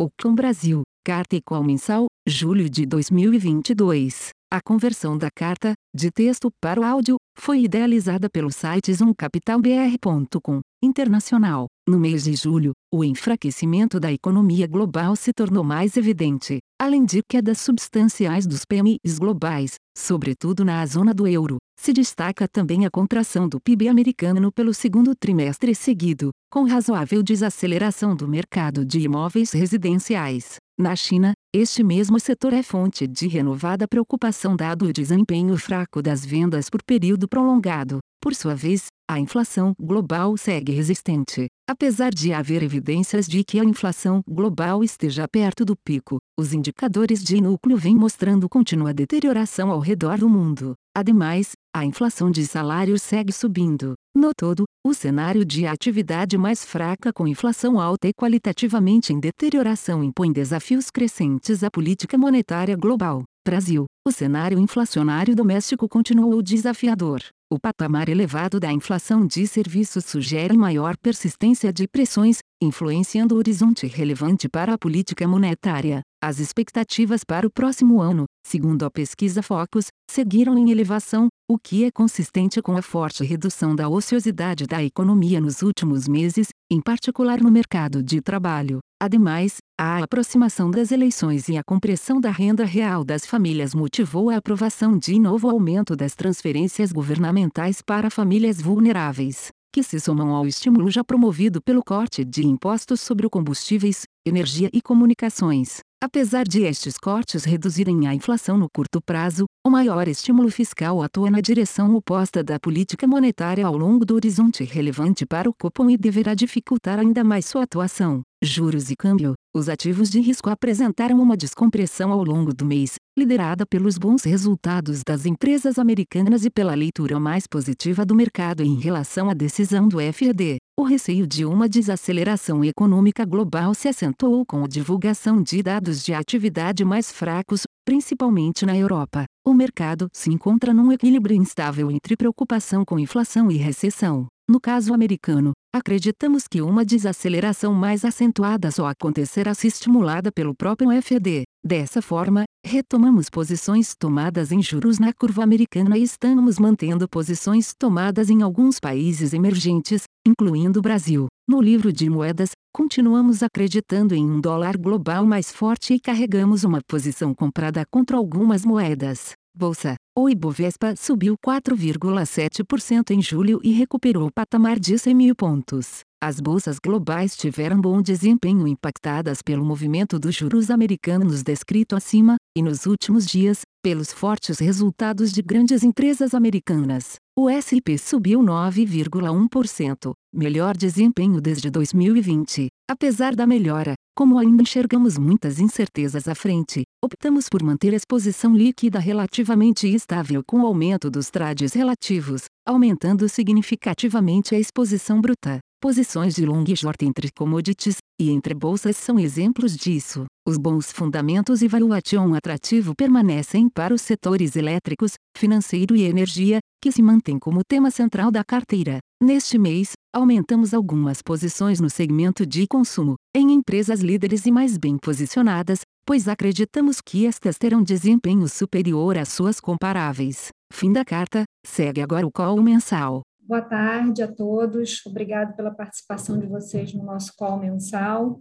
Ocon 0.00 0.32
Brasil, 0.32 0.82
Carta 1.04 1.36
Qual 1.44 1.64
Mensal, 1.64 2.06
julho 2.24 2.70
de 2.70 2.86
2022. 2.86 4.28
A 4.48 4.60
conversão 4.62 5.18
da 5.18 5.28
carta, 5.28 5.72
de 5.92 6.08
texto 6.12 6.52
para 6.62 6.80
o 6.80 6.84
áudio, 6.84 7.16
foi 7.36 7.62
idealizada 7.64 8.30
pelo 8.30 8.52
site 8.52 8.94
zoomcapitalbr.com, 8.94 10.60
internacional. 10.80 11.66
No 11.88 11.98
mês 11.98 12.22
de 12.22 12.36
julho, 12.36 12.70
o 12.94 13.02
enfraquecimento 13.02 13.98
da 13.98 14.12
economia 14.12 14.68
global 14.68 15.16
se 15.16 15.32
tornou 15.32 15.64
mais 15.64 15.96
evidente, 15.96 16.60
além 16.78 17.04
de 17.04 17.22
quedas 17.28 17.60
substanciais 17.60 18.46
dos 18.46 18.64
PMIs 18.64 19.18
globais, 19.18 19.74
sobretudo 19.96 20.64
na 20.64 20.84
zona 20.86 21.12
do 21.12 21.26
euro. 21.26 21.56
Se 21.78 21.92
destaca 21.92 22.46
também 22.48 22.86
a 22.86 22.90
contração 22.90 23.48
do 23.48 23.60
PIB 23.60 23.88
americano 23.88 24.52
pelo 24.52 24.72
segundo 24.72 25.14
trimestre 25.14 25.74
seguido, 25.74 26.30
com 26.50 26.64
razoável 26.64 27.22
desaceleração 27.22 28.14
do 28.14 28.28
mercado 28.28 28.84
de 28.84 29.00
imóveis 29.00 29.52
residenciais. 29.52 30.56
Na 30.78 30.94
China, 30.94 31.32
este 31.54 31.82
mesmo 31.82 32.20
setor 32.20 32.52
é 32.52 32.62
fonte 32.62 33.06
de 33.06 33.26
renovada 33.26 33.88
preocupação 33.88 34.54
dado 34.54 34.84
o 34.84 34.92
desempenho 34.92 35.56
fraco 35.56 36.02
das 36.02 36.22
vendas 36.22 36.68
por 36.68 36.82
período 36.82 37.26
prolongado. 37.26 38.00
Por 38.20 38.34
sua 38.34 38.54
vez, 38.54 38.88
a 39.08 39.18
inflação 39.18 39.72
global 39.80 40.36
segue 40.36 40.72
resistente. 40.72 41.46
Apesar 41.66 42.10
de 42.10 42.34
haver 42.34 42.62
evidências 42.62 43.26
de 43.26 43.42
que 43.42 43.58
a 43.58 43.64
inflação 43.64 44.20
global 44.28 44.84
esteja 44.84 45.26
perto 45.26 45.64
do 45.64 45.74
pico, 45.74 46.18
os 46.38 46.52
indicadores 46.52 47.24
de 47.24 47.40
núcleo 47.40 47.78
vêm 47.78 47.96
mostrando 47.96 48.46
contínua 48.46 48.92
deterioração 48.92 49.70
ao 49.70 49.80
redor 49.80 50.18
do 50.18 50.28
mundo. 50.28 50.74
Ademais, 50.98 51.52
a 51.72 51.84
inflação 51.84 52.28
de 52.28 52.44
salários 52.44 53.02
segue 53.02 53.32
subindo. 53.32 53.94
No 54.16 54.32
todo, 54.36 54.64
o 54.84 54.92
cenário 54.92 55.44
de 55.44 55.64
atividade 55.64 56.36
mais 56.36 56.64
fraca 56.64 57.12
com 57.12 57.28
inflação 57.28 57.78
alta 57.78 58.08
e 58.08 58.12
qualitativamente 58.12 59.12
em 59.12 59.20
deterioração 59.20 60.02
impõe 60.02 60.32
desafios 60.32 60.90
crescentes 60.90 61.62
à 61.62 61.70
política 61.70 62.18
monetária 62.18 62.76
global. 62.76 63.22
Brasil, 63.46 63.84
o 64.04 64.10
cenário 64.10 64.58
inflacionário 64.58 65.36
doméstico 65.36 65.88
continuou 65.88 66.42
desafiador. 66.42 67.20
O 67.48 67.60
patamar 67.60 68.08
elevado 68.08 68.58
da 68.58 68.72
inflação 68.72 69.24
de 69.24 69.46
serviços 69.46 70.04
sugere 70.04 70.56
maior 70.56 70.96
persistência 70.96 71.72
de 71.72 71.86
pressões, 71.86 72.38
influenciando 72.60 73.36
o 73.36 73.38
horizonte 73.38 73.86
relevante 73.86 74.48
para 74.48 74.74
a 74.74 74.78
política 74.78 75.28
monetária. 75.28 76.02
As 76.20 76.40
expectativas 76.40 77.22
para 77.22 77.46
o 77.46 77.50
próximo 77.50 78.00
ano, 78.00 78.24
segundo 78.44 78.84
a 78.84 78.90
pesquisa 78.90 79.40
Focus, 79.40 79.86
seguiram 80.10 80.58
em 80.58 80.68
elevação, 80.68 81.28
o 81.48 81.56
que 81.56 81.84
é 81.84 81.92
consistente 81.92 82.60
com 82.60 82.76
a 82.76 82.82
forte 82.82 83.22
redução 83.22 83.74
da 83.74 83.88
ociosidade 83.88 84.66
da 84.66 84.82
economia 84.82 85.40
nos 85.40 85.62
últimos 85.62 86.08
meses, 86.08 86.48
em 86.68 86.80
particular 86.80 87.40
no 87.40 87.52
mercado 87.52 88.02
de 88.02 88.20
trabalho. 88.20 88.80
Ademais, 89.00 89.58
a 89.80 90.02
aproximação 90.02 90.72
das 90.72 90.90
eleições 90.90 91.48
e 91.48 91.56
a 91.56 91.62
compressão 91.62 92.20
da 92.20 92.32
renda 92.32 92.64
real 92.64 93.04
das 93.04 93.24
famílias 93.24 93.72
motivou 93.72 94.28
a 94.28 94.38
aprovação 94.38 94.98
de 94.98 95.20
novo 95.20 95.48
aumento 95.48 95.94
das 95.94 96.16
transferências 96.16 96.90
governamentais 96.90 97.80
para 97.80 98.10
famílias 98.10 98.60
vulneráveis, 98.60 99.50
que 99.72 99.84
se 99.84 100.00
somam 100.00 100.34
ao 100.34 100.48
estímulo 100.48 100.90
já 100.90 101.04
promovido 101.04 101.62
pelo 101.62 101.84
corte 101.84 102.24
de 102.24 102.44
impostos 102.44 103.00
sobre 103.00 103.28
combustíveis, 103.28 104.02
energia 104.26 104.68
e 104.72 104.82
comunicações. 104.82 105.78
Apesar 106.00 106.46
de 106.46 106.62
estes 106.62 106.96
cortes 106.96 107.42
reduzirem 107.42 108.06
a 108.06 108.14
inflação 108.14 108.56
no 108.56 108.68
curto 108.72 109.00
prazo, 109.04 109.46
o 109.66 109.68
maior 109.68 110.06
estímulo 110.06 110.48
fiscal 110.48 111.02
atua 111.02 111.28
na 111.28 111.40
direção 111.40 111.92
oposta 111.96 112.42
da 112.42 112.56
política 112.60 113.04
monetária 113.04 113.66
ao 113.66 113.76
longo 113.76 114.04
do 114.04 114.14
horizonte 114.14 114.62
relevante 114.62 115.26
para 115.26 115.50
o 115.50 115.52
Copom 115.52 115.90
e 115.90 115.96
deverá 115.96 116.34
dificultar 116.34 117.00
ainda 117.00 117.24
mais 117.24 117.46
sua 117.46 117.64
atuação. 117.64 118.22
Juros 118.40 118.92
e 118.92 118.96
câmbio. 118.96 119.34
Os 119.52 119.68
ativos 119.68 120.08
de 120.08 120.20
risco 120.20 120.48
apresentaram 120.48 121.20
uma 121.20 121.36
descompressão 121.36 122.12
ao 122.12 122.22
longo 122.22 122.54
do 122.54 122.64
mês, 122.64 122.94
liderada 123.18 123.66
pelos 123.66 123.98
bons 123.98 124.22
resultados 124.22 125.02
das 125.04 125.26
empresas 125.26 125.76
americanas 125.76 126.44
e 126.44 126.50
pela 126.50 126.74
leitura 126.74 127.18
mais 127.18 127.48
positiva 127.48 128.06
do 128.06 128.14
mercado 128.14 128.62
em 128.62 128.76
relação 128.76 129.28
à 129.28 129.34
decisão 129.34 129.88
do 129.88 129.98
FED. 130.12 130.58
O 130.78 130.84
receio 130.84 131.26
de 131.26 131.44
uma 131.44 131.68
desaceleração 131.68 132.64
econômica 132.64 133.24
global 133.24 133.74
se 133.74 133.88
acentuou 133.88 134.46
com 134.46 134.62
a 134.62 134.68
divulgação 134.68 135.42
de 135.42 135.60
dados 135.60 136.04
de 136.04 136.14
atividade 136.14 136.84
mais 136.84 137.10
fracos, 137.10 137.62
principalmente 137.84 138.64
na 138.64 138.76
Europa. 138.76 139.24
O 139.44 139.52
mercado 139.52 140.08
se 140.12 140.30
encontra 140.30 140.72
num 140.72 140.92
equilíbrio 140.92 141.36
instável 141.36 141.90
entre 141.90 142.16
preocupação 142.16 142.84
com 142.84 142.96
inflação 142.96 143.50
e 143.50 143.56
recessão. 143.56 144.28
No 144.48 144.60
caso 144.60 144.94
americano, 144.94 145.52
acreditamos 145.74 146.44
que 146.48 146.62
uma 146.62 146.84
desaceleração 146.84 147.74
mais 147.74 148.04
acentuada 148.04 148.70
só 148.70 148.86
acontecerá 148.86 149.52
se 149.54 149.66
estimulada 149.66 150.30
pelo 150.30 150.54
próprio 150.54 150.90
FED. 151.02 151.47
Dessa 151.68 152.00
forma, 152.00 152.44
retomamos 152.64 153.28
posições 153.28 153.94
tomadas 153.94 154.50
em 154.50 154.62
juros 154.62 154.98
na 154.98 155.12
curva 155.12 155.42
americana 155.42 155.98
e 155.98 156.02
estamos 156.02 156.58
mantendo 156.58 157.06
posições 157.06 157.74
tomadas 157.78 158.30
em 158.30 158.40
alguns 158.40 158.80
países 158.80 159.34
emergentes, 159.34 160.04
incluindo 160.26 160.78
o 160.78 160.82
Brasil. 160.82 161.26
No 161.46 161.60
livro 161.60 161.92
de 161.92 162.08
moedas, 162.08 162.52
continuamos 162.74 163.42
acreditando 163.42 164.14
em 164.14 164.24
um 164.24 164.40
dólar 164.40 164.78
global 164.78 165.26
mais 165.26 165.52
forte 165.52 165.92
e 165.92 166.00
carregamos 166.00 166.64
uma 166.64 166.80
posição 166.88 167.34
comprada 167.34 167.84
contra 167.90 168.16
algumas 168.16 168.64
moedas. 168.64 169.32
Bolsa. 169.58 169.96
O 170.16 170.30
Ibovespa 170.30 170.94
subiu 170.94 171.34
4,7% 171.44 173.10
em 173.10 173.20
julho 173.20 173.60
e 173.64 173.72
recuperou 173.72 174.28
o 174.28 174.32
patamar 174.32 174.78
de 174.78 174.96
100 174.96 175.14
mil 175.14 175.34
pontos. 175.34 176.02
As 176.22 176.38
bolsas 176.38 176.78
globais 176.78 177.36
tiveram 177.36 177.80
bom 177.80 178.00
desempenho 178.00 178.68
impactadas 178.68 179.42
pelo 179.42 179.64
movimento 179.64 180.16
dos 180.16 180.34
juros 180.34 180.70
americanos 180.70 181.42
descrito 181.42 181.96
acima, 181.96 182.36
e 182.56 182.62
nos 182.62 182.86
últimos 182.86 183.26
dias, 183.26 183.62
pelos 183.82 184.12
fortes 184.12 184.60
resultados 184.60 185.32
de 185.32 185.42
grandes 185.42 185.82
empresas 185.82 186.34
americanas. 186.34 187.16
O 187.36 187.48
S&P 187.48 187.98
subiu 187.98 188.40
9,1%, 188.40 190.12
melhor 190.38 190.76
desempenho 190.76 191.40
desde 191.40 191.68
2020. 191.68 192.68
Apesar 192.88 193.34
da 193.34 193.46
melhora, 193.46 193.94
como 194.16 194.38
ainda 194.38 194.62
enxergamos 194.62 195.18
muitas 195.18 195.58
incertezas 195.58 196.28
à 196.28 196.34
frente, 196.34 196.84
optamos 197.04 197.48
por 197.48 197.62
manter 197.62 197.92
a 197.92 197.96
exposição 197.96 198.54
líquida 198.54 199.00
relativamente 199.00 199.92
estável 199.92 200.42
com 200.46 200.60
o 200.60 200.66
aumento 200.66 201.10
dos 201.10 201.28
trades 201.28 201.72
relativos, 201.72 202.44
aumentando 202.66 203.28
significativamente 203.28 204.54
a 204.54 204.58
exposição 204.58 205.20
bruta. 205.20 205.58
Posições 205.80 206.34
de 206.34 206.44
long 206.44 206.64
e 206.66 206.76
short 206.76 207.04
entre 207.04 207.30
commodities 207.36 207.98
e 208.20 208.30
entre 208.30 208.52
bolsas 208.54 208.96
são 208.96 209.18
exemplos 209.18 209.76
disso. 209.76 210.24
Os 210.46 210.56
bons 210.56 210.90
fundamentos 210.90 211.62
e 211.62 211.68
valuation 211.68 212.34
atrativo 212.34 212.94
permanecem 212.96 213.68
para 213.68 213.94
os 213.94 214.02
setores 214.02 214.56
elétricos, 214.56 215.12
financeiro 215.36 215.94
e 215.94 216.02
energia, 216.02 216.58
que 216.82 216.90
se 216.90 217.02
mantêm 217.02 217.38
como 217.38 217.60
tema 217.62 217.90
central 217.92 218.32
da 218.32 218.42
carteira. 218.42 218.98
Neste 219.20 219.58
mês, 219.58 219.94
aumentamos 220.14 220.72
algumas 220.72 221.20
posições 221.20 221.80
no 221.80 221.90
segmento 221.90 222.46
de 222.46 222.68
consumo, 222.68 223.16
em 223.34 223.50
empresas 223.50 223.98
líderes 223.98 224.46
e 224.46 224.52
mais 224.52 224.78
bem 224.78 224.96
posicionadas, 224.96 225.80
pois 226.06 226.28
acreditamos 226.28 227.00
que 227.00 227.26
estas 227.26 227.58
terão 227.58 227.82
desempenho 227.82 228.46
superior 228.48 229.18
às 229.18 229.30
suas 229.30 229.58
comparáveis. 229.58 230.50
Fim 230.72 230.92
da 230.92 231.04
carta, 231.04 231.42
segue 231.66 232.00
agora 232.00 232.24
o 232.24 232.30
call 232.30 232.62
mensal. 232.62 233.22
Boa 233.40 233.60
tarde 233.60 234.22
a 234.22 234.32
todos. 234.32 235.04
Obrigado 235.04 235.56
pela 235.56 235.72
participação 235.72 236.38
de 236.38 236.46
vocês 236.46 236.94
no 236.94 237.02
nosso 237.02 237.34
call 237.36 237.58
mensal. 237.58 238.38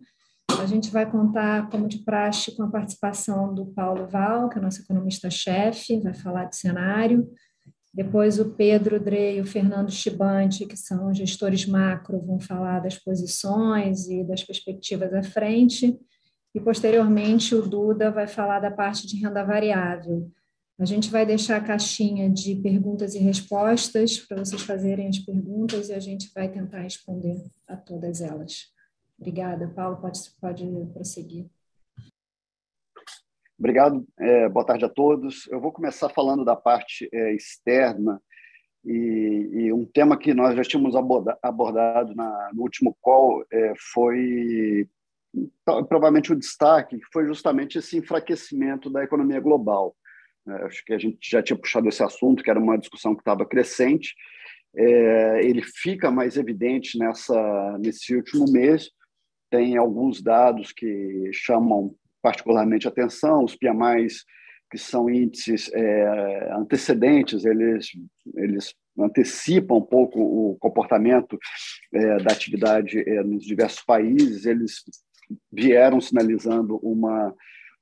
A 0.62 0.68
gente 0.68 0.92
vai 0.92 1.10
contar, 1.10 1.72
como 1.72 1.88
de 1.88 2.04
praxe, 2.04 2.56
com 2.56 2.62
a 2.62 2.70
participação 2.70 3.52
do 3.52 3.66
Paulo 3.66 4.06
Val, 4.06 4.48
que 4.48 4.60
é 4.60 4.62
nosso 4.62 4.84
economista-chefe, 4.84 6.00
vai 6.02 6.14
falar 6.14 6.46
de 6.46 6.56
cenário. 6.56 7.28
Depois 7.98 8.38
o 8.38 8.52
Pedro 8.52 9.00
Drey 9.00 9.38
e 9.38 9.42
o 9.42 9.46
Fernando 9.46 9.90
Chibante, 9.90 10.68
que 10.68 10.78
são 10.78 11.12
gestores 11.12 11.66
macro, 11.66 12.22
vão 12.22 12.40
falar 12.40 12.80
das 12.80 12.96
posições 12.96 14.08
e 14.08 14.24
das 14.24 14.44
perspectivas 14.44 15.12
à 15.16 15.24
frente. 15.24 16.00
E, 16.54 16.60
posteriormente, 16.60 17.56
o 17.56 17.68
Duda 17.68 18.12
vai 18.12 18.28
falar 18.28 18.60
da 18.60 18.70
parte 18.70 19.08
de 19.08 19.18
renda 19.18 19.44
variável. 19.44 20.32
A 20.78 20.86
gente 20.86 21.10
vai 21.10 21.26
deixar 21.26 21.58
a 21.58 21.64
caixinha 21.64 22.30
de 22.30 22.54
perguntas 22.58 23.16
e 23.16 23.18
respostas 23.18 24.20
para 24.20 24.46
vocês 24.46 24.62
fazerem 24.62 25.08
as 25.08 25.18
perguntas 25.18 25.90
e 25.90 25.94
a 25.94 26.00
gente 26.00 26.32
vai 26.36 26.48
tentar 26.52 26.82
responder 26.82 27.44
a 27.68 27.76
todas 27.76 28.22
elas. 28.22 28.68
Obrigada. 29.18 29.68
Paulo, 29.70 29.98
pode, 29.98 30.20
pode 30.40 30.64
prosseguir. 30.94 31.48
Obrigado. 33.60 34.06
É, 34.20 34.48
boa 34.48 34.64
tarde 34.64 34.86
a 34.86 34.90
todos. 34.90 35.48
Eu 35.48 35.60
vou 35.60 35.72
começar 35.72 36.10
falando 36.10 36.46
da 36.46 36.56
parte 36.56 37.10
é, 37.12 37.34
externa 37.34 38.22
e, 38.86 39.50
e, 39.52 39.74
um 39.74 39.84
tema 39.84 40.16
que 40.16 40.32
nós 40.32 40.56
já 40.56 40.62
tínhamos 40.62 40.96
aborda, 40.96 41.38
abordado 41.42 42.14
na, 42.14 42.52
no 42.54 42.62
último 42.62 42.96
call 43.02 43.44
é, 43.52 43.74
foi 43.94 44.88
provavelmente 45.66 46.32
o 46.32 46.36
destaque, 46.36 46.98
que 46.98 47.06
foi 47.12 47.26
justamente 47.26 47.80
esse 47.80 47.98
enfraquecimento 47.98 48.92
da 48.92 49.04
economia 49.04 49.40
global. 49.40 49.96
É, 50.48 50.52
acho 50.66 50.86
que 50.86 50.94
a 50.94 51.00
gente 51.00 51.18
já 51.28 51.42
tinha 51.42 51.58
puxado 51.58 51.90
esse 51.90 52.04
assunto, 52.04 52.44
que 52.44 52.52
era 52.52 52.60
uma 52.60 52.78
discussão 52.78 53.16
que 53.16 53.22
estava 53.22 53.44
crescente. 53.44 54.14
É, 54.76 55.44
ele 55.44 55.64
fica 55.64 56.12
mais 56.12 56.38
evidente 56.38 57.00
nessa 57.00 57.78
nesse 57.80 58.16
último 58.16 58.46
mês, 58.52 58.92
tem 59.50 59.78
alguns 59.78 60.22
dados 60.22 60.72
que 60.72 61.32
chamam 61.34 61.96
particularmente 62.28 62.86
atenção, 62.86 63.46
os 63.46 63.56
PMIs, 63.56 64.26
que 64.70 64.78
são 64.78 65.10
índices 65.10 65.72
é, 65.74 66.52
antecedentes, 66.52 67.46
eles, 67.46 67.88
eles 68.36 68.76
antecipam 69.00 69.78
um 69.78 69.82
pouco 69.82 70.20
o 70.20 70.58
comportamento 70.60 71.40
é, 71.94 72.18
da 72.18 72.34
atividade 72.34 73.00
é, 73.00 73.24
nos 73.24 73.46
diversos 73.46 73.82
países, 73.82 74.46
eles 74.46 74.84
vieram 75.50 76.02
sinalizando 76.02 76.78
uma, 76.84 77.34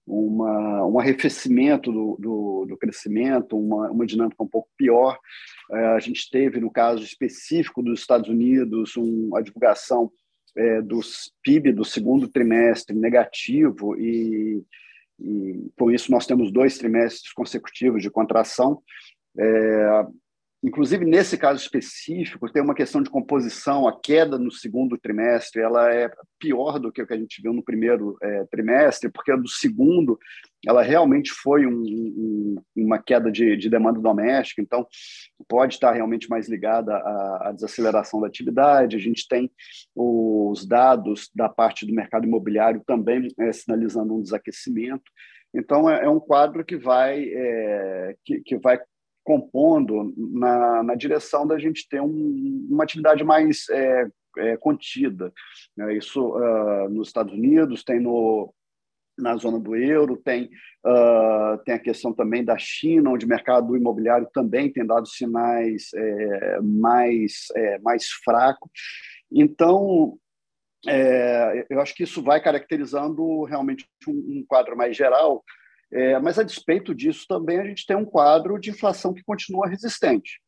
uma, 0.06 0.86
um 0.86 1.00
arrefecimento 1.00 1.92
do, 1.92 2.18
do, 2.20 2.66
do 2.70 2.78
crescimento, 2.78 3.58
uma, 3.58 3.90
uma 3.90 4.06
dinâmica 4.06 4.44
um 4.44 4.48
pouco 4.48 4.70
pior. 4.78 5.18
É, 5.72 5.86
a 5.88 6.00
gente 6.00 6.30
teve, 6.30 6.60
no 6.60 6.70
caso 6.70 7.04
específico 7.04 7.82
dos 7.82 8.02
Estados 8.02 8.30
Unidos, 8.30 8.96
um, 8.96 9.36
a 9.36 9.42
divulgação 9.42 10.12
é, 10.56 10.81
dos 10.81 11.34
PIB 11.44 11.72
do 11.72 11.84
segundo 11.84 12.28
trimestre 12.28 12.96
negativo 12.96 13.96
e, 13.98 14.63
e, 15.19 15.72
com 15.78 15.92
isso 15.92 16.12
nós 16.12 16.25
temos 16.25 16.52
dois 16.52 16.78
trimestres 16.78 17.34
consecutivos 17.34 18.02
de 18.02 18.10
contração. 18.10 18.81
É, 19.38 20.06
Inclusive, 20.63 21.06
nesse 21.06 21.38
caso 21.38 21.62
específico, 21.62 22.52
tem 22.52 22.62
uma 22.62 22.74
questão 22.74 23.02
de 23.02 23.10
composição. 23.10 23.88
A 23.88 24.00
queda 24.00 24.40
no 24.40 24.52
segundo 24.52 24.98
trimestre 24.98 25.62
ela 25.62 25.94
é 25.94 26.10
pior 26.40 26.80
do 26.80 26.92
que 26.92 27.02
o 27.02 27.07
que 27.07 27.13
a 27.13 27.18
gente 27.18 27.42
viu 27.42 27.54
no 27.54 27.63
primeiro 27.63 28.18
é, 28.22 28.46
trimestre, 28.46 29.12
porque 29.12 29.31
a 29.31 29.36
do 29.36 29.48
segundo 29.48 30.18
ela 30.66 30.81
realmente 30.81 31.31
foi 31.31 31.68
um, 31.68 31.84
um, 31.84 32.56
uma 32.75 32.98
queda 32.98 33.31
de, 33.31 33.56
de, 33.56 33.69
demanda 33.69 34.00
doméstica, 34.00 34.62
então 34.62 34.88
pode 35.48 35.75
estar 35.75 35.92
realmente 35.92 36.28
mais 36.28 36.50
ligada 36.50 36.96
à, 36.96 37.50
à, 37.50 37.51
desaceleração 37.51 38.19
da 38.19 38.28
atividade. 38.28 38.96
A 38.96 39.00
gente 39.00 39.28
tem 39.28 39.51
os 39.96 40.66
dados 40.66 41.30
da 41.36 41.48
parte 41.48 41.86
do 41.86 41.94
mercado 41.94 42.25
imobiliário 42.25 42.81
também 42.88 43.28
é, 43.40 43.51
sinalizando 43.51 44.16
um 44.16 44.22
desaquecimento. 44.22 45.04
Então, 45.54 45.90
é, 45.90 46.06
é 46.06 46.10
um 46.10 46.19
quadro 46.19 46.66
que 46.66 46.75
vai, 46.75 47.24
é, 47.24 48.16
que, 48.25 48.42
que 48.42 48.58
vai 48.58 48.80
compondo 49.25 50.13
na, 50.16 50.83
na 50.83 50.95
direção 50.95 51.45
da 51.45 51.57
gente 51.57 51.89
ter 51.89 52.00
um, 52.00 52.68
uma 52.69 52.83
atividade 52.83 53.24
mais 53.24 53.68
é, 53.69 54.07
é, 54.38 54.56
contida. 54.57 55.33
Né? 55.75 55.98
Isso 55.98 56.38
uh, 56.38 56.88
nos 56.89 57.07
Estados 57.07 57.33
Unidos, 57.33 57.83
tem 57.83 58.00
no, 58.00 58.54
na 59.18 59.36
zona 59.36 59.60
do 59.60 59.75
euro, 59.75 60.16
tem, 60.16 60.45
uh, 60.86 61.57
tem 61.66 61.74
a 61.74 61.80
questão 61.80 62.13
também 62.13 62.45
da 62.45 62.57
China, 62.57 63.10
onde 63.10 63.25
o 63.25 63.30
mercado 63.30 63.75
imobiliário 63.75 64.30
também 64.31 64.72
tem 64.72 64.86
dado 64.86 65.07
sinais 65.07 65.89
é, 65.95 66.62
mais, 66.62 67.48
é, 67.56 67.80
mais 67.80 68.12
fracos. 68.24 68.69
Então, 69.31 70.19
é, 70.88 71.66
eu 71.68 71.81
acho 71.81 71.95
que 71.95 72.04
isso 72.04 72.22
vai 72.22 72.39
caracterizando 72.39 73.44
realmente 73.44 73.88
um, 74.07 74.12
um 74.12 74.45
quadro 74.48 74.77
mais 74.77 74.95
geral 74.95 75.44
é, 75.92 76.20
mas, 76.20 76.40
a 76.40 76.44
despeito 76.44 76.94
disso, 76.94 77.26
também 77.28 77.60
a 77.60 77.66
gente 77.66 77.86
tem 77.86 77.96
um 77.96 78.06
quadro 78.06 78.60
de 78.60 78.70
inflação 78.70 79.14
que 79.14 79.24
continua 79.24 79.68
resistente. 79.68 80.42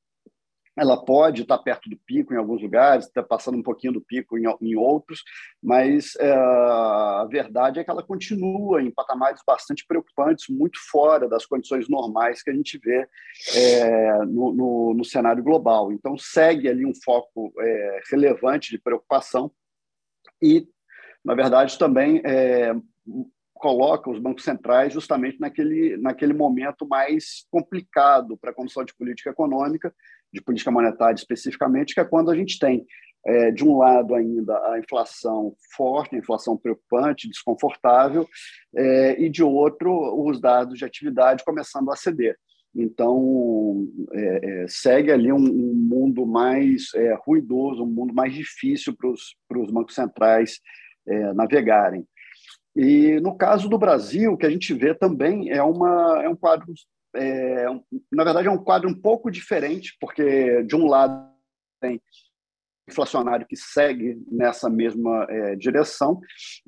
Ela 0.78 1.04
pode 1.04 1.42
estar 1.42 1.57
perto 1.57 1.89
do 1.89 1.98
pico 2.06 2.34
em 2.34 2.38
alguns 2.38 2.62
lugares, 2.62 3.06
está 3.06 3.24
passando 3.24 3.57
um 3.57 3.63
pouquinho 3.63 3.94
do 3.94 4.01
pico 4.01 4.38
em, 4.38 4.44
em 4.62 4.75
outros, 4.75 5.24
mas 5.62 6.16
é, 6.18 6.31
a 6.31 7.28
verdade 7.28 7.80
é 7.80 7.84
que 7.84 7.89
ela 7.89 8.04
continua 8.04 8.80
em 8.80 8.92
patamares 8.92 9.42
bastante 9.45 9.84
preocupantes, 9.88 10.45
muito 10.50 10.78
fora 10.92 11.28
das 11.28 11.48
condições 11.48 11.89
normais 11.89 12.44
que 12.44 12.51
a 12.51 12.54
gente 12.54 12.78
vê 12.78 13.07
é, 13.56 14.18
no, 14.25 14.54
no, 14.54 14.94
no, 14.94 15.04
cenário 15.04 15.44
global. 15.44 15.92
Então, 15.92 16.16
segue 16.16 16.69
ali 16.69 16.86
um 16.86 16.94
foco 17.04 17.51
é, 17.60 18.01
relevante 18.12 18.69
de 18.69 18.78
preocupação 18.78 19.51
e, 20.39 20.68
na 21.25 21.34
verdade, 21.34 21.80
também 21.80 22.22
é, 22.24 22.75
coloca 23.57 24.09
os 24.09 24.19
bancos 24.19 24.44
centrais 24.44 24.94
justamente 24.94 25.39
naquele, 25.39 25.98
naquele 25.98 26.33
momento 26.33 26.88
mais 26.88 27.45
complicado 27.50 28.38
para 28.38 28.51
a 28.51 28.54
condução 28.54 28.83
de 28.86 28.95
política 28.95 29.30
econômica, 29.30 29.94
de 30.31 30.42
política 30.42 30.71
monetária 30.71 31.15
especificamente, 31.15 31.94
que 31.94 32.00
é 32.00 32.06
quando 32.06 32.31
a 32.31 32.36
gente 32.36 32.59
tem, 32.59 32.86
é, 33.25 33.51
de 33.51 33.63
um 33.63 33.77
lado, 33.77 34.15
ainda 34.15 34.54
a 34.71 34.80
inflação 34.80 35.54
forte, 35.75 36.15
a 36.15 36.19
inflação 36.19 36.57
preocupante, 36.57 37.27
desconfortável, 37.27 38.27
é, 38.75 39.21
e 39.21 39.30
de 39.30 39.44
outro, 39.44 39.92
os 40.25 40.39
dados 40.39 40.77
de 40.77 40.86
atividade 40.86 41.44
começando 41.44 41.92
a 41.92 41.95
ceder. 41.95 42.38
Então, 42.75 43.88
é, 44.13 44.63
é 44.63 44.68
segue 44.68 45.12
ali 45.12 45.31
um, 45.31 45.38
um 45.38 45.74
mundo 45.74 46.25
mais 46.25 46.94
é, 46.95 47.18
ruidoso, 47.25 47.83
um 47.83 47.88
mundo 47.88 48.13
mais 48.13 48.33
difícil 48.33 48.95
para 48.95 49.60
os 49.60 49.71
bancos 49.71 49.95
centrais 49.95 50.60
é, 51.07 51.33
navegarem. 51.33 52.06
E 52.77 53.19
no 53.21 53.35
caso 53.35 53.68
do 53.68 53.77
Brasil, 53.77 54.33
o 54.33 54.38
que 54.38 54.45
a 54.45 54.50
gente 54.51 54.71
vê 54.71 54.94
também 54.94 55.50
é, 55.50 55.63
uma, 55.63 56.21
é 56.24 56.29
um 56.29 56.35
quadro, 56.35 56.71
é, 57.15 57.65
na 58.12 58.24
verdade, 58.24 58.47
é 58.47 58.51
um 58.51 58.63
quadro 58.63 58.88
um 58.88 58.94
pouco 58.94 59.31
diferente, 59.31 59.97
porque 60.00 60.62
de 60.62 60.75
um 60.75 60.85
lado 60.85 61.27
tem 61.81 62.00
inflacionário 62.88 63.47
que 63.47 63.56
segue 63.56 64.15
nessa 64.31 64.69
mesma 64.69 65.25
é, 65.27 65.56
direção. 65.56 66.19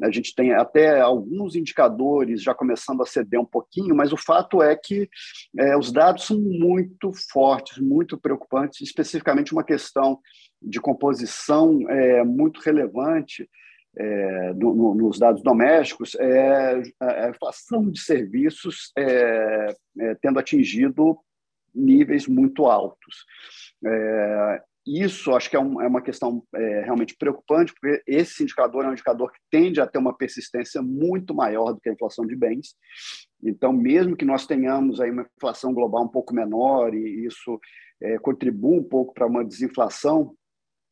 A 0.02 0.10
gente 0.10 0.34
tem 0.34 0.52
até 0.52 1.00
alguns 1.00 1.56
indicadores 1.56 2.42
já 2.42 2.56
começando 2.56 3.04
a 3.04 3.06
ceder 3.06 3.40
um 3.40 3.46
pouquinho, 3.46 3.96
mas 3.96 4.12
o 4.12 4.18
fato 4.18 4.64
é 4.64 4.76
que 4.76 5.08
é, 5.60 5.78
os 5.78 5.92
dados 5.92 6.26
são 6.26 6.40
muito 6.40 7.12
fortes, 7.32 7.78
muito 7.78 8.18
preocupantes, 8.18 8.82
especificamente 8.82 9.54
uma 9.54 9.64
questão 9.64 10.20
de 10.60 10.82
composição 10.82 11.88
é, 11.88 12.24
muito 12.24 12.60
relevante 12.62 13.48
é, 14.00 14.54
no, 14.54 14.96
nos 14.96 15.20
dados 15.20 15.44
domésticos 15.44 16.16
é 16.16 16.82
a 17.00 17.30
inflação 17.30 17.90
de 17.92 18.00
serviços 18.00 18.92
é, 18.98 19.76
é, 20.00 20.16
tendo 20.22 20.40
atingido 20.40 21.20
níveis 21.76 22.26
muito 22.26 22.66
altos. 22.66 23.26
É, 23.86 24.62
isso 24.88 25.36
acho 25.36 25.50
que 25.50 25.56
é, 25.56 25.60
um, 25.60 25.82
é 25.82 25.88
uma 25.88 26.02
questão 26.02 26.42
é, 26.56 26.82
realmente 26.82 27.16
preocupante, 27.18 27.74
porque 27.74 28.02
esse 28.08 28.42
indicador 28.42 28.86
é 28.86 28.88
um 28.88 28.94
indicador 28.94 29.32
que 29.32 29.40
tende 29.52 29.82
a 29.82 29.86
ter 29.86 30.00
uma 30.00 30.18
persistência 30.18 30.82
muito 30.82 31.36
maior 31.36 31.74
do 31.74 31.82
que 31.82 31.90
a 31.90 31.94
inflação 31.94 32.26
de 32.26 32.36
bens. 32.36 32.76
Então, 33.44 33.74
mesmo 33.74 34.16
que 34.16 34.26
nós 34.26 34.48
tenhamos 34.48 35.02
aí 35.02 35.12
uma 35.12 35.28
inflação 35.38 35.74
global 35.74 36.06
um 36.06 36.10
pouco 36.10 36.34
menor 36.34 36.94
e 36.94 37.26
isso 37.26 37.60
é, 38.02 38.18
contribua 38.18 38.80
um 38.80 38.84
pouco 38.84 39.14
para 39.14 39.28
uma 39.28 39.44
desinflação, 39.44 40.34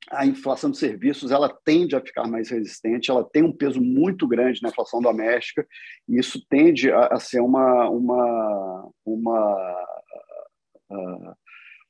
a 0.09 0.25
inflação 0.25 0.71
de 0.71 0.77
serviços 0.77 1.31
ela 1.31 1.49
tende 1.65 1.95
a 1.95 2.01
ficar 2.01 2.27
mais 2.27 2.49
resistente, 2.49 3.11
ela 3.11 3.23
tem 3.23 3.43
um 3.43 3.51
peso 3.51 3.81
muito 3.81 4.27
grande 4.27 4.61
na 4.61 4.69
inflação 4.69 5.01
doméstica, 5.01 5.65
e 6.07 6.17
isso 6.17 6.41
tende 6.49 6.91
a, 6.91 7.07
a 7.07 7.19
ser 7.19 7.41
uma, 7.41 7.89
uma, 7.89 8.89
uma, 9.05 9.85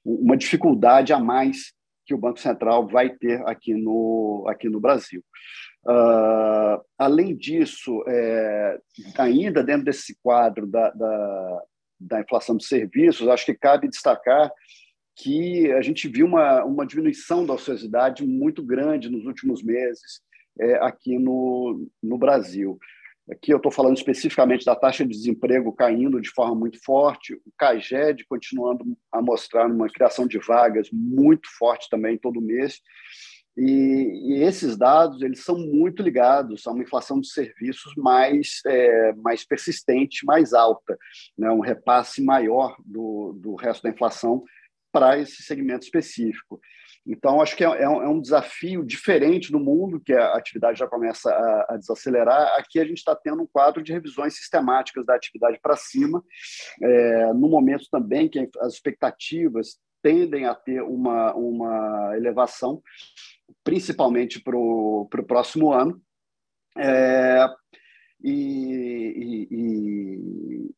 uma 0.04 0.38
dificuldade 0.38 1.14
a 1.14 1.20
mais 1.20 1.74
que 2.06 2.14
o 2.14 2.18
Banco 2.18 2.40
Central 2.40 2.88
vai 2.88 3.10
ter 3.10 3.46
aqui 3.48 3.74
no, 3.74 4.46
aqui 4.48 4.70
no 4.70 4.80
Brasil. 4.80 5.22
Uh, 5.86 6.82
além 6.98 7.36
disso, 7.36 8.04
é, 8.08 8.80
ainda 9.18 9.64
dentro 9.64 9.86
desse 9.86 10.18
quadro 10.24 10.66
da, 10.66 10.90
da, 10.92 11.62
da 12.00 12.22
inflação 12.22 12.56
de 12.58 12.66
serviços, 12.66 13.28
acho 13.28 13.46
que 13.46 13.54
cabe 13.54 13.90
destacar 13.90 14.52
que 15.18 15.72
a 15.72 15.82
gente 15.82 16.08
viu 16.08 16.28
uma, 16.28 16.64
uma 16.64 16.86
diminuição 16.86 17.44
da 17.46 17.54
ociosidade 17.54 18.26
muito 18.26 18.62
grande 18.64 19.10
nos 19.10 19.26
últimos 19.26 19.64
meses 19.64 20.22
é, 20.60 20.76
aqui 20.76 21.18
no, 21.18 21.90
no 22.02 22.18
Brasil. 22.18 22.78
Aqui 23.30 23.52
eu 23.52 23.58
estou 23.58 23.72
falando 23.72 23.98
especificamente 23.98 24.64
da 24.64 24.76
taxa 24.76 25.04
de 25.04 25.12
desemprego 25.12 25.74
caindo 25.74 26.22
de 26.22 26.30
forma 26.30 26.56
muito 26.56 26.82
forte, 26.82 27.34
o 27.34 27.52
CAGED 27.58 28.26
continuando 28.30 28.86
a 29.12 29.22
mostrar 29.22 29.68
uma 29.68 29.90
criação 29.90 30.28
de 30.28 30.38
vagas 30.38 30.88
muito 30.94 31.50
forte 31.58 31.90
também 31.90 32.18
todo 32.18 32.40
mês. 32.40 32.80
E, 33.58 34.36
e, 34.36 34.44
esses 34.44 34.78
dados 34.78 35.20
eles 35.24 35.44
são 35.44 35.58
muito 35.58 36.04
ligados 36.04 36.68
a 36.68 36.72
uma 36.72 36.84
inflação 36.84 37.20
de 37.20 37.28
serviços 37.28 37.92
mais, 37.98 38.62
é, 38.68 39.14
mais 39.14 39.44
persistente, 39.44 40.24
mais 40.24 40.54
alta, 40.54 40.96
né? 41.36 41.50
um 41.50 41.60
repasse 41.60 42.24
maior 42.24 42.78
do, 42.86 43.34
do 43.42 43.56
resto 43.56 43.82
da 43.82 43.90
inflação 43.90 44.44
para 44.98 45.20
esse 45.20 45.44
segmento 45.44 45.86
específico. 45.86 46.60
Então, 47.06 47.40
acho 47.40 47.56
que 47.56 47.64
é, 47.64 47.68
é, 47.68 47.88
um, 47.88 48.02
é, 48.02 48.10
um, 48.10 48.20
desafio 48.20 48.84
diferente 48.84 49.52
no 49.52 49.60
mundo, 49.60 50.02
que 50.02 50.12
a 50.12 50.34
atividade 50.34 50.80
já 50.80 50.88
começa 50.88 51.30
a, 51.30 51.76
a 51.76 51.78
desacelerar. 51.78 52.58
Aqui 52.58 52.80
a 52.80 52.84
gente 52.84 52.98
está 52.98 53.16
tendo 53.16 53.44
um 53.44 53.48
quadro 53.48 53.84
de 53.84 53.94
revisões 53.94 54.36
sistemáticas 54.36 55.06
da 55.06 55.16
atividade 55.16 55.60
para 55.62 55.78
cima, 55.78 56.22
é, 56.82 57.34
no 57.34 57.48
momento 57.48 57.86
também 57.92 58.28
que 58.28 58.50
as 58.60 58.74
expectativas 58.74 59.78
tendem 60.02 60.46
a 60.46 60.56
ter 60.56 60.82
uma, 60.82 61.34
uma 61.36 62.14
elevação, 62.18 62.82
principalmente 63.64 64.42
para 64.42 64.58
o 64.58 65.08
próximo 65.28 65.72
ano. 65.72 66.02
É, 66.76 67.48
e, 68.22 69.48
e, 69.52 70.76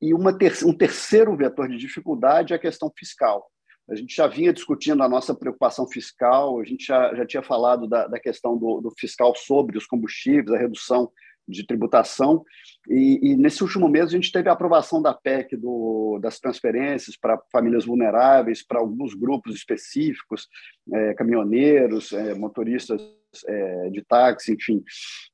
e 0.00 0.12
ter 0.38 0.52
um 0.64 0.72
terceiro 0.72 1.36
vetor 1.36 1.68
de 1.68 1.76
dificuldade 1.76 2.52
é 2.52 2.56
a 2.56 2.60
questão 2.60 2.90
fiscal. 2.96 3.50
a 3.88 3.94
gente 3.94 4.14
já 4.14 4.26
vinha 4.26 4.52
discutindo 4.52 5.02
a 5.02 5.08
nossa 5.08 5.34
preocupação 5.34 5.86
fiscal, 5.88 6.60
a 6.60 6.64
gente 6.64 6.86
já, 6.86 7.14
já 7.14 7.26
tinha 7.26 7.42
falado 7.42 7.88
da, 7.88 8.06
da 8.06 8.18
questão 8.18 8.56
do, 8.56 8.80
do 8.80 8.92
fiscal 8.98 9.34
sobre 9.34 9.76
os 9.76 9.86
combustíveis, 9.86 10.52
a 10.52 10.58
redução 10.58 11.10
de 11.48 11.66
tributação. 11.66 12.44
E, 12.88 13.18
e, 13.22 13.36
nesse 13.36 13.62
último 13.62 13.88
mês 13.88 14.06
a 14.06 14.10
gente 14.10 14.32
teve 14.32 14.48
a 14.48 14.52
aprovação 14.52 15.02
da 15.02 15.12
PEC 15.12 15.56
do, 15.56 16.18
das 16.22 16.38
transferências 16.38 17.16
para 17.16 17.40
famílias 17.52 17.84
vulneráveis, 17.84 18.64
para 18.64 18.78
alguns 18.78 19.14
grupos 19.14 19.54
específicos, 19.54 20.48
é, 20.92 21.14
caminhoneiros, 21.14 22.12
é, 22.12 22.34
motoristas 22.34 23.02
é, 23.46 23.90
de 23.90 24.02
táxi, 24.02 24.52
enfim, 24.52 24.82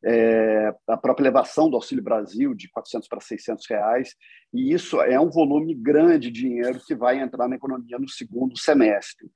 é, 0.04 0.74
a 0.88 0.96
própria 0.96 1.24
elevação 1.24 1.68
do 1.70 1.76
Auxílio 1.76 2.02
Brasil 2.02 2.54
de 2.54 2.68
400 2.70 3.08
para 3.08 3.20
600 3.20 3.66
reais, 3.68 4.14
e 4.52 4.72
isso 4.72 5.00
é 5.02 5.18
um 5.20 5.30
volume 5.30 5.74
grande 5.74 6.30
de 6.30 6.42
dinheiro 6.42 6.80
que 6.86 6.94
vai 6.94 7.18
entrar 7.18 7.48
na 7.48 7.56
economia 7.56 7.98
no 7.98 8.08
segundo 8.08 8.58
semestre. 8.58 9.28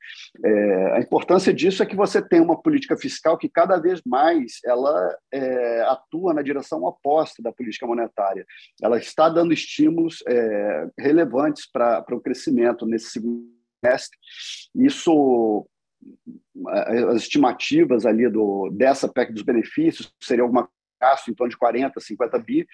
É, 0.44 0.96
a 0.96 1.00
importância 1.00 1.52
disso 1.52 1.82
é 1.82 1.86
que 1.86 1.96
você 1.96 2.22
tem 2.22 2.40
uma 2.40 2.60
política 2.60 2.96
fiscal 2.96 3.36
que 3.36 3.48
cada 3.48 3.78
vez 3.78 4.00
mais 4.06 4.60
ela 4.64 5.16
é, 5.32 5.82
atua 5.82 6.32
na 6.32 6.42
direção 6.42 6.84
oposta 6.84 7.42
da 7.42 7.52
política 7.52 7.86
monetária. 7.86 8.46
Ela 8.82 8.98
está 8.98 9.28
dando 9.28 9.52
estímulos 9.52 10.22
é, 10.26 10.88
relevantes 10.98 11.70
para 11.70 12.04
o 12.12 12.20
crescimento 12.20 12.86
nesse 12.86 13.10
segundo 13.10 13.44
semestre. 13.82 14.18
Isso 14.74 15.66
as 16.66 17.22
estimativas 17.22 18.04
ali 18.04 18.28
do, 18.28 18.70
dessa 18.70 19.08
PEC 19.08 19.32
dos 19.32 19.42
benefícios 19.42 20.12
seria 20.20 20.42
alguma 20.42 20.68
gasto 21.00 21.30
em 21.30 21.34
torno 21.34 21.50
de 21.50 21.56
40, 21.56 21.98
50 21.98 22.38
bi, 22.40 22.66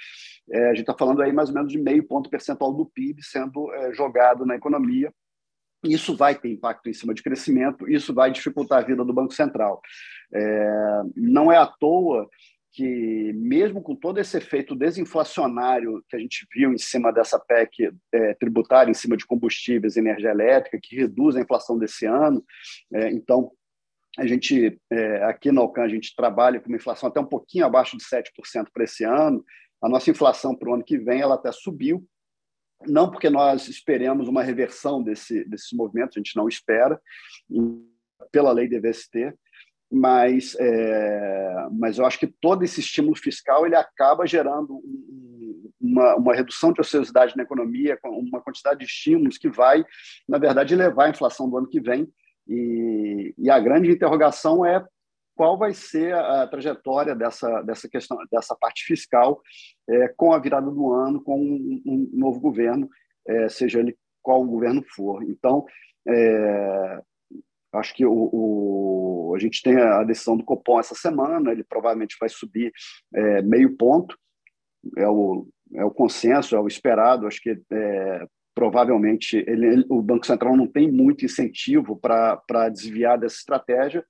é, 0.51 0.65
a 0.65 0.71
gente 0.71 0.81
está 0.81 0.95
falando 0.95 1.23
aí 1.23 1.33
mais 1.33 1.49
ou 1.49 1.55
menos 1.55 1.71
de 1.71 1.79
meio 1.79 2.03
ponto 2.03 2.29
percentual 2.29 2.73
do 2.73 2.85
PIB 2.85 3.23
sendo 3.23 3.73
é, 3.73 3.95
jogado 3.95 4.45
na 4.45 4.57
economia. 4.57 5.13
Isso 5.85 6.17
vai 6.17 6.35
ter 6.35 6.51
impacto 6.51 6.89
em 6.89 6.93
cima 6.93 7.15
de 7.15 7.23
crescimento, 7.23 7.89
isso 7.89 8.13
vai 8.13 8.33
dificultar 8.33 8.81
a 8.81 8.87
vida 8.87 9.05
do 9.05 9.13
Banco 9.13 9.33
Central. 9.33 9.81
É, 10.35 11.03
não 11.15 11.53
é 11.53 11.57
à 11.57 11.67
toa 11.67 12.29
que, 12.77 13.33
mesmo 13.33 13.81
com 13.81 13.97
todo 13.97 14.19
esse 14.19 14.37
efeito 14.37 14.77
desinflacionário 14.77 16.05
que 16.11 16.15
a 16.15 16.19
gente 16.19 16.47
viu 16.55 16.75
em 16.75 16.77
cima 16.79 17.11
dessa 17.11 17.41
PEC 17.41 17.91
é, 18.13 18.35
tributária, 18.35 18.91
em 18.91 18.95
cima 18.95 19.17
de 19.17 19.25
combustíveis 19.25 19.97
e 19.97 20.01
energia 20.01 20.29
elétrica, 20.29 20.79
que 20.83 20.95
reduz 20.95 21.37
a 21.37 21.41
inflação 21.41 21.79
desse 21.79 22.05
ano, 22.05 22.45
é, 22.93 23.11
então 23.11 23.51
a 24.19 24.27
gente, 24.27 24.79
é, 24.93 25.25
aqui 25.25 25.51
na 25.51 25.63
Alcan, 25.63 25.85
a 25.85 25.89
gente 25.89 26.15
trabalha 26.15 26.61
com 26.61 26.69
uma 26.69 26.77
inflação 26.77 27.09
até 27.09 27.19
um 27.19 27.27
pouquinho 27.27 27.65
abaixo 27.65 27.97
de 27.97 28.05
7% 28.05 28.67
para 28.73 28.85
esse 28.85 29.05
ano. 29.05 29.43
A 29.83 29.89
nossa 29.89 30.11
inflação 30.11 30.55
para 30.55 30.71
o 30.71 30.75
ano 30.75 30.85
que 30.85 30.99
vem 30.99 31.21
ela 31.21 31.35
até 31.35 31.53
subiu, 31.53 32.07
não 32.87 33.11
porque 33.11 33.31
nós 33.31 33.69
esperemos 33.69 34.29
uma 34.29 34.43
reversão 34.43 35.03
desse, 35.03 35.45
desses 35.49 35.73
movimentos, 35.73 36.17
a 36.17 36.21
gente 36.21 36.37
não 36.37 36.47
espera, 36.47 37.01
pela 38.31 38.53
lei 38.53 38.69
ter, 39.11 39.35
mas, 39.91 40.57
é, 40.59 41.69
mas 41.73 41.99
eu 41.99 42.07
acho 42.07 42.19
que 42.19 42.27
todo 42.27 42.65
esse 42.65 42.81
estímulo 42.81 43.17
fiscal 43.17 43.65
ele 43.65 43.77
acaba 43.77 44.27
gerando 44.27 44.81
uma, 45.81 46.17
uma 46.17 46.35
redução 46.35 46.73
de 46.73 46.81
ociosidade 46.81 47.37
na 47.37 47.45
economia, 47.45 47.99
uma 48.05 48.41
quantidade 48.41 48.81
de 48.81 48.87
estímulos 48.87 49.39
que 49.39 49.49
vai, 49.49 49.85
na 50.29 50.39
verdade, 50.39 50.75
levar 50.75 51.07
a 51.07 51.11
inflação 51.11 51.49
do 51.49 51.57
ano 51.57 51.69
que 51.69 51.81
vem. 51.81 52.09
E, 52.49 53.35
e 53.39 53.51
a 53.51 53.59
grande 53.59 53.91
interrogação 53.91 54.65
é 54.65 54.85
qual 55.37 55.59
vai 55.59 55.75
ser 55.75 56.15
a 56.15 56.47
trajetória 56.47 57.15
dessa, 57.15 57.63
dessa 57.63 57.89
questão, 57.89 58.17
dessa 58.33 58.57
parte 58.57 58.85
fiscal 58.85 59.41
é, 59.89 60.09
com 60.17 60.33
a 60.33 60.39
virada 60.39 60.71
do 60.71 60.93
ano, 60.93 61.23
com 61.23 61.39
um, 61.39 61.83
um 61.87 62.11
novo 62.15 62.41
governo, 62.41 62.89
é, 63.29 63.49
seja 63.49 63.79
ele 63.79 63.97
qual 64.23 64.43
o 64.43 64.47
governo 64.47 64.83
for. 64.95 65.23
Então, 65.23 65.65
é, 66.09 67.03
Acho 67.77 67.95
que 67.95 68.05
o, 68.05 68.31
o, 68.33 69.35
a 69.37 69.39
gente 69.39 69.63
tem 69.63 69.77
a 69.77 70.03
decisão 70.03 70.37
do 70.37 70.45
Copom 70.45 70.79
essa 70.81 70.95
semana, 70.95 71.53
ele 71.53 71.65
provavelmente 71.65 72.17
vai 72.19 72.29
subir 72.29 72.73
é, 73.15 73.43
meio 73.43 73.77
ponto, 73.77 74.17
é 74.97 75.09
o, 75.09 75.49
é 75.75 75.85
o 75.85 75.91
consenso, 75.91 76.55
é 76.55 76.61
o 76.61 76.67
esperado. 76.67 77.27
Acho 77.27 77.41
que 77.41 77.59
é, 77.71 78.27
provavelmente 78.55 79.37
ele, 79.47 79.85
o 79.91 80.01
Banco 80.01 80.27
Central 80.27 80.57
não 80.57 80.67
tem 80.67 80.91
muito 80.91 81.25
incentivo 81.25 81.97
para 81.97 82.69
desviar 82.71 83.19
dessa 83.19 83.37
estratégia, 83.37 84.05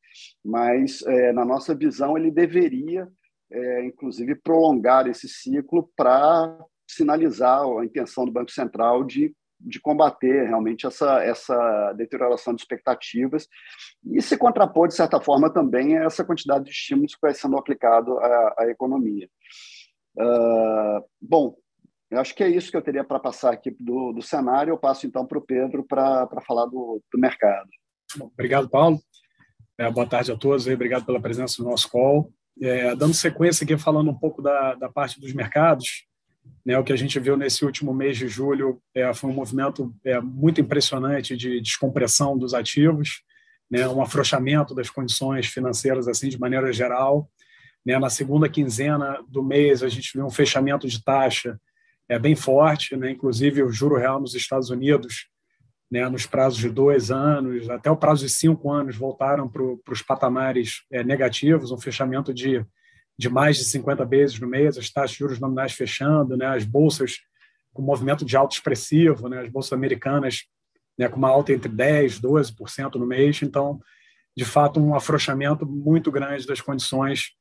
mas 0.45 1.03
é, 1.03 1.33
na 1.33 1.45
nossa 1.45 1.75
visão 1.75 2.17
ele 2.17 2.31
deveria, 2.31 3.09
é, 3.51 3.85
inclusive, 3.85 4.35
prolongar 4.37 5.09
esse 5.09 5.29
ciclo 5.29 5.91
para 5.97 6.57
sinalizar 6.89 7.63
a 7.63 7.85
intenção 7.85 8.25
do 8.25 8.33
Banco 8.33 8.51
Central 8.51 9.03
de 9.03 9.35
de 9.59 9.81
combater 9.81 10.47
realmente 10.47 10.87
essa, 10.87 11.23
essa 11.25 11.93
deterioração 11.95 12.55
de 12.55 12.63
expectativas 12.63 13.49
e 14.05 14.21
se 14.21 14.37
contrapor, 14.37 14.89
de 14.89 14.95
certa 14.95 15.21
forma, 15.21 15.53
também 15.53 15.97
a 15.97 16.05
essa 16.05 16.25
quantidade 16.25 16.65
de 16.65 16.71
estímulos 16.71 17.15
que 17.15 17.21
vai 17.21 17.35
sendo 17.35 17.57
aplicado 17.57 18.19
à, 18.19 18.55
à 18.59 18.67
economia. 18.69 19.29
Uh, 20.17 21.05
bom, 21.21 21.57
eu 22.11 22.21
acho 22.21 22.35
que 22.35 22.43
é 22.43 22.49
isso 22.49 22.71
que 22.71 22.77
eu 22.77 22.83
teria 22.83 23.05
para 23.05 23.19
passar 23.19 23.53
aqui 23.53 23.75
do, 23.79 24.13
do 24.13 24.23
cenário. 24.23 24.73
Eu 24.73 24.79
passo 24.79 25.07
então 25.07 25.27
para 25.27 25.39
o 25.39 25.45
Pedro 25.45 25.85
para 25.85 26.29
falar 26.47 26.67
do, 26.67 27.03
do 27.13 27.19
mercado. 27.19 27.69
Bom, 28.17 28.31
obrigado, 28.33 28.69
Paulo. 28.69 29.01
É, 29.79 29.91
boa 29.91 30.07
tarde 30.07 30.33
a 30.33 30.37
todos. 30.37 30.67
Obrigado 30.67 31.05
pela 31.05 31.21
presença 31.21 31.63
no 31.63 31.71
nosso 31.71 31.91
call. 31.91 32.33
É, 32.63 32.95
dando 32.95 33.13
sequência 33.13 33.65
aqui, 33.65 33.77
falando 33.77 34.11
um 34.11 34.19
pouco 34.19 34.41
da, 34.41 34.75
da 34.77 34.89
parte 34.89 35.21
dos 35.21 35.35
mercados, 35.35 36.07
né, 36.65 36.77
o 36.79 36.83
que 36.83 36.93
a 36.93 36.97
gente 36.97 37.19
viu 37.21 37.37
nesse 37.37 37.65
último 37.65 37.95
mês 37.95 38.19
de 38.19 38.27
julho 38.27 38.83
é, 38.95 39.15
foi 39.15 39.31
um 39.31 39.35
movimento 39.35 39.95
é, 40.05 40.21
muito 40.21 40.61
impressionante 40.61 41.37
de 41.37 41.61
descompressão 41.61 42.37
dos 42.37 42.55
ativos, 42.55 43.23
né, 43.71 43.89
um 43.89 44.03
afrouxamento 44.03 44.75
das 44.75 44.91
condições 44.91 45.47
financeiras 45.47 46.09
assim 46.09 46.29
de 46.29 46.39
maneira 46.39 46.73
geral. 46.73 47.31
Né, 47.85 47.97
na 47.99 48.11
segunda 48.11 48.49
quinzena 48.49 49.23
do 49.29 49.45
mês, 49.45 49.83
a 49.83 49.89
gente 49.89 50.11
viu 50.13 50.27
um 50.27 50.31
fechamento 50.31 50.89
de 50.89 51.03
taxa 51.05 51.57
é, 52.09 52.19
bem 52.19 52.35
forte, 52.35 52.97
né, 52.97 53.13
inclusive 53.13 53.63
o 53.63 53.71
juro 53.71 53.97
real 53.97 54.21
nos 54.21 54.35
Estados 54.35 54.71
Unidos, 54.71 55.29
né, 55.91 56.09
nos 56.09 56.27
prazos 56.27 56.59
de 56.59 56.69
dois 56.69 57.13
anos, 57.13 57.71
até 57.71 57.91
o 57.91 57.97
prazo 57.97 58.25
de 58.25 58.31
cinco 58.31 58.73
anos, 58.73 58.97
voltaram 58.97 59.49
para 59.49 59.63
os 59.93 60.03
patamares 60.03 60.83
é, 60.91 61.05
negativos, 61.05 61.71
um 61.71 61.79
fechamento 61.79 62.35
de 62.35 62.65
de 63.19 63.29
mais 63.29 63.57
de 63.57 63.65
50 63.65 64.05
vezes 64.05 64.39
no 64.39 64.47
mês, 64.47 64.77
as 64.77 64.91
taxas 64.91 65.13
de 65.13 65.19
juros 65.19 65.41
nominais 65.41 65.73
fechando, 65.73 66.37
né, 66.37 66.47
as 66.47 66.65
bolsas 66.65 67.19
com 67.73 67.83
movimento 67.83 68.25
de 68.25 68.37
alto 68.37 68.53
expressivo, 68.53 69.29
né, 69.29 69.41
as 69.41 69.49
bolsas 69.49 69.73
americanas 69.73 70.45
né, 70.99 71.09
com 71.09 71.17
uma 71.17 71.29
alta 71.29 71.53
entre 71.53 71.71
10% 71.71 72.19
e 72.19 72.21
12% 72.21 72.95
no 72.95 73.07
mês. 73.07 73.43
Então, 73.43 73.81
de 74.37 74.45
fato, 74.45 74.81
um 74.81 74.95
afrouxamento 74.95 75.67
muito 75.67 76.11
grande 76.11 76.47
das 76.47 76.61
condições 76.61 77.33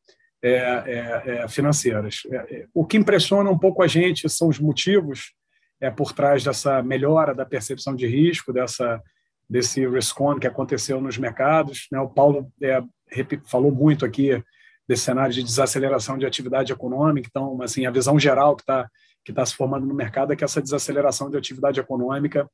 é, 0.42 0.50
é, 0.50 1.24
é, 1.26 1.48
financeiras. 1.48 2.22
É, 2.30 2.36
é, 2.36 2.68
o 2.74 2.86
que 2.86 2.98
impressiona 2.98 3.50
um 3.50 3.58
pouco 3.58 3.82
a 3.82 3.88
gente 3.88 4.30
são 4.30 4.48
os 4.48 4.60
motivos 4.60 5.34
é, 5.82 5.90
por 5.90 6.14
trás 6.14 6.44
dessa 6.44 6.84
melhora 6.84 7.34
da 7.34 7.46
percepção 7.46 7.96
de 7.96 8.08
risco, 8.08 8.54
dessa 8.54 9.02
desse 9.50 9.88
risk-on 9.88 10.40
que 10.40 10.48
aconteceu 10.48 11.00
nos 11.00 11.18
mercados. 11.18 11.88
Né? 11.92 12.00
O 12.00 12.10
Paulo 12.10 12.52
é, 12.62 12.82
falou 13.46 13.72
muito 13.72 14.06
aqui 14.06 14.44
desse 14.88 15.04
cenário 15.04 15.34
de 15.34 15.44
desaceleração 15.44 16.18
de 16.18 16.26
atividade 16.26 16.72
econômica. 16.72 17.28
Então, 17.30 17.62
assim, 17.62 17.86
a 17.86 17.92
visão 17.92 18.20
geral 18.20 18.56
que 18.56 18.64
está 18.64 18.90
que 19.24 19.34
tá 19.34 19.44
se 19.44 19.56
formando 19.56 19.88
no 19.88 19.96
mercado 19.96 20.32
é 20.32 20.36
que 20.36 20.44
essa 20.44 20.62
desaceleração 20.62 21.32
de 21.32 21.38
atividade 21.38 21.80
econômica 21.80 22.48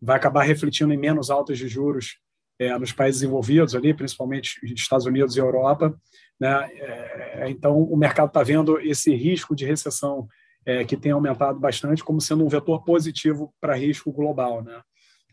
vai 0.00 0.16
acabar 0.16 0.42
refletindo 0.42 0.92
em 0.92 0.96
menos 0.96 1.30
altas 1.30 1.58
de 1.58 1.66
juros 1.66 2.18
é, 2.60 2.78
nos 2.78 2.92
países 2.92 3.22
envolvidos 3.22 3.74
ali, 3.74 3.92
principalmente 3.92 4.60
Estados 4.72 5.04
Unidos 5.04 5.36
e 5.36 5.40
Europa. 5.40 5.92
Né? 6.38 6.70
É, 6.74 7.50
então, 7.50 7.76
o 7.76 7.96
mercado 7.96 8.28
está 8.28 8.42
vendo 8.42 8.78
esse 8.80 9.12
risco 9.14 9.54
de 9.56 9.64
recessão 9.66 10.28
é, 10.64 10.84
que 10.84 10.96
tem 10.96 11.10
aumentado 11.10 11.58
bastante 11.58 12.04
como 12.04 12.20
sendo 12.20 12.44
um 12.44 12.48
vetor 12.48 12.84
positivo 12.84 13.52
para 13.60 13.74
risco 13.74 14.12
global, 14.12 14.62
né? 14.62 14.80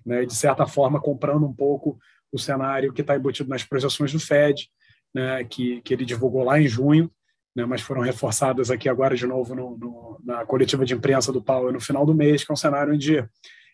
né? 0.04 0.26
De 0.26 0.34
certa 0.34 0.66
forma, 0.66 1.00
comprando 1.00 1.46
um 1.46 1.54
pouco 1.54 2.00
o 2.32 2.40
cenário 2.40 2.94
que 2.94 3.02
está 3.02 3.16
embutido 3.16 3.50
nas 3.50 3.64
projeções 3.64 4.12
do 4.12 4.20
Fed, 4.20 4.70
né, 5.14 5.44
que, 5.44 5.82
que 5.82 5.94
ele 5.94 6.06
divulgou 6.06 6.44
lá 6.44 6.60
em 6.60 6.68
junho, 6.68 7.12
né, 7.56 7.66
mas 7.66 7.82
foram 7.82 8.02
reforçadas 8.02 8.70
aqui 8.70 8.88
agora 8.88 9.16
de 9.16 9.26
novo 9.26 9.56
no, 9.56 9.78
no, 9.78 10.22
na 10.24 10.46
coletiva 10.46 10.86
de 10.86 10.94
imprensa 10.94 11.32
do 11.32 11.42
Powell 11.42 11.74
no 11.74 11.80
final 11.80 12.06
do 12.06 12.14
mês, 12.14 12.44
que 12.44 12.52
é 12.52 12.54
um 12.54 12.58
cenário 12.58 12.94
onde 12.94 13.24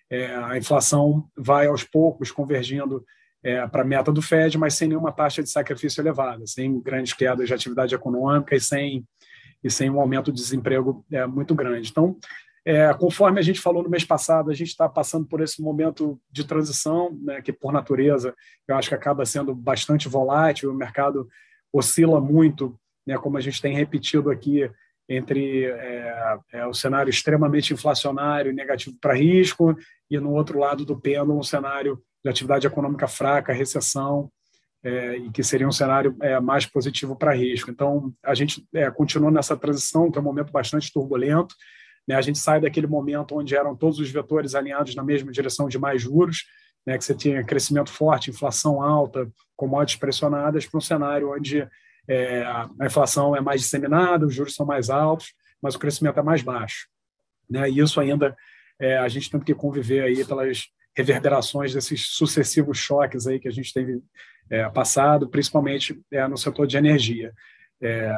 é, 0.10 0.36
a 0.36 0.58
inflação 0.58 1.28
vai 1.38 1.68
aos 1.68 1.84
poucos 1.84 2.32
convergindo 2.32 3.04
é, 3.44 3.66
para 3.68 3.84
a 3.84 3.86
meta 3.86 4.12
do 4.12 4.22
Fed, 4.22 4.58
mas 4.58 4.74
sem 4.74 4.88
nenhuma 4.88 5.12
taxa 5.12 5.44
de 5.44 5.50
sacrifício 5.50 6.02
elevada, 6.02 6.46
sem 6.48 6.80
grandes 6.82 7.14
quedas 7.14 7.48
de 7.48 7.54
atividade 7.54 7.94
econômica 7.94 8.56
e 8.56 8.60
sem, 8.60 9.06
e 9.64 9.70
sem 9.70 9.90
um 9.90 10.00
aumento 10.00 10.32
de 10.32 10.42
desemprego 10.42 11.06
é, 11.12 11.28
muito 11.28 11.54
grande. 11.54 11.90
Então, 11.92 12.18
é, 12.66 12.92
conforme 12.96 13.40
a 13.40 13.44
gente 13.44 13.62
falou 13.62 13.84
no 13.84 13.90
mês 13.90 14.04
passado, 14.04 14.50
a 14.50 14.54
gente 14.54 14.70
está 14.70 14.90
passando 14.90 15.28
por 15.28 15.40
esse 15.40 15.62
momento 15.62 16.20
de 16.32 16.44
transição, 16.44 17.16
né, 17.22 17.42
que 17.42 17.54
por 17.54 17.72
natureza 17.72 18.34
eu 18.68 18.76
acho 18.76 18.90
que 18.90 18.96
acaba 18.96 19.26
sendo 19.26 19.54
bastante 19.54 20.10
volátil, 20.10 20.72
o 20.72 20.76
mercado 20.76 21.28
oscila 21.72 22.20
muito, 22.20 22.76
né, 23.06 23.18
como 23.18 23.38
a 23.38 23.42
gente 23.42 23.62
tem 23.62 23.76
repetido 23.76 24.32
aqui, 24.32 24.70
entre 25.08 25.66
é, 25.66 26.38
é, 26.54 26.66
o 26.66 26.74
cenário 26.74 27.12
extremamente 27.12 27.72
inflacionário 27.72 28.52
negativo 28.52 28.98
para 29.00 29.14
risco, 29.14 29.78
e 30.10 30.20
no 30.20 30.34
outro 30.34 30.58
lado 30.58 30.84
do 30.84 31.00
pêndulo, 31.00 31.38
um 31.38 31.44
cenário 31.44 32.02
de 32.24 32.30
atividade 32.30 32.66
econômica 32.66 33.08
fraca, 33.08 33.54
recessão, 33.54 34.32
é, 34.84 35.18
e 35.18 35.30
que 35.32 35.44
seria 35.44 35.68
um 35.68 35.72
cenário 35.72 36.16
é, 36.22 36.40
mais 36.40 36.66
positivo 36.66 37.16
para 37.16 37.36
risco. 37.36 37.70
Então, 37.70 38.14
a 38.24 38.34
gente 38.34 38.66
é, 38.74 38.90
continua 38.90 39.30
nessa 39.30 39.56
transição, 39.56 40.12
que 40.12 40.18
é 40.18 40.22
um 40.22 40.26
momento 40.26 40.52
bastante 40.52 40.92
turbulento. 40.92 41.56
Né? 42.08 42.16
A 42.16 42.22
gente 42.22 42.40
sai 42.40 42.60
daquele 42.60 42.88
momento 42.88 43.38
onde 43.38 43.56
eram 43.56 43.76
todos 43.76 44.00
os 44.00 44.10
vetores 44.10 44.56
alinhados 44.56 44.96
na 44.96 45.04
mesma 45.04 45.32
direção 45.32 45.68
de 45.68 45.78
mais 45.78 46.02
juros, 46.02 46.46
né? 46.86 46.98
que 46.98 47.04
você 47.04 47.16
tinha 47.16 47.44
crescimento 47.44 47.92
forte, 47.92 48.30
inflação 48.30 48.82
alta, 48.82 49.28
commodities 49.56 50.00
pressionadas, 50.00 50.66
para 50.66 50.78
um 50.78 50.82
cenário 50.82 51.34
onde 51.34 51.68
é, 52.08 52.44
a 52.44 52.86
inflação 52.86 53.36
é 53.36 53.42
mais 53.42 53.62
disseminada, 53.62 54.26
os 54.26 54.34
juros 54.34 54.54
são 54.54 54.66
mais 54.66 54.90
altos, 54.90 55.34
mas 55.62 55.76
o 55.76 55.80
crescimento 55.80 56.20
é 56.20 56.24
mais 56.24 56.42
baixo. 56.42 56.88
Né? 57.50 57.70
E 57.70 57.80
isso 57.80 58.00
ainda 58.00 58.36
é, 58.80 58.98
a 58.98 59.08
gente 59.08 59.30
tem 59.30 59.40
que 59.40 59.56
conviver 59.56 60.02
aí 60.02 60.26
pelas 60.26 60.66
reverberações 60.96 61.74
desses 61.74 62.08
sucessivos 62.08 62.78
choques 62.78 63.28
aí 63.28 63.40
que 63.40 63.48
a 63.48 63.52
gente 63.52 63.74
teve 63.74 64.02
é, 64.50 64.70
passado, 64.70 65.28
principalmente 65.28 66.00
é, 66.12 66.28
no 66.28 66.38
setor 66.38 66.68
de 66.68 66.78
energia. 66.78 67.34
É, 67.82 68.12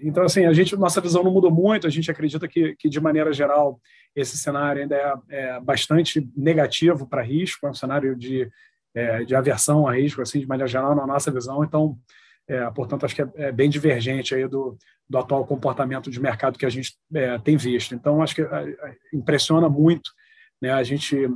então, 0.00 0.24
assim, 0.24 0.46
a 0.46 0.52
gente, 0.52 0.76
nossa 0.76 1.00
visão 1.00 1.22
não 1.22 1.32
mudou 1.32 1.50
muito. 1.50 1.86
A 1.86 1.90
gente 1.90 2.10
acredita 2.10 2.46
que, 2.48 2.74
que 2.76 2.88
de 2.88 3.00
maneira 3.00 3.32
geral, 3.32 3.80
esse 4.14 4.36
cenário 4.38 4.82
ainda 4.82 4.96
é, 4.96 5.14
é 5.30 5.60
bastante 5.60 6.28
negativo 6.36 7.06
para 7.06 7.22
risco, 7.22 7.66
é 7.66 7.70
um 7.70 7.74
cenário 7.74 8.16
de, 8.16 8.48
é, 8.94 9.24
de 9.24 9.34
aversão 9.34 9.86
a 9.86 9.94
risco, 9.94 10.22
assim, 10.22 10.40
de 10.40 10.46
maneira 10.46 10.68
geral, 10.68 10.94
na 10.94 11.06
nossa 11.06 11.30
visão. 11.30 11.64
Então, 11.64 11.98
é, 12.48 12.68
portanto, 12.70 13.04
acho 13.06 13.14
que 13.14 13.22
é, 13.36 13.50
bem 13.50 13.68
divergente 13.68 14.34
aí 14.34 14.46
do, 14.46 14.76
do 15.08 15.18
atual 15.18 15.46
comportamento 15.46 16.10
de 16.10 16.20
mercado 16.20 16.58
que 16.58 16.66
a 16.66 16.70
gente 16.70 16.96
tem 17.42 17.56
visto. 17.56 17.94
Então, 17.94 18.22
acho 18.22 18.34
que 18.34 18.46
impressiona 19.12 19.68
muito 19.68 20.10
né, 20.60 20.70
a 20.70 20.82
gente 20.82 21.28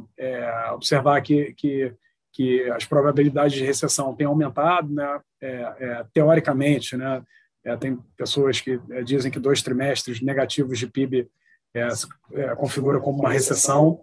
observar 0.72 1.20
que, 1.22 1.52
que 1.54 1.94
que 2.38 2.70
as 2.70 2.84
probabilidades 2.84 3.52
de 3.52 3.64
recessão 3.64 4.14
têm 4.14 4.26
aumentado, 4.26 4.92
né? 4.94 5.20
É, 5.40 5.48
é, 5.50 6.04
teoricamente, 6.12 6.96
né? 6.96 7.20
É, 7.64 7.76
tem 7.76 7.96
pessoas 8.16 8.60
que 8.60 8.80
é, 8.90 9.02
dizem 9.02 9.30
que 9.30 9.38
dois 9.38 9.62
trimestres 9.62 10.20
negativos 10.20 10.78
de 10.78 10.86
PIB 10.86 11.28
é, 11.74 11.88
é, 12.32 12.54
configura 12.54 13.00
como 13.00 13.20
uma 13.20 13.30
recessão. 13.30 14.00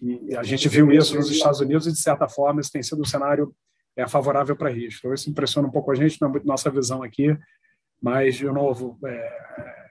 e 0.00 0.36
a 0.36 0.42
gente 0.42 0.68
viu 0.68 0.90
isso 0.92 1.14
nos 1.14 1.30
Estados 1.30 1.60
Unidos 1.60 1.86
e, 1.86 1.92
de 1.92 1.98
certa 1.98 2.28
forma, 2.28 2.60
isso 2.60 2.72
tem 2.72 2.82
sido 2.82 3.02
um 3.02 3.06
cenário 3.06 3.54
favorável 4.08 4.54
para 4.54 4.70
risco. 4.70 5.00
Então, 5.00 5.14
isso 5.14 5.30
impressiona 5.30 5.68
um 5.68 5.70
pouco 5.70 5.90
a 5.90 5.94
gente, 5.94 6.20
não 6.20 6.28
é 6.28 6.32
muito 6.32 6.46
nossa 6.46 6.70
visão 6.70 7.02
aqui, 7.02 7.36
mas, 8.02 8.34
de 8.34 8.44
novo, 8.44 8.98
é, 9.06 9.86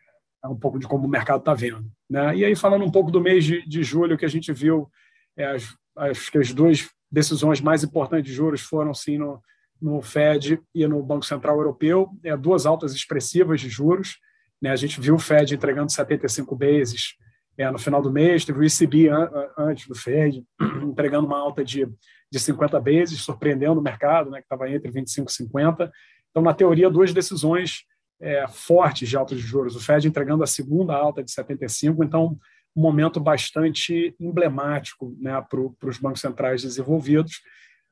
um 0.45 0.55
pouco 0.55 0.77
de 0.77 0.87
como 0.87 1.07
o 1.07 1.09
mercado 1.09 1.39
está 1.39 1.53
vendo. 1.53 1.89
Né? 2.07 2.35
E 2.37 2.45
aí, 2.45 2.55
falando 2.55 2.85
um 2.85 2.91
pouco 2.91 3.09
do 3.09 3.19
mês 3.19 3.43
de, 3.43 3.67
de 3.67 3.83
julho, 3.83 4.17
que 4.17 4.25
a 4.25 4.29
gente 4.29 4.53
viu 4.53 4.89
as 5.37 5.75
acho 5.95 6.31
que 6.31 6.37
as 6.37 6.53
duas 6.53 6.89
decisões 7.09 7.61
mais 7.61 7.83
importantes 7.83 8.29
de 8.29 8.35
juros 8.35 8.61
foram 8.61 8.93
sim 8.93 9.17
no, 9.17 9.41
no 9.81 10.01
Fed 10.01 10.59
e 10.73 10.87
no 10.87 11.01
Banco 11.03 11.25
Central 11.25 11.57
Europeu, 11.57 12.09
é, 12.23 12.35
duas 12.35 12.65
altas 12.65 12.93
expressivas 12.93 13.61
de 13.61 13.69
juros. 13.69 14.17
Né? 14.61 14.71
A 14.71 14.75
gente 14.75 14.99
viu 14.99 15.15
o 15.15 15.19
Fed 15.19 15.53
entregando 15.53 15.91
75 15.91 16.55
bases 16.55 17.15
é, 17.57 17.69
no 17.71 17.77
final 17.77 18.01
do 18.01 18.11
mês, 18.11 18.43
teve 18.43 18.59
o 18.59 18.63
ECB 18.63 19.09
an, 19.09 19.29
antes 19.57 19.87
do 19.87 19.95
Fed 19.95 20.43
entregando 20.83 21.27
uma 21.27 21.39
alta 21.39 21.63
de, 21.63 21.87
de 22.31 22.39
50 22.39 22.79
bases, 22.81 23.21
surpreendendo 23.21 23.79
o 23.79 23.83
mercado, 23.83 24.29
né, 24.29 24.39
que 24.39 24.45
estava 24.45 24.69
entre 24.69 24.91
25 24.91 25.29
e 25.29 25.33
50. 25.33 25.91
Então, 26.29 26.43
na 26.43 26.53
teoria, 26.53 26.89
duas 26.89 27.13
decisões 27.13 27.83
é, 28.21 28.45
fortes 28.47 29.07
de 29.07 29.15
alta 29.15 29.35
de 29.35 29.41
juros. 29.41 29.75
O 29.75 29.79
Fed 29.79 30.07
entregando 30.07 30.43
a 30.43 30.47
segunda 30.47 30.93
alta 30.93 31.23
de 31.23 31.31
75, 31.31 32.03
então 32.03 32.37
um 32.75 32.81
momento 32.81 33.21
bastante 33.21 34.13
emblemático 34.19 35.15
né, 35.17 35.41
para 35.49 35.89
os 35.89 35.97
bancos 35.97 36.19
centrais 36.19 36.61
desenvolvidos, 36.61 37.41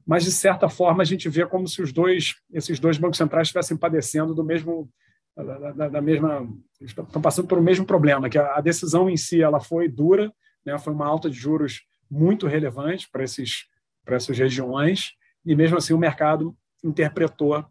mas 0.05 0.23
de 0.23 0.31
certa 0.31 0.69
forma 0.69 1.01
a 1.01 1.05
gente 1.05 1.29
vê 1.29 1.45
como 1.45 1.67
se 1.67 1.81
os 1.81 1.91
dois, 1.91 2.35
esses 2.51 2.79
dois 2.79 2.97
bancos 2.97 3.17
centrais 3.17 3.47
estivessem 3.47 3.77
padecendo 3.77 4.33
do 4.33 4.43
mesmo 4.43 4.89
da, 5.35 5.71
da, 5.71 5.89
da, 5.89 6.01
mesma 6.01 6.47
estão 6.79 7.19
passando 7.19 7.47
por 7.47 7.57
o 7.57 7.63
mesmo 7.63 7.85
problema 7.85 8.29
que 8.29 8.37
a, 8.37 8.57
a 8.57 8.61
decisão 8.61 9.09
em 9.09 9.17
si 9.17 9.41
ela 9.41 9.59
foi 9.59 9.89
dura 9.89 10.31
né 10.63 10.77
foi 10.77 10.93
uma 10.93 11.07
alta 11.07 11.27
de 11.27 11.35
juros 11.35 11.81
muito 12.09 12.45
relevante 12.45 13.09
para 13.11 13.23
esses 13.23 13.65
para 14.05 14.15
essas 14.15 14.37
regiões 14.37 15.13
e 15.43 15.55
mesmo 15.55 15.77
assim 15.77 15.93
o 15.93 15.97
mercado 15.97 16.55
interpretou 16.83 17.65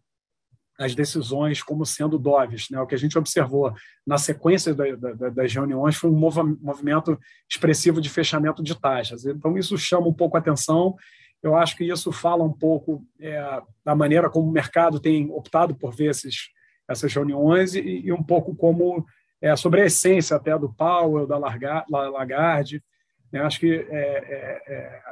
as 0.79 0.95
decisões 0.95 1.63
como 1.63 1.85
sendo 1.85 2.19
doves. 2.19 2.69
Né? 2.71 2.81
O 2.81 2.87
que 2.87 2.95
a 2.95 2.99
gente 2.99 3.17
observou 3.19 3.73
na 4.07 4.19
sequência 4.19 4.75
da, 4.75 4.85
da, 4.97 5.29
das 5.29 5.53
reuniões 5.53 5.97
foi 5.97 6.11
um 6.11 6.19
movimento 6.19 7.19
expressivo 7.49 8.01
de 8.01 8.09
fechamento 8.09 8.63
de 8.63 8.79
taxas. 8.79 9.25
Então, 9.25 9.57
isso 9.57 9.77
chama 9.79 10.09
um 10.09 10.15
pouco 10.15 10.37
a 10.37 10.41
atenção. 10.41 10.97
Eu 11.43 11.57
acho 11.57 11.77
que 11.77 11.85
isso 11.85 12.13
fala 12.13 12.45
um 12.45 12.53
pouco 12.53 13.05
é, 13.21 13.61
da 13.85 13.95
maneira 13.95 14.31
como 14.31 14.49
o 14.49 14.53
mercado 14.53 15.01
tem 15.01 15.31
optado 15.31 15.75
por 15.75 15.93
ver 15.95 16.11
esses, 16.11 16.51
essas 16.89 17.13
reuniões 17.13 17.75
e, 17.75 17.81
e 17.81 18.13
um 18.13 18.23
pouco 18.23 18.55
como 18.55 19.05
é, 19.41 19.57
sobre 19.57 19.83
a 19.83 19.87
essência 19.87 20.37
até 20.37 20.57
do 20.57 20.73
Powell, 20.73 21.27
da 21.27 21.37
Lagarde. 21.37 22.83
Eu 23.33 23.45
acho 23.45 23.59
que, 23.59 23.87
é, 23.91 23.99
é, 23.99 24.63
é 24.67 25.03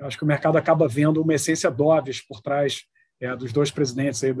acho 0.00 0.16
que 0.16 0.24
o 0.24 0.26
mercado 0.26 0.56
acaba 0.56 0.88
vendo 0.88 1.20
uma 1.20 1.34
essência 1.34 1.70
doves 1.70 2.20
por 2.26 2.40
trás 2.40 2.84
é, 3.20 3.34
dos 3.36 3.52
dois 3.52 3.70
presidentes 3.70 4.22
aí 4.24 4.32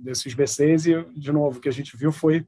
desses 0.00 0.34
BCs 0.34 0.86
e, 0.86 1.04
de 1.14 1.30
novo, 1.30 1.58
o 1.58 1.60
que 1.60 1.68
a 1.68 1.72
gente 1.72 1.96
viu 1.96 2.10
foi 2.10 2.44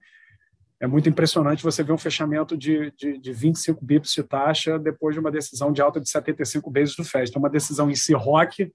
é 0.80 0.86
muito 0.86 1.08
impressionante 1.08 1.62
você 1.62 1.82
ver 1.82 1.92
um 1.92 1.98
fechamento 1.98 2.56
de, 2.56 2.92
de, 2.96 3.18
de 3.18 3.32
25 3.32 3.84
bips 3.84 4.12
de 4.12 4.22
taxa 4.22 4.78
depois 4.78 5.14
de 5.14 5.20
uma 5.20 5.30
decisão 5.30 5.72
de 5.72 5.80
alta 5.80 6.00
de 6.00 6.08
75 6.08 6.70
vezes 6.70 6.96
do 6.96 7.04
FED. 7.04 7.30
Então, 7.30 7.40
uma 7.40 7.50
decisão 7.50 7.90
em 7.90 7.94
si 7.94 8.12
rock, 8.12 8.70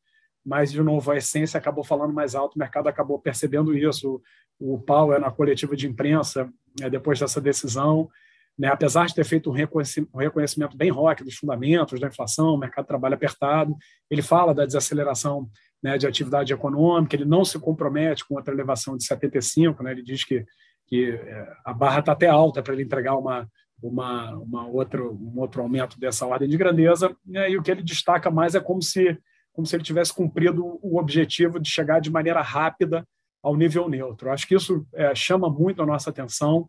mas, 0.46 0.72
de 0.72 0.82
novo, 0.82 1.12
a 1.12 1.18
essência 1.18 1.58
acabou 1.58 1.84
falando 1.84 2.14
mais 2.14 2.36
alto, 2.36 2.56
o 2.56 2.60
mercado 2.60 2.88
acabou 2.88 3.20
percebendo 3.20 3.78
isso. 3.78 4.22
O, 4.60 4.76
o 4.76 4.80
Powell, 4.80 5.20
na 5.20 5.30
coletiva 5.30 5.76
de 5.76 5.88
imprensa, 5.88 6.50
né, 6.80 6.90
depois 6.90 7.20
dessa 7.20 7.42
decisão, 7.42 8.10
né, 8.58 8.68
apesar 8.70 9.06
de 9.06 9.16
ter 9.16 9.24
feito 9.24 9.50
um 9.50 9.54
reconhecimento, 9.54 10.76
bem 10.76 10.90
rock 10.90 11.24
dos 11.24 11.36
fundamentos 11.36 12.00
da 12.00 12.08
inflação, 12.08 12.58
mercado 12.58 12.86
de 12.86 12.90
trabalho 12.90 13.16
apertado, 13.16 13.76
ele 14.10 14.22
fala 14.22 14.54
da 14.54 14.66
desaceleração 14.66 15.50
né, 15.82 15.98
de 15.98 16.06
atividade 16.06 16.52
econômica, 16.52 17.16
ele 17.16 17.24
não 17.24 17.46
se 17.46 17.58
compromete 17.58 18.28
com 18.28 18.36
outra 18.36 18.54
elevação 18.54 18.98
de 18.98 19.06
75, 19.06 19.82
né, 19.82 19.92
ele 19.92 20.04
diz 20.04 20.26
que, 20.26 20.46
que 20.90 21.12
é, 21.12 21.54
a 21.64 21.72
barra 21.72 22.00
está 22.00 22.12
até 22.14 22.28
alta 22.28 22.64
para 22.64 22.74
ele 22.74 22.84
entregar 22.84 23.16
uma, 23.16 23.48
uma, 23.82 24.36
uma 24.38 24.68
outro, 24.68 25.14
um 25.14 25.40
outro 25.40 25.62
aumento 25.62 26.00
dessa 26.00 26.26
ordem 26.26 26.50
de 26.50 26.58
grandeza, 26.58 27.16
né, 27.26 27.50
e 27.52 27.58
o 27.58 27.62
que 27.62 27.70
ele 27.70 27.84
destaca 27.84 28.32
mais 28.32 28.56
é 28.56 28.60
como 28.60 28.82
se, 28.82 29.18
como 29.54 29.68
se 29.68 29.76
ele 29.76 29.84
tivesse 29.84 30.14
cumprido 30.14 30.80
o 30.82 30.98
objetivo 30.98 31.60
de 31.60 31.70
chegar 31.70 32.00
de 32.00 32.12
maneira 32.12 32.42
rápida 32.42 33.08
ao 33.42 33.56
nível 33.56 33.88
neutro. 33.88 34.32
Acho 34.32 34.48
que 34.48 34.56
isso 34.56 34.86
é, 34.94 35.14
chama 35.14 35.50
muito 35.50 35.82
a 35.82 35.86
nossa 35.86 36.10
atenção, 36.10 36.68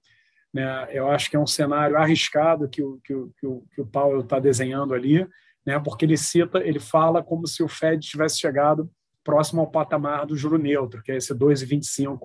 né, 0.52 0.88
eu 0.90 1.10
acho 1.10 1.30
que 1.30 1.36
é 1.36 1.40
um 1.40 1.46
cenário 1.46 1.96
arriscado 1.96 2.68
que 2.68 2.82
o, 2.82 3.00
que 3.02 3.14
o, 3.14 3.32
que 3.38 3.46
o, 3.46 3.64
que 3.74 3.80
o 3.80 3.86
Paulo 3.86 4.20
está 4.20 4.38
desenhando 4.38 4.92
ali, 4.92 5.26
né, 5.64 5.78
porque 5.80 6.04
ele 6.04 6.16
cita, 6.16 6.58
ele 6.58 6.78
fala 6.78 7.22
como 7.22 7.46
se 7.46 7.62
o 7.62 7.68
Fed 7.68 8.06
tivesse 8.06 8.38
chegado 8.38 8.90
próximo 9.24 9.60
ao 9.60 9.70
patamar 9.70 10.26
do 10.26 10.36
juro 10.36 10.58
neutro, 10.58 11.02
que 11.02 11.12
é 11.12 11.16
esse 11.16 11.34
2,25, 11.34 12.20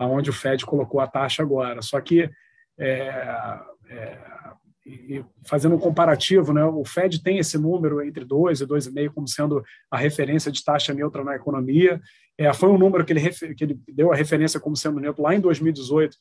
aonde 0.00 0.30
o 0.30 0.32
Fed 0.32 0.64
colocou 0.64 0.98
a 0.98 1.06
taxa 1.06 1.42
agora. 1.42 1.82
Só 1.82 2.00
que, 2.00 2.28
é, 2.78 3.58
é, 3.90 4.18
fazendo 5.46 5.76
um 5.76 5.78
comparativo, 5.78 6.54
né, 6.54 6.64
o 6.64 6.82
Fed 6.86 7.22
tem 7.22 7.36
esse 7.36 7.58
número 7.58 8.02
entre 8.02 8.24
2 8.24 8.62
e 8.62 8.66
2,5 8.66 9.12
como 9.12 9.28
sendo 9.28 9.62
a 9.90 9.98
referência 9.98 10.50
de 10.50 10.64
taxa 10.64 10.94
neutra 10.94 11.22
na 11.22 11.36
economia. 11.36 12.00
É, 12.38 12.50
foi 12.54 12.70
um 12.70 12.78
número 12.78 13.04
que 13.04 13.12
ele, 13.12 13.30
que 13.54 13.62
ele 13.62 13.78
deu 13.92 14.10
a 14.10 14.16
referência 14.16 14.58
como 14.58 14.74
sendo 14.74 14.98
neutro 14.98 15.22
lá 15.22 15.34
em 15.34 15.40
2018, 15.40 16.16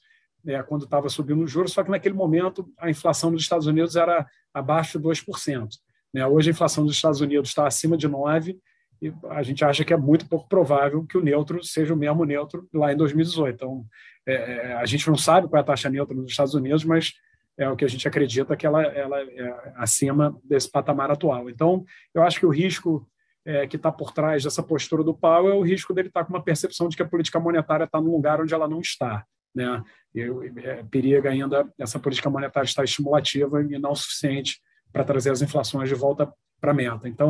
é, 0.48 0.62
quando 0.62 0.84
estava 0.84 1.08
subindo 1.08 1.42
o 1.42 1.48
juros, 1.48 1.72
só 1.72 1.82
que 1.82 1.90
naquele 1.90 2.16
momento 2.16 2.70
a 2.78 2.90
inflação 2.90 3.32
dos 3.32 3.42
Estados 3.42 3.66
Unidos 3.66 3.96
era 3.96 4.28
abaixo 4.54 5.00
de 5.00 5.06
2%. 5.06 5.70
Né? 6.14 6.28
Hoje 6.28 6.50
a 6.50 6.52
inflação 6.52 6.86
dos 6.86 6.96
Estados 6.96 7.22
Unidos 7.22 7.50
está 7.50 7.66
acima 7.66 7.96
de 7.96 8.10
9%, 8.10 8.58
e 9.02 9.14
a 9.30 9.42
gente 9.44 9.64
acha 9.64 9.86
que 9.86 9.94
é 9.94 9.98
muito 9.98 10.28
pouco 10.28 10.48
provável 10.50 11.06
que 11.06 11.18
o 11.18 11.22
neutro 11.22 11.64
seja 11.64 11.94
o 11.94 11.98
mesmo 11.98 12.26
neutro 12.26 12.68
lá 12.74 12.92
em 12.92 12.98
2018. 12.98 13.56
Então, 13.56 13.86
é, 14.26 14.34
é, 14.34 14.74
a 14.74 14.86
gente 14.86 15.08
não 15.08 15.16
sabe 15.16 15.48
qual 15.48 15.58
é 15.58 15.62
a 15.62 15.66
taxa 15.66 15.90
neutra 15.90 16.16
nos 16.16 16.32
Estados 16.32 16.54
Unidos, 16.54 16.84
mas 16.84 17.14
é 17.58 17.70
o 17.70 17.76
que 17.76 17.86
a 17.86 17.88
gente 17.88 18.08
acredita 18.08 18.56
que 18.56 18.66
ela, 18.66 18.84
ela 18.84 19.22
é 19.22 19.74
acima 19.76 20.38
desse 20.44 20.70
patamar 20.70 21.12
atual. 21.12 21.50
Então, 21.50 21.84
eu 22.14 22.24
acho 22.24 22.40
que 22.40 22.46
o 22.46 22.52
risco 22.52 23.08
é, 23.46 23.68
que 23.68 23.76
está 23.78 23.92
por 23.92 24.12
trás 24.12 24.44
dessa 24.44 24.62
postura 24.62 25.04
do 25.04 25.14
Powell 25.14 25.54
é 25.54 25.56
o 25.56 25.62
risco 25.62 25.94
dele 25.94 26.10
estar 26.10 26.22
tá 26.22 26.26
com 26.26 26.34
uma 26.34 26.44
percepção 26.44 26.90
de 26.90 26.96
que 26.96 27.04
a 27.04 27.08
política 27.08 27.40
monetária 27.40 27.86
está 27.86 28.00
num 28.00 28.12
lugar 28.12 28.42
onde 28.42 28.54
ela 28.54 28.68
não 28.68 28.80
está. 28.80 29.26
Né? 29.56 29.84
E, 30.14 30.22
é, 30.64 30.84
periga 30.84 31.30
ainda 31.30 31.68
essa 31.78 32.00
política 32.00 32.30
monetária 32.30 32.68
estar 32.68 32.84
estimulativa 32.84 33.62
e 33.62 33.80
não 33.80 33.96
suficiente 33.96 34.60
para 34.92 35.04
trazer 35.04 35.32
as 35.32 35.42
inflações 35.42 35.90
de 35.90 35.96
volta 35.96 36.32
para 36.60 36.72
a 36.72 36.74
meta. 36.74 37.08
Então, 37.08 37.30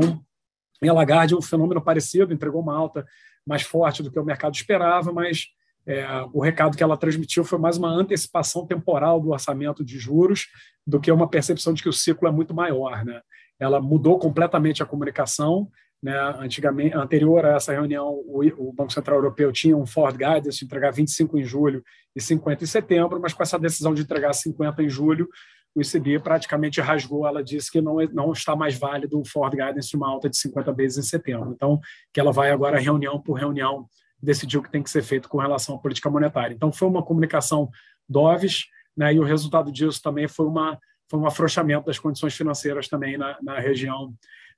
e 0.81 0.89
a 0.89 0.93
Lagarde, 0.93 1.35
um 1.35 1.41
fenômeno 1.41 1.81
parecido, 1.81 2.33
entregou 2.33 2.61
uma 2.61 2.75
alta 2.75 3.05
mais 3.45 3.63
forte 3.63 4.01
do 4.03 4.11
que 4.11 4.19
o 4.19 4.23
mercado 4.23 4.55
esperava, 4.55 5.11
mas 5.11 5.47
é, 5.85 6.05
o 6.33 6.41
recado 6.41 6.77
que 6.77 6.83
ela 6.83 6.97
transmitiu 6.97 7.43
foi 7.43 7.57
mais 7.57 7.77
uma 7.77 7.89
antecipação 7.89 8.65
temporal 8.65 9.19
do 9.19 9.31
orçamento 9.31 9.83
de 9.83 9.97
juros 9.97 10.47
do 10.85 10.99
que 10.99 11.11
uma 11.11 11.27
percepção 11.27 11.73
de 11.73 11.81
que 11.81 11.89
o 11.89 11.93
ciclo 11.93 12.27
é 12.27 12.31
muito 12.31 12.53
maior. 12.53 13.03
Né? 13.03 13.21
ela 13.59 13.81
mudou 13.81 14.17
completamente 14.17 14.81
a 14.81 14.85
comunicação. 14.85 15.69
Né? 16.01 16.17
Antigamente, 16.39 16.95
anterior 16.95 17.45
a 17.45 17.57
essa 17.57 17.73
reunião, 17.73 18.07
o, 18.07 18.41
o, 18.57 18.71
Banco 18.71 18.93
Central 18.93 19.17
Europeu 19.17 19.51
tinha 19.51 19.75
um 19.75 19.85
forward 19.85 20.17
guidance 20.17 20.59
de 20.59 20.65
entregar 20.65 20.91
25 20.91 21.37
em 21.37 21.43
julho 21.43 21.83
e 22.15 22.21
50 22.21 22.63
em 22.63 22.67
setembro, 22.67 23.19
mas 23.19 23.33
com 23.33 23.43
essa 23.43 23.59
decisão 23.59 23.93
de 23.93 24.03
entregar 24.03 24.31
50 24.33 24.81
em 24.81 24.89
julho, 24.89 25.27
o 25.75 25.81
ECB 25.81 26.19
praticamente 26.19 26.81
rasgou. 26.81 27.27
Ela 27.27 27.43
disse 27.43 27.71
que 27.71 27.81
não, 27.81 27.97
não 28.11 28.31
está 28.31 28.55
mais 28.55 28.77
válido 28.77 29.19
o 29.19 29.25
forward 29.25 29.57
guidance 29.57 29.89
de 29.89 29.95
uma 29.95 30.09
alta 30.09 30.29
de 30.29 30.37
50 30.37 30.73
vezes 30.73 30.97
em 30.97 31.07
setembro. 31.07 31.51
Então, 31.51 31.79
que 32.13 32.19
ela 32.19 32.31
vai 32.31 32.51
agora 32.51 32.79
reunião 32.79 33.19
por 33.21 33.33
reunião 33.33 33.87
decidir 34.21 34.57
o 34.57 34.63
que 34.63 34.71
tem 34.71 34.83
que 34.83 34.89
ser 34.89 35.01
feito 35.01 35.29
com 35.29 35.37
relação 35.37 35.75
à 35.75 35.79
política 35.79 36.09
monetária. 36.09 36.53
Então, 36.53 36.71
foi 36.71 36.87
uma 36.87 37.03
comunicação 37.03 37.69
doves, 38.07 38.65
né? 38.95 39.13
e 39.13 39.19
o 39.19 39.23
resultado 39.23 39.71
disso 39.71 40.01
também 40.01 40.27
foi 40.27 40.45
uma 40.45 40.77
foi 41.09 41.19
um 41.19 41.25
afrouxamento 41.25 41.87
das 41.87 41.97
condições 41.97 42.35
financeiras 42.35 42.87
também 42.87 43.17
na, 43.17 43.35
na 43.41 43.59
região 43.59 44.13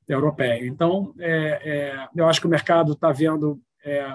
europeia. 0.07 0.67
Então, 0.67 1.13
é, 1.17 1.61
é, 1.63 2.07
eu 2.13 2.27
acho 2.27 2.41
que 2.41 2.47
o 2.47 2.49
mercado 2.49 2.91
está 2.91 3.11
vendo 3.11 3.57
é, 3.85 4.05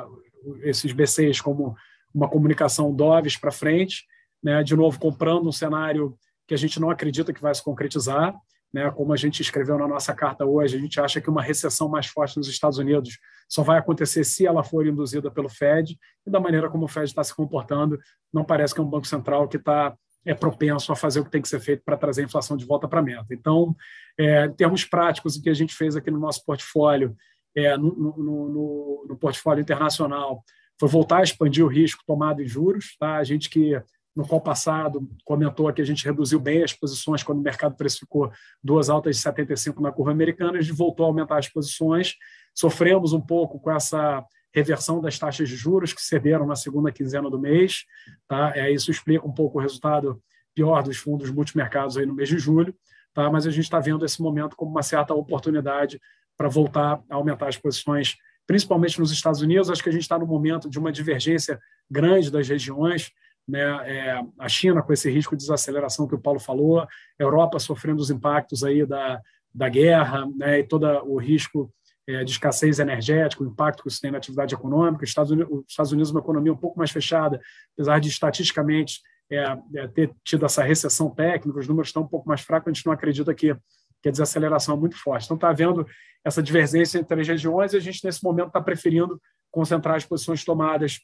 esses 0.62 0.92
BCs 0.92 1.40
como 1.40 1.74
uma 2.14 2.28
comunicação 2.28 2.94
doves 2.94 3.36
para 3.36 3.50
frente, 3.50 4.04
né, 4.42 4.62
de 4.62 4.76
novo 4.76 4.98
comprando 4.98 5.48
um 5.48 5.52
cenário 5.52 6.16
que 6.46 6.54
a 6.54 6.58
gente 6.58 6.80
não 6.80 6.90
acredita 6.90 7.32
que 7.32 7.42
vai 7.42 7.54
se 7.54 7.62
concretizar, 7.62 8.34
né, 8.72 8.90
como 8.90 9.12
a 9.12 9.16
gente 9.16 9.40
escreveu 9.40 9.78
na 9.78 9.88
nossa 9.88 10.14
carta 10.14 10.44
hoje, 10.44 10.76
a 10.76 10.80
gente 10.80 11.00
acha 11.00 11.20
que 11.20 11.30
uma 11.30 11.42
recessão 11.42 11.88
mais 11.88 12.06
forte 12.06 12.36
nos 12.36 12.48
Estados 12.48 12.78
Unidos 12.78 13.18
só 13.48 13.62
vai 13.62 13.78
acontecer 13.78 14.24
se 14.24 14.46
ela 14.46 14.62
for 14.62 14.86
induzida 14.86 15.30
pelo 15.30 15.48
Fed, 15.48 15.96
e 16.26 16.30
da 16.30 16.40
maneira 16.40 16.68
como 16.68 16.84
o 16.84 16.88
Fed 16.88 17.06
está 17.06 17.22
se 17.22 17.34
comportando, 17.34 17.98
não 18.32 18.44
parece 18.44 18.74
que 18.74 18.80
é 18.80 18.84
um 18.84 18.90
banco 18.90 19.06
central 19.06 19.48
que 19.48 19.56
está 19.56 19.96
é 20.26 20.34
propenso 20.34 20.92
a 20.92 20.96
fazer 20.96 21.20
o 21.20 21.24
que 21.24 21.30
tem 21.30 21.40
que 21.40 21.48
ser 21.48 21.60
feito 21.60 21.82
para 21.84 21.96
trazer 21.96 22.22
a 22.22 22.24
inflação 22.24 22.56
de 22.56 22.66
volta 22.66 22.88
para 22.88 22.98
a 22.98 23.02
meta. 23.02 23.26
Então, 23.30 23.74
é, 24.18 24.46
em 24.46 24.52
termos 24.52 24.84
práticos, 24.84 25.36
o 25.36 25.42
que 25.42 25.48
a 25.48 25.54
gente 25.54 25.72
fez 25.72 25.94
aqui 25.94 26.10
no 26.10 26.18
nosso 26.18 26.44
portfólio, 26.44 27.16
é, 27.56 27.76
no, 27.76 27.94
no, 27.96 28.16
no, 28.18 29.06
no, 29.08 29.16
portfólio 29.16 29.62
internacional, 29.62 30.42
foi 30.80 30.88
voltar 30.88 31.18
a 31.18 31.22
expandir 31.22 31.64
o 31.64 31.68
risco 31.68 32.02
tomado 32.04 32.42
em 32.42 32.46
juros. 32.46 32.96
Tá? 32.98 33.16
A 33.16 33.24
gente 33.24 33.48
que, 33.48 33.80
no 34.16 34.26
qual 34.26 34.40
passado, 34.40 35.06
comentou 35.24 35.70
que 35.70 35.82
a 35.82 35.84
gente 35.84 36.04
reduziu 36.06 36.40
bem 36.40 36.62
as 36.62 36.72
posições 36.72 37.22
quando 37.22 37.38
o 37.38 37.42
mercado 37.42 37.76
precificou 37.76 38.32
duas 38.64 38.88
altas 38.88 39.16
de 39.16 39.22
75 39.22 39.82
na 39.82 39.92
curva 39.92 40.10
americana, 40.10 40.58
a 40.58 40.60
gente 40.62 40.72
voltou 40.72 41.04
a 41.04 41.08
aumentar 41.10 41.38
as 41.38 41.48
posições. 41.48 42.14
Sofremos 42.54 43.12
um 43.12 43.20
pouco 43.20 43.60
com 43.60 43.70
essa 43.70 44.24
reversão 44.54 45.02
das 45.02 45.18
taxas 45.18 45.50
de 45.50 45.54
juros 45.54 45.92
que 45.92 46.00
cederam 46.00 46.46
na 46.46 46.56
segunda 46.56 46.90
quinzena 46.90 47.28
do 47.28 47.38
mês. 47.38 47.84
Tá? 48.26 48.52
É, 48.56 48.72
isso 48.72 48.90
explica 48.90 49.26
um 49.26 49.32
pouco 49.32 49.58
o 49.58 49.60
resultado 49.60 50.18
pior 50.54 50.82
dos 50.82 50.96
fundos 50.96 51.30
multimercados 51.30 51.98
aí 51.98 52.06
no 52.06 52.14
mês 52.14 52.30
de 52.30 52.38
julho, 52.38 52.74
tá? 53.12 53.30
mas 53.30 53.46
a 53.46 53.50
gente 53.50 53.64
está 53.64 53.78
vendo 53.78 54.02
esse 54.06 54.22
momento 54.22 54.56
como 54.56 54.70
uma 54.70 54.82
certa 54.82 55.12
oportunidade 55.12 56.00
para 56.38 56.48
voltar 56.48 57.02
a 57.10 57.14
aumentar 57.14 57.48
as 57.48 57.58
posições, 57.58 58.16
principalmente 58.46 58.98
nos 58.98 59.12
Estados 59.12 59.42
Unidos. 59.42 59.68
Acho 59.68 59.82
que 59.82 59.90
a 59.90 59.92
gente 59.92 60.02
está 60.02 60.18
no 60.18 60.26
momento 60.26 60.70
de 60.70 60.78
uma 60.78 60.90
divergência 60.90 61.60
grande 61.90 62.30
das 62.30 62.48
regiões. 62.48 63.10
Né? 63.46 63.60
É, 63.60 64.22
a 64.38 64.48
China, 64.48 64.82
com 64.82 64.92
esse 64.92 65.10
risco 65.10 65.36
de 65.36 65.42
desaceleração 65.42 66.06
que 66.06 66.14
o 66.14 66.20
Paulo 66.20 66.40
falou, 66.40 66.80
a 66.80 66.88
Europa 67.18 67.58
sofrendo 67.58 68.00
os 68.00 68.10
impactos 68.10 68.64
aí 68.64 68.84
da, 68.84 69.20
da 69.54 69.68
guerra 69.68 70.26
né? 70.36 70.58
e 70.60 70.64
todo 70.64 70.86
o 71.04 71.16
risco 71.16 71.72
é, 72.08 72.24
de 72.24 72.30
escassez 72.32 72.78
energética, 72.78 73.42
o 73.42 73.46
impacto 73.46 73.82
que 73.82 73.88
isso 73.88 74.00
tem 74.00 74.10
na 74.10 74.18
atividade 74.18 74.54
econômica. 74.54 75.04
Os 75.04 75.10
Estados 75.10 75.30
Unidos, 75.30 75.52
os 75.52 75.64
Estados 75.68 75.92
Unidos 75.92 76.10
uma 76.10 76.20
economia 76.20 76.52
um 76.52 76.56
pouco 76.56 76.78
mais 76.78 76.90
fechada, 76.90 77.40
apesar 77.74 77.98
de 77.98 78.08
estatisticamente 78.08 79.00
é, 79.30 79.58
é, 79.74 79.88
ter 79.88 80.12
tido 80.24 80.46
essa 80.46 80.62
recessão 80.62 81.10
técnica, 81.10 81.58
os 81.58 81.66
números 81.66 81.88
estão 81.88 82.02
um 82.02 82.08
pouco 82.08 82.28
mais 82.28 82.40
fracos, 82.40 82.70
a 82.70 82.72
gente 82.72 82.86
não 82.86 82.92
acredita 82.92 83.34
que, 83.34 83.54
que 84.02 84.08
a 84.08 84.12
desaceleração 84.12 84.76
é 84.76 84.78
muito 84.78 84.96
forte. 84.96 85.24
Então, 85.24 85.36
está 85.36 85.48
havendo 85.48 85.86
essa 86.24 86.42
divergência 86.42 86.98
entre 86.98 87.20
as 87.20 87.26
regiões 87.26 87.72
e 87.72 87.76
a 87.76 87.80
gente, 87.80 88.04
nesse 88.04 88.22
momento, 88.22 88.48
está 88.48 88.60
preferindo 88.60 89.20
concentrar 89.50 89.96
as 89.96 90.04
posições 90.04 90.44
tomadas 90.44 91.00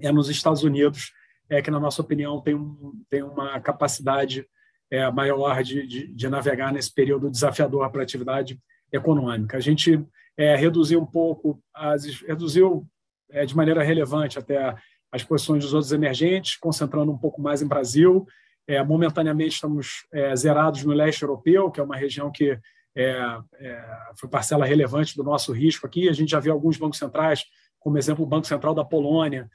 é, 0.00 0.12
nos 0.12 0.28
Estados 0.28 0.62
Unidos, 0.62 1.12
é, 1.48 1.62
que, 1.62 1.70
na 1.70 1.80
nossa 1.80 2.02
opinião, 2.02 2.40
tem, 2.40 2.54
um, 2.54 2.92
tem 3.08 3.22
uma 3.22 3.60
capacidade 3.60 4.46
é, 4.90 5.10
maior 5.10 5.62
de, 5.62 5.86
de, 5.86 6.06
de 6.08 6.28
navegar 6.28 6.72
nesse 6.72 6.92
período 6.92 7.30
desafiador 7.30 7.90
para 7.90 8.02
a 8.02 8.04
atividade 8.04 8.60
econômica. 8.92 9.56
A 9.56 9.60
gente 9.60 10.04
é, 10.36 10.54
reduziu 10.54 11.00
um 11.00 11.06
pouco, 11.06 11.60
as, 11.74 12.04
reduziu 12.22 12.86
é, 13.30 13.44
de 13.44 13.56
maneira 13.56 13.82
relevante 13.82 14.38
até 14.38 14.74
as 15.10 15.24
posições 15.24 15.64
dos 15.64 15.74
outros 15.74 15.92
emergentes, 15.92 16.56
concentrando 16.56 17.10
um 17.10 17.18
pouco 17.18 17.40
mais 17.40 17.62
em 17.62 17.66
Brasil. 17.66 18.26
É, 18.66 18.82
momentaneamente 18.82 19.54
estamos 19.54 20.06
é, 20.12 20.34
zerados 20.34 20.84
no 20.84 20.92
leste 20.92 21.22
europeu, 21.22 21.70
que 21.70 21.80
é 21.80 21.82
uma 21.82 21.96
região 21.96 22.30
que 22.30 22.58
é, 22.96 23.38
é, 23.58 23.84
foi 24.16 24.28
parcela 24.28 24.64
relevante 24.64 25.16
do 25.16 25.22
nosso 25.22 25.52
risco 25.52 25.86
aqui. 25.86 26.08
A 26.08 26.12
gente 26.12 26.30
já 26.30 26.40
viu 26.40 26.52
alguns 26.52 26.76
bancos 26.76 26.98
centrais, 26.98 27.44
como 27.78 27.98
exemplo 27.98 28.24
o 28.24 28.28
Banco 28.28 28.46
Central 28.46 28.74
da 28.74 28.84
Polônia, 28.84 29.48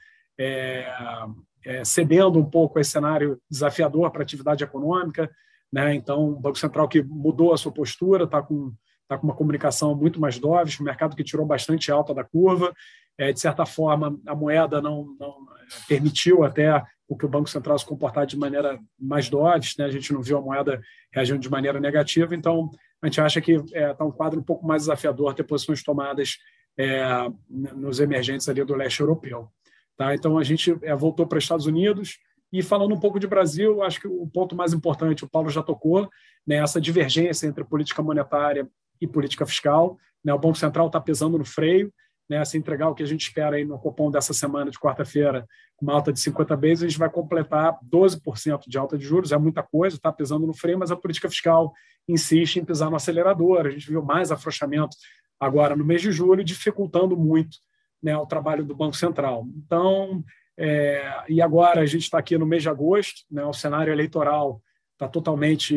cedendo 1.84 2.38
um 2.38 2.44
pouco 2.44 2.78
esse 2.78 2.90
cenário 2.90 3.40
desafiador 3.50 4.10
para 4.10 4.22
a 4.22 4.24
atividade 4.24 4.64
econômica. 4.64 5.30
Né? 5.72 5.94
Então, 5.94 6.30
o 6.30 6.40
Banco 6.40 6.58
Central 6.58 6.88
que 6.88 7.02
mudou 7.02 7.52
a 7.52 7.56
sua 7.56 7.72
postura, 7.72 8.24
está 8.24 8.42
com 8.42 8.72
está 9.12 9.18
com 9.18 9.26
uma 9.26 9.34
comunicação 9.34 9.94
muito 9.94 10.20
mais 10.20 10.38
dovish, 10.38 10.80
um 10.80 10.84
mercado 10.84 11.14
que 11.14 11.24
tirou 11.24 11.44
bastante 11.44 11.92
alta 11.92 12.14
da 12.14 12.24
curva. 12.24 12.72
É, 13.18 13.30
de 13.30 13.38
certa 13.38 13.66
forma, 13.66 14.18
a 14.26 14.34
moeda 14.34 14.80
não, 14.80 15.14
não 15.20 15.46
é, 15.58 15.86
permitiu 15.86 16.44
até 16.44 16.82
o 17.06 17.16
que 17.16 17.26
o 17.26 17.28
Banco 17.28 17.50
Central 17.50 17.78
se 17.78 17.84
comportar 17.84 18.24
de 18.24 18.38
maneira 18.38 18.80
mais 18.98 19.28
dovish, 19.28 19.76
né? 19.76 19.84
a 19.84 19.90
gente 19.90 20.12
não 20.12 20.22
viu 20.22 20.38
a 20.38 20.40
moeda 20.40 20.80
reagindo 21.12 21.38
de 21.38 21.50
maneira 21.50 21.78
negativa, 21.78 22.34
então 22.34 22.70
a 23.02 23.06
gente 23.06 23.20
acha 23.20 23.40
que 23.40 23.52
está 23.52 23.78
é, 23.78 23.94
tá 23.94 24.04
um 24.04 24.10
quadro 24.10 24.40
um 24.40 24.42
pouco 24.42 24.66
mais 24.66 24.82
desafiador 24.82 25.34
ter 25.34 25.42
posições 25.42 25.82
tomadas 25.82 26.38
é, 26.78 27.04
nos 27.50 28.00
emergentes 28.00 28.48
ali 28.48 28.64
do 28.64 28.74
leste 28.74 29.00
europeu. 29.00 29.48
Tá? 29.96 30.14
Então 30.14 30.38
a 30.38 30.44
gente 30.44 30.76
é, 30.82 30.94
voltou 30.94 31.26
para 31.26 31.38
os 31.38 31.44
Estados 31.44 31.66
Unidos, 31.66 32.18
e 32.52 32.62
falando 32.62 32.94
um 32.94 33.00
pouco 33.00 33.18
de 33.18 33.26
Brasil, 33.26 33.82
acho 33.82 33.98
que 33.98 34.06
o 34.06 34.26
ponto 34.26 34.54
mais 34.54 34.74
importante, 34.74 35.24
o 35.24 35.28
Paulo 35.28 35.48
já 35.48 35.62
tocou, 35.62 36.08
né, 36.46 36.56
essa 36.56 36.78
divergência 36.78 37.46
entre 37.46 37.64
política 37.64 38.02
monetária 38.02 38.68
e 39.00 39.06
política 39.06 39.46
fiscal. 39.46 39.96
Né? 40.22 40.34
O 40.34 40.38
Banco 40.38 40.58
Central 40.58 40.88
está 40.88 41.00
pesando 41.00 41.38
no 41.38 41.46
freio, 41.46 41.90
né? 42.28 42.44
se 42.44 42.58
entregar 42.58 42.90
o 42.90 42.94
que 42.94 43.02
a 43.02 43.06
gente 43.06 43.22
espera 43.22 43.56
aí 43.56 43.64
no 43.64 43.78
Copom 43.78 44.10
dessa 44.10 44.34
semana, 44.34 44.70
de 44.70 44.78
quarta-feira, 44.78 45.46
uma 45.80 45.94
alta 45.94 46.12
de 46.12 46.20
50 46.20 46.54
vezes, 46.56 46.84
a 46.84 46.88
gente 46.88 46.98
vai 46.98 47.08
completar 47.08 47.78
12% 47.90 48.68
de 48.68 48.78
alta 48.78 48.98
de 48.98 49.04
juros, 49.04 49.32
é 49.32 49.38
muita 49.38 49.62
coisa, 49.62 49.96
está 49.96 50.12
pesando 50.12 50.46
no 50.46 50.54
freio, 50.54 50.78
mas 50.78 50.90
a 50.90 50.96
política 50.96 51.30
fiscal 51.30 51.72
insiste 52.06 52.58
em 52.58 52.64
pisar 52.64 52.90
no 52.90 52.96
acelerador. 52.96 53.66
A 53.66 53.70
gente 53.70 53.88
viu 53.88 54.02
mais 54.02 54.30
afrouxamento 54.30 54.94
agora 55.40 55.74
no 55.74 55.84
mês 55.84 56.02
de 56.02 56.12
julho, 56.12 56.44
dificultando 56.44 57.16
muito 57.16 57.56
né, 58.02 58.16
o 58.16 58.26
trabalho 58.26 58.64
do 58.64 58.74
Banco 58.74 58.96
Central. 58.96 59.46
Então, 59.56 60.24
é, 60.56 61.24
e 61.28 61.40
agora 61.40 61.80
a 61.80 61.86
gente 61.86 62.02
está 62.02 62.18
aqui 62.18 62.36
no 62.36 62.46
mês 62.46 62.62
de 62.62 62.68
agosto, 62.68 63.22
né, 63.30 63.44
o 63.44 63.52
cenário 63.52 63.92
eleitoral 63.92 64.60
está 64.94 65.08
totalmente 65.08 65.76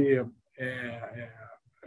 é, 0.58 0.66
é, 0.66 1.32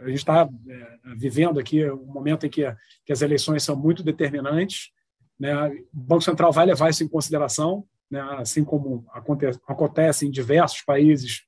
a 0.01 0.07
gente 0.07 0.19
está 0.19 0.47
é, 0.67 0.97
vivendo 1.15 1.59
aqui 1.59 1.89
um 1.89 2.05
momento 2.05 2.45
em 2.45 2.49
que, 2.49 2.63
que 3.05 3.11
as 3.11 3.21
eleições 3.21 3.63
são 3.63 3.75
muito 3.75 4.03
determinantes. 4.03 4.91
Né? 5.39 5.53
O 5.93 5.99
Banco 5.99 6.21
Central 6.21 6.51
vai 6.51 6.65
levar 6.65 6.89
isso 6.89 7.03
em 7.03 7.07
consideração, 7.07 7.85
né? 8.09 8.21
assim 8.37 8.63
como 8.63 9.05
acontece, 9.11 9.59
acontece 9.67 10.25
em 10.25 10.31
diversos 10.31 10.81
países. 10.81 11.41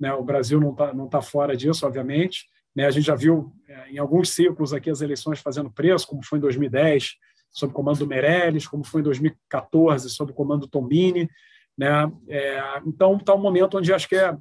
Né? 0.00 0.12
O 0.12 0.24
Brasil 0.24 0.60
não 0.60 0.72
está 0.72 0.94
não 0.94 1.08
tá 1.08 1.20
fora 1.20 1.56
disso, 1.56 1.86
obviamente. 1.86 2.46
Né? 2.74 2.86
A 2.86 2.90
gente 2.90 3.06
já 3.06 3.14
viu 3.14 3.52
é, 3.68 3.90
em 3.90 3.98
alguns 3.98 4.30
ciclos 4.30 4.72
aqui 4.72 4.90
as 4.90 5.00
eleições 5.00 5.40
fazendo 5.40 5.70
preço, 5.70 6.06
como 6.06 6.24
foi 6.24 6.38
em 6.38 6.42
2010, 6.42 7.14
sob 7.50 7.72
o 7.72 7.74
comando 7.74 7.98
do 7.98 8.06
Meirelles, 8.06 8.66
como 8.66 8.84
foi 8.84 9.00
em 9.00 9.04
2014, 9.04 10.08
sob 10.10 10.32
o 10.32 10.34
comando 10.34 10.62
do 10.62 10.68
Tombini. 10.68 11.28
Né? 11.76 12.10
É, 12.28 12.80
então, 12.86 13.16
está 13.16 13.34
um 13.34 13.40
momento 13.40 13.78
onde 13.78 13.92
acho 13.92 14.08
que 14.08 14.16
é 14.16 14.36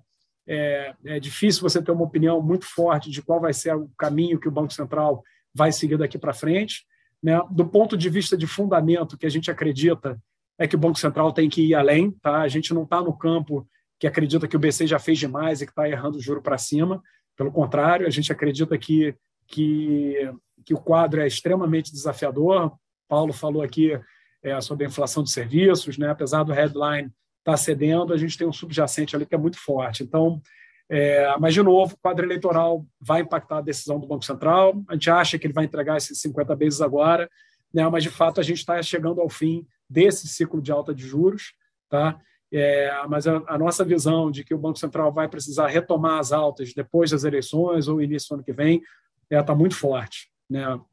é, 0.48 0.96
é 1.06 1.20
difícil 1.20 1.62
você 1.62 1.82
ter 1.82 1.91
uma 1.91 2.06
opinião 2.06 2.41
muito 2.41 2.65
forte 2.65 3.12
de 3.12 3.22
qual 3.22 3.41
vai 3.41 3.54
ser 3.54 3.76
o 3.76 3.89
caminho 3.98 4.39
que 4.39 4.48
o 4.48 4.52
Banco 4.52 4.74
Central 4.74 5.22
vai 5.54 5.72
seguir 5.72 5.98
daqui 5.98 6.17
para 6.17 6.34
frente. 6.34 6.86
Né? 7.22 7.38
Do 7.52 7.67
ponto 7.67 7.98
de 7.98 8.10
vista 8.10 8.38
de 8.38 8.48
fundamento, 8.48 9.17
que 9.17 9.26
a 9.26 9.30
gente 9.30 9.52
acredita 9.52 10.17
é 10.58 10.67
que 10.67 10.76
o 10.76 10.80
Banco 10.80 10.98
Central 10.98 11.34
tem 11.34 11.50
que 11.50 11.62
ir 11.62 11.76
além. 11.76 12.12
Tá? 12.12 12.41
A 12.41 12.48
gente 12.48 12.74
não 12.74 12.84
está 12.84 13.02
no 13.02 13.15
campo 13.15 13.67
que 14.00 14.08
acredita 14.08 14.48
que 14.48 14.56
o 14.56 14.60
BC 14.60 14.88
já 14.88 14.98
fez 14.98 15.20
demais 15.20 15.62
e 15.62 15.65
que 15.65 15.72
está 15.72 15.89
errando 15.89 16.17
o 16.17 16.22
juro 16.22 16.41
para 16.41 16.58
cima. 16.58 17.04
Pelo 17.36 17.52
contrário, 17.52 18.08
a 18.08 18.10
gente 18.10 18.32
acredita 18.32 18.78
que, 18.78 19.13
que, 19.48 20.32
que 20.65 20.74
o 20.74 20.80
quadro 20.80 21.22
é 21.22 21.28
extremamente 21.28 21.91
desafiador. 21.91 22.72
Paulo 23.08 23.34
falou 23.34 23.62
aqui 23.62 24.00
é, 24.43 24.60
sobre 24.62 24.86
a 24.86 24.89
inflação 24.89 25.24
de 25.24 25.32
serviços, 25.32 25.98
né? 25.98 26.10
apesar 26.10 26.43
do 26.43 26.54
headline 26.54 27.12
está 27.39 27.56
cedendo, 27.56 28.13
a 28.13 28.17
gente 28.17 28.38
tem 28.38 28.48
um 28.48 28.54
subjacente 28.54 29.15
ali 29.15 29.26
que 29.26 29.34
é 29.34 29.38
muito 29.38 29.58
forte. 29.58 30.04
Então, 30.04 30.41
é, 30.89 31.36
mas, 31.39 31.54
de 31.54 31.62
novo, 31.62 31.96
o 31.96 31.98
quadro 31.98 32.26
eleitoral 32.26 32.86
vai 33.00 33.22
impactar 33.22 33.58
a 33.58 33.62
decisão 33.62 34.00
do 34.00 34.08
Banco 34.08 34.26
Central. 34.26 34.84
A 34.88 34.93
gente 34.93 35.10
acha 35.10 35.39
que 35.39 35.48
ele 35.48 35.54
vai 35.54 35.65
entregar 35.65 35.98
esses 35.98 36.20
50 36.22 36.56
vezes 36.56 36.82
agora, 36.82 37.30
né, 37.74 37.88
mas, 37.89 38.04
de 38.04 38.10
fato, 38.10 38.39
a 38.39 38.43
gente 38.43 38.60
está 38.60 38.82
chegando 38.82 39.22
ao 39.22 39.30
fim 39.30 39.65
desse 39.89 40.28
ciclo 40.28 40.62
de 40.62 40.72
alta 40.72 40.93
de 40.93 41.06
juros. 41.06 41.54
Tá? 41.89 42.20
É, 42.52 42.91
mas 43.08 43.28
a, 43.28 43.43
a, 43.48 43.58
nossa 43.58 43.84
visão 43.84 44.32
de 44.32 44.43
que 44.43 44.54
o 44.54 44.58
Banco 44.58 44.80
Central 44.80 45.12
vai 45.12 45.28
precisar 45.28 45.67
retomar 45.67 46.20
as 46.20 46.32
altas 46.32 46.74
depois 46.74 47.12
das 47.12 47.24
eleições 47.24 47.88
ou 47.88 48.02
início 48.02 48.30
do 48.30 48.36
ano 48.36 48.43
que 48.43 48.54
vem 48.54 48.82
está 49.30 49.54
muito 49.54 49.76
forte. 49.76 50.30
Né? 50.50 50.65
O 50.76 50.86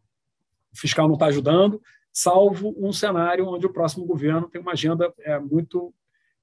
fiscal 0.74 1.07
não 1.07 1.14
está 1.14 1.27
ajudando, 1.27 1.81
salvo 2.14 2.72
um 2.79 2.92
cenário 2.92 3.48
onde 3.48 3.66
o 3.66 3.72
próximo 3.72 4.07
governo 4.07 4.48
tem 4.48 4.61
uma 4.61 4.72
agenda 4.72 5.12
é, 5.18 5.37
muito 5.40 5.92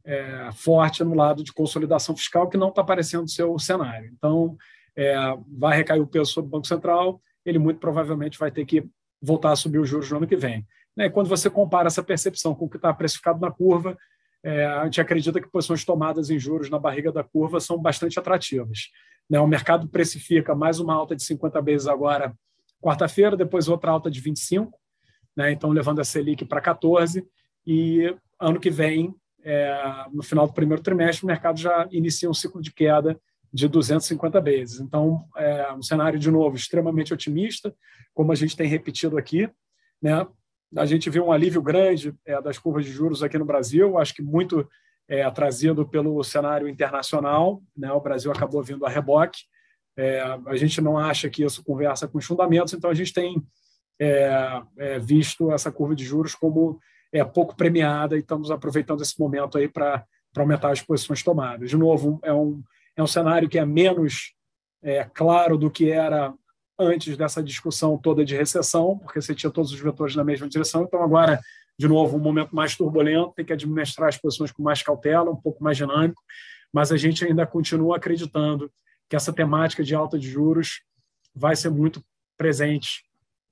é, 0.04 0.50
forte 0.54 1.02
no 1.04 1.16
lado 1.16 1.44
de 1.44 1.54
consolidação 1.54 2.16
fiscal, 2.16 2.50
que 2.50 2.58
não 2.58 2.70
está 2.70 2.84
parecendo 2.84 3.30
ser 3.30 3.44
o 3.44 3.58
cenário. 3.58 4.12
Então, 4.14 4.58
é, 4.96 5.16
vai 5.48 5.78
recair 5.78 6.02
o 6.02 6.08
peso 6.08 6.32
sobre 6.32 6.50
o 6.50 6.52
Banco 6.52 6.68
Central, 6.68 7.22
ele 7.46 7.58
muito 7.58 7.80
provavelmente 7.80 8.38
vai 8.38 8.52
ter 8.52 8.66
que 8.66 8.86
voltar 9.22 9.52
a 9.52 9.56
subir 9.56 9.80
os 9.80 9.88
juros 9.88 10.12
no 10.12 10.18
ano 10.18 10.28
que 10.28 10.36
vem. 10.36 10.68
Né? 10.96 11.10
Quando 11.10 11.28
você 11.28 11.50
compara 11.50 11.88
essa 11.88 12.04
percepção 12.04 12.54
com 12.54 12.66
o 12.66 12.70
que 12.70 12.76
está 12.76 12.94
precificado 12.94 13.40
na 13.40 13.50
curva, 13.50 13.98
é, 14.44 14.66
a 14.66 14.84
gente 14.86 15.00
acredita 15.00 15.40
que 15.40 15.50
posições 15.50 15.86
tomadas 15.86 16.30
em 16.30 16.40
juros 16.40 16.70
na 16.70 16.80
barriga 16.80 17.12
da 17.12 17.24
curva 17.24 17.60
são 17.60 17.78
bastante 17.78 18.20
atrativas. 18.20 18.90
Né? 19.30 19.40
O 19.40 19.48
mercado 19.48 19.88
precifica 19.88 20.54
mais 20.54 20.80
uma 20.80 20.94
alta 20.94 21.16
de 21.16 21.24
50 21.24 21.62
vezes 21.62 21.88
agora, 21.88 22.34
quarta-feira, 22.82 23.38
depois 23.38 23.70
outra 23.70 23.92
alta 23.92 24.10
de 24.10 24.20
25, 24.20 24.81
né? 25.36 25.52
então 25.52 25.70
levando 25.70 26.00
a 26.00 26.04
Selic 26.04 26.46
para 26.46 26.62
14, 26.62 27.26
e 27.66 28.16
ano 28.40 28.60
que 28.60 28.70
vem, 28.70 29.14
é, 29.44 30.06
no 30.12 30.24
final 30.24 30.48
do 30.48 30.54
primeiro 30.54 30.82
trimestre, 30.84 31.24
o 31.24 31.28
mercado 31.28 31.60
já 31.60 31.88
inicia 31.92 32.30
um 32.30 32.34
ciclo 32.34 32.62
de 32.62 32.72
queda 32.74 33.20
de 33.54 33.68
250 33.68 34.40
vezes. 34.40 34.80
Então, 34.80 35.26
é 35.36 35.74
um 35.74 35.82
cenário, 35.82 36.18
de 36.18 36.32
novo, 36.32 36.56
extremamente 36.56 37.14
otimista, 37.14 37.74
como 38.14 38.32
a 38.32 38.36
gente 38.36 38.56
tem 38.56 38.68
repetido 38.68 39.18
aqui. 39.18 39.50
Né? 40.02 40.26
A 40.78 40.86
gente 40.86 41.10
viu 41.10 41.26
um 41.26 41.32
alívio 41.32 41.62
grande 41.62 42.14
é, 42.26 42.42
das 42.42 42.58
curvas 42.58 42.86
de 42.86 42.92
juros 42.92 43.22
aqui 43.22 43.38
no 43.38 43.46
Brasil, 43.46 43.98
acho 43.98 44.14
que 44.14 44.22
muito 44.22 44.68
é, 45.08 45.30
trazido 45.30 45.86
pelo 45.88 46.24
cenário 46.24 46.68
internacional. 46.68 47.62
Né? 47.76 47.92
O 47.92 48.00
Brasil 48.00 48.32
acabou 48.32 48.64
vindo 48.64 48.86
a 48.86 48.90
reboque. 48.90 49.42
É, 49.98 50.22
a 50.22 50.56
gente 50.56 50.80
não 50.80 50.98
acha 50.98 51.30
que 51.30 51.44
isso 51.44 51.64
conversa 51.64 52.08
com 52.08 52.18
os 52.18 52.26
fundamentos, 52.26 52.74
então 52.74 52.90
a 52.90 52.94
gente 52.94 53.12
tem 53.12 53.36
visto 55.02 55.52
essa 55.52 55.72
curva 55.72 55.96
de 55.96 56.04
juros 56.04 56.34
como 56.34 56.80
é, 57.14 57.24
pouco 57.24 57.56
premiada 57.56 58.16
e 58.16 58.20
estamos 58.20 58.50
aproveitando 58.50 59.02
esse 59.02 59.20
momento 59.20 59.58
aí 59.58 59.68
para 59.68 60.06
aumentar 60.38 60.72
as 60.72 60.82
posições 60.82 61.22
tomadas. 61.22 61.70
De 61.70 61.78
novo, 61.78 62.20
é 62.24 62.34
um, 62.34 62.64
é 62.96 63.04
um 63.04 63.08
cenário 63.08 63.50
que 63.50 63.60
é 63.60 63.66
menos 63.66 64.34
é, 64.82 65.04
claro 65.04 65.58
do 65.58 65.70
que 65.70 65.90
era 65.90 66.34
antes 66.80 67.16
dessa 67.16 67.44
discussão 67.44 67.98
toda 67.98 68.26
de 68.26 68.36
recessão, 68.36 68.98
porque 68.98 69.22
você 69.22 69.36
tinha 69.36 69.52
todos 69.52 69.72
os 69.72 69.80
vetores 69.80 70.16
na 70.16 70.24
mesma 70.24 70.48
direção. 70.48 70.84
Então, 70.84 71.04
agora, 71.04 71.40
de 71.78 71.88
novo, 71.88 72.18
um 72.18 72.20
momento 72.20 72.56
mais 72.56 72.76
turbulento, 72.76 73.34
tem 73.36 73.46
que 73.46 73.54
administrar 73.54 74.10
as 74.10 74.18
posições 74.18 74.52
com 74.52 74.64
mais 74.64 74.82
cautela, 74.82 75.30
um 75.30 75.36
pouco 75.36 75.64
mais 75.64 75.78
dinâmico, 75.78 76.22
mas 76.74 76.92
a 76.92 76.98
gente 76.98 77.24
ainda 77.24 77.46
continua 77.46 77.98
acreditando 77.98 78.72
que 79.10 79.16
essa 79.16 79.34
temática 79.34 79.84
de 79.84 79.94
alta 79.94 80.18
de 80.18 80.30
juros 80.30 80.82
vai 81.36 81.56
ser 81.56 81.70
muito 81.70 82.02
presente 82.38 83.04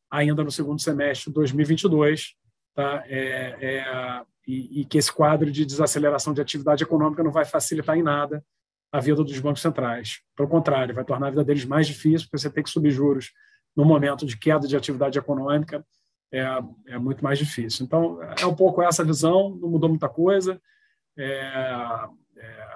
ainda 0.10 0.44
no 0.44 0.52
segundo 0.52 0.82
semestre 0.82 1.30
de 1.30 1.34
2022, 1.36 2.36
tá? 2.76 3.04
É, 3.06 3.58
é, 3.62 4.22
e, 4.48 4.82
e 4.82 4.86
que 4.86 4.98
esse 4.98 5.12
quadro 5.12 5.52
de 5.52 5.66
desaceleração 5.66 6.34
de 6.34 6.42
atividade 6.42 6.84
econômica 6.84 7.24
não 7.24 7.32
vai 7.32 7.46
facilitar 7.46 7.98
em 7.98 8.04
nada 8.04 8.44
a 8.92 9.00
vida 9.00 9.24
dos 9.24 9.40
bancos 9.40 9.62
centrais. 9.62 10.22
Pelo 10.36 10.50
contrário, 10.50 10.96
vai 10.96 11.06
tornar 11.06 11.28
a 11.28 11.30
vida 11.30 11.44
deles 11.44 11.66
mais 11.66 11.86
difícil, 11.86 12.28
porque 12.28 12.40
você 12.40 12.50
tem 12.50 12.64
que 12.64 12.70
subir 12.70 12.92
juros 12.92 13.32
no 13.76 13.86
momento 13.86 14.26
de 14.26 14.38
queda 14.38 14.68
de 14.68 14.76
atividade 14.76 15.18
econômica, 15.18 15.86
é, 16.32 16.44
é 16.88 16.98
muito 16.98 17.24
mais 17.24 17.40
difícil. 17.40 17.86
Então, 17.86 18.20
é 18.40 18.46
um 18.46 18.56
pouco 18.56 18.82
essa 18.82 19.04
visão, 19.04 19.56
não 19.56 19.70
mudou 19.70 19.90
muita 19.90 20.10
coisa. 20.10 20.60
É, 21.18 21.32
é, 22.38 22.68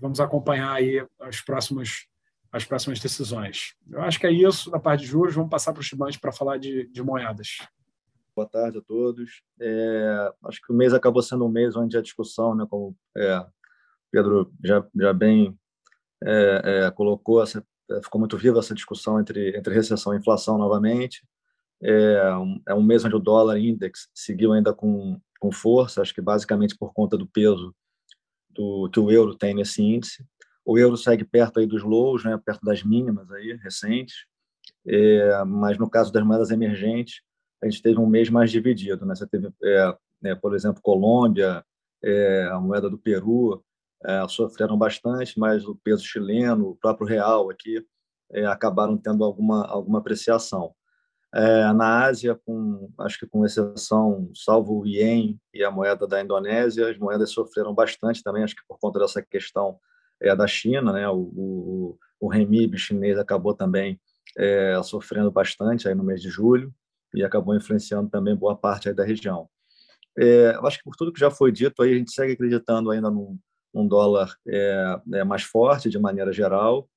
vamos 0.00 0.20
acompanhar 0.20 0.72
aí 0.72 1.04
as 1.20 1.40
próximas, 1.40 2.06
as 2.52 2.64
próximas 2.64 2.98
decisões. 2.98 3.74
Eu 3.88 4.02
acho 4.02 4.18
que 4.18 4.26
é 4.26 4.32
isso 4.32 4.70
da 4.70 4.78
parte 4.78 5.02
de 5.02 5.06
juros. 5.06 5.34
Vamos 5.34 5.50
passar 5.50 5.72
para 5.72 5.80
o 5.80 5.84
Chibante 5.84 6.18
para 6.18 6.32
falar 6.32 6.58
de, 6.58 6.86
de 6.88 7.02
moedas. 7.02 7.58
Boa 8.34 8.48
tarde 8.48 8.78
a 8.78 8.80
todos. 8.80 9.42
É, 9.60 10.32
acho 10.44 10.60
que 10.60 10.72
o 10.72 10.76
mês 10.76 10.92
acabou 10.92 11.22
sendo 11.22 11.44
um 11.44 11.50
mês 11.50 11.76
onde 11.76 11.96
a 11.96 12.02
discussão, 12.02 12.54
né, 12.54 12.66
como 12.68 12.96
é, 13.16 13.46
Pedro 14.10 14.52
já, 14.64 14.84
já 14.96 15.12
bem 15.12 15.56
é, 16.22 16.62
é, 16.64 16.90
colocou, 16.90 17.42
essa, 17.42 17.64
é, 17.90 18.02
ficou 18.02 18.18
muito 18.18 18.36
viva 18.36 18.58
essa 18.58 18.74
discussão 18.74 19.20
entre, 19.20 19.56
entre 19.56 19.74
recessão 19.74 20.14
e 20.14 20.18
inflação 20.18 20.58
novamente. 20.58 21.26
É 21.82 22.34
um, 22.36 22.62
é 22.68 22.74
um 22.74 22.82
mês 22.82 23.04
onde 23.04 23.16
o 23.16 23.20
dólar 23.20 23.58
index 23.58 24.08
seguiu 24.14 24.52
ainda 24.52 24.74
com, 24.74 25.18
com 25.38 25.50
força, 25.50 26.02
acho 26.02 26.14
que 26.14 26.20
basicamente 26.20 26.76
por 26.76 26.92
conta 26.92 27.16
do 27.16 27.26
peso 27.26 27.74
do, 28.50 28.90
que 28.90 29.00
o 29.00 29.10
euro 29.10 29.34
tem 29.34 29.54
nesse 29.54 29.82
índice. 29.82 30.26
O 30.64 30.78
euro 30.78 30.96
segue 30.96 31.24
perto 31.24 31.60
aí 31.60 31.66
dos 31.66 31.82
lows, 31.82 32.24
né, 32.24 32.38
perto 32.44 32.64
das 32.64 32.82
mínimas 32.82 33.30
aí 33.30 33.58
recentes, 33.62 34.26
é, 34.86 35.44
mas 35.44 35.78
no 35.78 35.88
caso 35.88 36.12
das 36.12 36.24
moedas 36.24 36.50
emergentes, 36.50 37.22
a 37.62 37.66
gente 37.68 37.82
teve 37.82 37.98
um 37.98 38.06
mês 38.06 38.30
mais 38.30 38.50
dividido. 38.50 39.04
Né? 39.04 39.14
Você 39.14 39.26
teve, 39.26 39.50
é, 39.62 39.96
né, 40.22 40.34
por 40.34 40.54
exemplo, 40.54 40.82
Colômbia, 40.82 41.64
é, 42.02 42.48
a 42.50 42.58
moeda 42.58 42.88
do 42.88 42.98
Peru, 42.98 43.62
é, 44.04 44.26
sofreram 44.28 44.78
bastante, 44.78 45.38
mas 45.38 45.66
o 45.66 45.76
peso 45.76 46.04
chileno, 46.04 46.70
o 46.70 46.76
próprio 46.76 47.06
real 47.06 47.50
aqui, 47.50 47.84
é, 48.32 48.46
acabaram 48.46 48.96
tendo 48.96 49.24
alguma, 49.24 49.66
alguma 49.66 49.98
apreciação. 49.98 50.74
É, 51.32 51.72
na 51.72 52.06
Ásia, 52.06 52.34
com, 52.44 52.90
acho 52.98 53.18
que 53.18 53.26
com 53.26 53.44
exceção, 53.44 54.30
salvo 54.34 54.80
o 54.80 54.86
ien 54.86 55.38
e 55.54 55.62
a 55.62 55.70
moeda 55.70 56.06
da 56.06 56.20
Indonésia, 56.20 56.90
as 56.90 56.98
moedas 56.98 57.30
sofreram 57.30 57.74
bastante 57.74 58.22
também, 58.22 58.42
acho 58.42 58.56
que 58.56 58.66
por 58.66 58.78
conta 58.78 58.98
dessa 58.98 59.22
questão 59.22 59.78
é, 60.20 60.34
da 60.34 60.46
China, 60.46 60.92
né? 60.92 61.08
o, 61.08 61.18
o, 61.18 61.98
o 62.20 62.28
renminbi 62.28 62.78
chinês 62.78 63.18
acabou 63.18 63.54
também 63.54 64.00
é, 64.36 64.80
sofrendo 64.82 65.30
bastante 65.30 65.88
aí 65.88 65.94
no 65.94 66.04
mês 66.04 66.20
de 66.20 66.28
julho 66.28 66.72
e 67.14 67.24
acabou 67.24 67.56
influenciando 67.56 68.08
também 68.08 68.36
boa 68.36 68.56
parte 68.56 68.92
da 68.92 69.04
região. 69.04 69.48
É, 70.18 70.50
acho 70.62 70.78
que 70.78 70.84
por 70.84 70.96
tudo 70.96 71.12
que 71.12 71.20
já 71.20 71.30
foi 71.30 71.50
dito, 71.50 71.82
aí 71.82 71.92
a 71.92 71.96
gente 71.96 72.12
segue 72.12 72.32
acreditando 72.32 72.90
ainda 72.90 73.10
num, 73.10 73.38
um 73.72 73.86
dólar 73.86 74.36
é, 74.46 75.00
é 75.14 75.24
mais 75.24 75.42
forte 75.42 75.88
de 75.88 75.98
maneira 75.98 76.32
geral. 76.32 76.88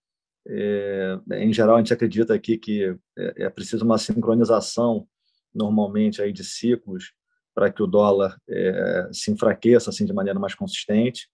É, 0.47 1.17
em 1.33 1.53
geral, 1.53 1.75
a 1.75 1.79
gente 1.79 1.93
acredita 1.93 2.33
aqui 2.33 2.57
que 2.57 2.95
é, 3.17 3.45
é 3.45 3.49
preciso 3.49 3.85
uma 3.85 3.97
sincronização, 3.97 5.07
normalmente, 5.53 6.21
aí 6.21 6.33
de 6.33 6.43
ciclos 6.43 7.13
para 7.55 7.71
que 7.71 7.83
o 7.83 7.87
dólar 7.87 8.35
se 9.11 9.31
enfraqueça 9.31 9.91
assim, 9.91 10.05
de 10.07 10.13
maneira 10.13 10.39
mais 10.39 10.55
consistente. 10.55 11.29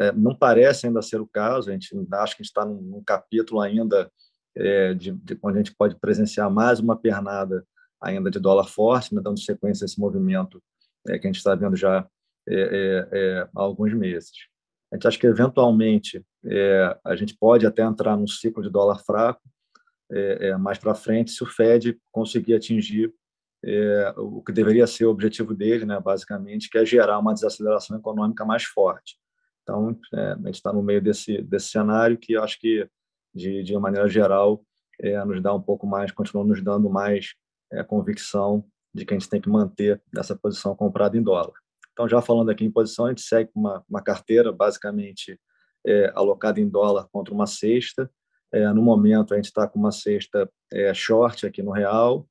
É, 0.00 0.12
não 0.12 0.34
parece 0.34 0.86
ainda 0.86 1.00
ser 1.02 1.20
o 1.20 1.26
caso, 1.26 1.70
a 1.70 1.72
gente 1.72 1.94
acha 2.12 2.34
que 2.34 2.42
a 2.42 2.44
gente 2.44 2.50
está 2.50 2.64
num, 2.64 3.02
capítulo 3.04 3.60
ainda 3.60 4.10
é, 4.56 4.92
de, 4.92 5.12
de, 5.12 5.38
onde 5.42 5.58
a 5.58 5.62
gente 5.62 5.74
pode 5.74 5.94
presenciar 6.00 6.50
mais 6.50 6.80
uma 6.80 6.96
pernada 6.96 7.64
ainda 8.00 8.30
de 8.30 8.40
dólar 8.40 8.66
forte, 8.66 9.14
né, 9.14 9.22
dando 9.22 9.38
sequência 9.38 9.84
a 9.84 9.86
esse 9.86 10.00
movimento 10.00 10.60
é, 11.08 11.18
que 11.18 11.26
a 11.26 11.30
gente 11.30 11.38
está 11.38 11.54
vendo 11.54 11.76
já 11.76 12.06
é, 12.48 12.54
é, 12.54 13.08
é, 13.12 13.48
há 13.54 13.60
alguns 13.60 13.94
meses. 13.94 14.32
A 14.90 14.96
gente 14.96 15.06
acha 15.06 15.18
que, 15.18 15.26
eventualmente, 15.26 16.22
a 17.02 17.16
gente 17.16 17.34
pode 17.38 17.66
até 17.66 17.82
entrar 17.82 18.14
num 18.14 18.26
ciclo 18.26 18.62
de 18.62 18.68
dólar 18.68 18.98
fraco 18.98 19.40
mais 20.60 20.76
para 20.76 20.94
frente, 20.94 21.30
se 21.30 21.42
o 21.42 21.46
Fed 21.46 21.98
conseguir 22.10 22.54
atingir 22.54 23.10
o 24.18 24.42
que 24.42 24.52
deveria 24.52 24.86
ser 24.86 25.06
o 25.06 25.10
objetivo 25.10 25.54
dele, 25.54 25.86
né, 25.86 25.98
basicamente, 25.98 26.68
que 26.68 26.76
é 26.76 26.84
gerar 26.84 27.18
uma 27.18 27.32
desaceleração 27.32 27.96
econômica 27.96 28.44
mais 28.44 28.64
forte. 28.64 29.16
Então, 29.62 29.96
a 30.12 30.34
gente 30.46 30.54
está 30.54 30.72
no 30.72 30.82
meio 30.82 31.00
desse, 31.00 31.40
desse 31.42 31.68
cenário 31.68 32.18
que 32.18 32.32
eu 32.32 32.42
acho 32.42 32.58
que, 32.58 32.88
de, 33.34 33.62
de 33.62 33.78
maneira 33.78 34.08
geral, 34.08 34.64
nos 35.26 35.42
dá 35.42 35.54
um 35.54 35.62
pouco 35.62 35.86
mais, 35.86 36.12
continua 36.12 36.44
nos 36.44 36.62
dando 36.62 36.90
mais 36.90 37.34
convicção 37.88 38.64
de 38.94 39.04
que 39.04 39.14
a 39.14 39.18
gente 39.18 39.28
tem 39.28 39.40
que 39.40 39.48
manter 39.48 40.00
essa 40.16 40.36
posição 40.36 40.76
comprada 40.76 41.16
em 41.16 41.22
dólar. 41.22 41.54
Então, 41.92 42.08
já 42.08 42.20
falando 42.22 42.50
aqui 42.50 42.64
em 42.64 42.70
posição, 42.70 43.06
a 43.06 43.08
gente 43.10 43.22
segue 43.22 43.50
uma, 43.54 43.84
uma 43.88 44.02
carteira 44.02 44.50
basicamente 44.50 45.38
é, 45.86 46.12
alocada 46.14 46.60
em 46.60 46.68
dólar 46.68 47.08
contra 47.12 47.34
uma 47.34 47.46
cesta. 47.46 48.10
É, 48.52 48.70
no 48.72 48.82
momento, 48.82 49.32
a 49.32 49.36
gente 49.36 49.46
está 49.46 49.66
com 49.66 49.78
uma 49.78 49.92
cesta 49.92 50.50
é, 50.72 50.92
short 50.94 51.46
aqui 51.46 51.62
no 51.62 51.70
real, 51.70 52.26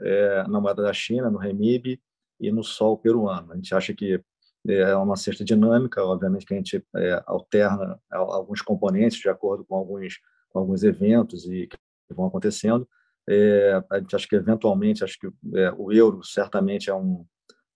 é, 0.00 0.44
na 0.48 0.60
moeda 0.60 0.82
da 0.82 0.92
China, 0.92 1.30
no 1.30 1.38
REMIB 1.38 2.00
e 2.40 2.50
no 2.50 2.64
sol 2.64 2.98
peruano. 2.98 3.52
A 3.52 3.56
gente 3.56 3.74
acha 3.74 3.94
que 3.94 4.20
é 4.66 4.96
uma 4.96 5.16
cesta 5.16 5.44
dinâmica, 5.44 6.04
obviamente 6.04 6.46
que 6.46 6.54
a 6.54 6.56
gente 6.56 6.84
é, 6.96 7.22
alterna 7.26 8.00
alguns 8.10 8.62
componentes 8.62 9.18
de 9.18 9.28
acordo 9.28 9.64
com 9.64 9.76
alguns, 9.76 10.18
com 10.50 10.58
alguns 10.58 10.82
eventos 10.82 11.44
e 11.46 11.66
que 11.66 12.14
vão 12.14 12.26
acontecendo. 12.26 12.88
É, 13.28 13.82
a 13.90 13.98
gente 13.98 14.16
acha 14.16 14.28
que 14.28 14.36
eventualmente 14.36 15.04
acho 15.04 15.18
que 15.18 15.26
é, 15.54 15.72
o 15.76 15.92
euro 15.92 16.22
certamente 16.22 16.90
é 16.90 16.94
um 16.94 17.24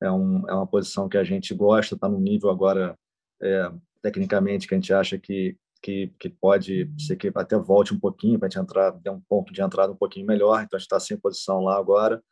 é, 0.01 0.11
um, 0.11 0.49
é 0.49 0.55
uma 0.55 0.67
posição 0.67 1.09
que 1.09 1.19
a 1.19 1.25
gente 1.25 1.55
gosta, 1.55 1.95
está 1.95 2.09
no 2.09 2.21
nível 2.21 2.51
agora, 2.51 2.97
é, 3.43 3.71
tecnicamente, 4.03 4.67
que 4.67 4.75
a 4.75 4.79
gente 4.79 4.93
acha 4.93 5.19
que, 5.19 5.57
que, 5.83 6.13
que 6.19 6.29
pode 6.29 6.91
ser 6.99 7.17
que 7.17 7.31
até 7.35 7.57
volte 7.57 7.93
um 7.93 7.99
pouquinho 7.99 8.39
para 8.39 8.47
a 8.47 8.51
gente 8.51 8.61
entrar, 8.61 8.93
ter 8.93 9.11
um 9.11 9.21
ponto 9.29 9.53
de 9.53 9.61
entrada 9.61 9.93
um 9.93 9.97
pouquinho 9.97 10.27
melhor, 10.27 10.63
então 10.63 10.77
a 10.77 10.79
gente 10.79 10.87
está 10.87 11.01
sem 11.01 11.17
posição 11.17 11.61
lá 11.61 11.77
agora, 11.77 12.23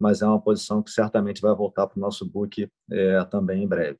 mas 0.00 0.22
é 0.22 0.26
uma 0.26 0.40
posição 0.40 0.82
que 0.82 0.90
certamente 0.90 1.40
vai 1.40 1.54
voltar 1.54 1.86
para 1.86 1.98
o 1.98 2.00
nosso 2.00 2.28
book 2.28 2.68
é, 2.90 3.24
também 3.24 3.62
em 3.62 3.68
breve. 3.68 3.98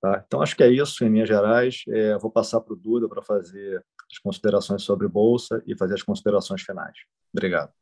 Tá? 0.00 0.22
Então, 0.26 0.42
acho 0.42 0.54
que 0.54 0.62
é 0.62 0.70
isso, 0.70 1.04
em 1.04 1.08
linhas 1.08 1.28
gerais. 1.28 1.82
É, 1.88 2.18
vou 2.18 2.30
passar 2.30 2.60
para 2.60 2.74
o 2.74 2.76
Duda 2.76 3.08
para 3.08 3.22
fazer 3.22 3.82
as 4.10 4.18
considerações 4.18 4.82
sobre 4.82 5.08
Bolsa 5.08 5.62
e 5.66 5.76
fazer 5.76 5.94
as 5.94 6.02
considerações 6.02 6.62
finais. 6.62 6.96
Obrigado. 7.32 7.72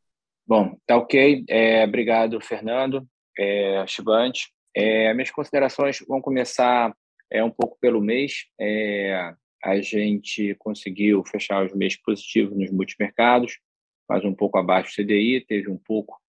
Bom, 0.46 0.76
tá 0.86 0.96
ok. 0.96 1.44
É, 1.48 1.84
obrigado, 1.84 2.40
Fernando, 2.40 3.06
é, 3.38 3.84
Chibante. 3.86 4.52
É, 4.76 5.12
minhas 5.14 5.30
considerações 5.30 6.04
vão 6.06 6.20
começar 6.20 6.94
é, 7.30 7.42
um 7.42 7.50
pouco 7.50 7.78
pelo 7.80 8.00
mês. 8.00 8.46
É, 8.60 9.34
a 9.62 9.80
gente 9.80 10.54
conseguiu 10.56 11.24
fechar 11.24 11.64
os 11.64 11.74
meses 11.74 12.00
positivos 12.02 12.56
nos 12.56 12.70
multimercados, 12.70 13.58
mas 14.08 14.24
um 14.24 14.34
pouco 14.34 14.58
abaixo 14.58 14.90
do 14.90 15.02
CDI, 15.02 15.40
teve 15.46 15.70
um 15.70 15.78
pouco, 15.78 16.20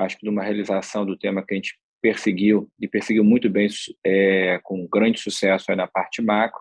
acho 0.00 0.16
que, 0.16 0.24
de 0.24 0.30
uma 0.30 0.42
realização 0.42 1.04
do 1.04 1.16
tema 1.16 1.44
que 1.44 1.54
a 1.54 1.56
gente 1.56 1.78
perseguiu, 2.00 2.68
e 2.80 2.88
perseguiu 2.88 3.22
muito 3.22 3.48
bem, 3.48 3.68
é, 4.04 4.58
com 4.64 4.86
grande 4.86 5.20
sucesso 5.20 5.70
aí 5.70 5.76
na 5.76 5.86
parte 5.86 6.20
macro. 6.20 6.60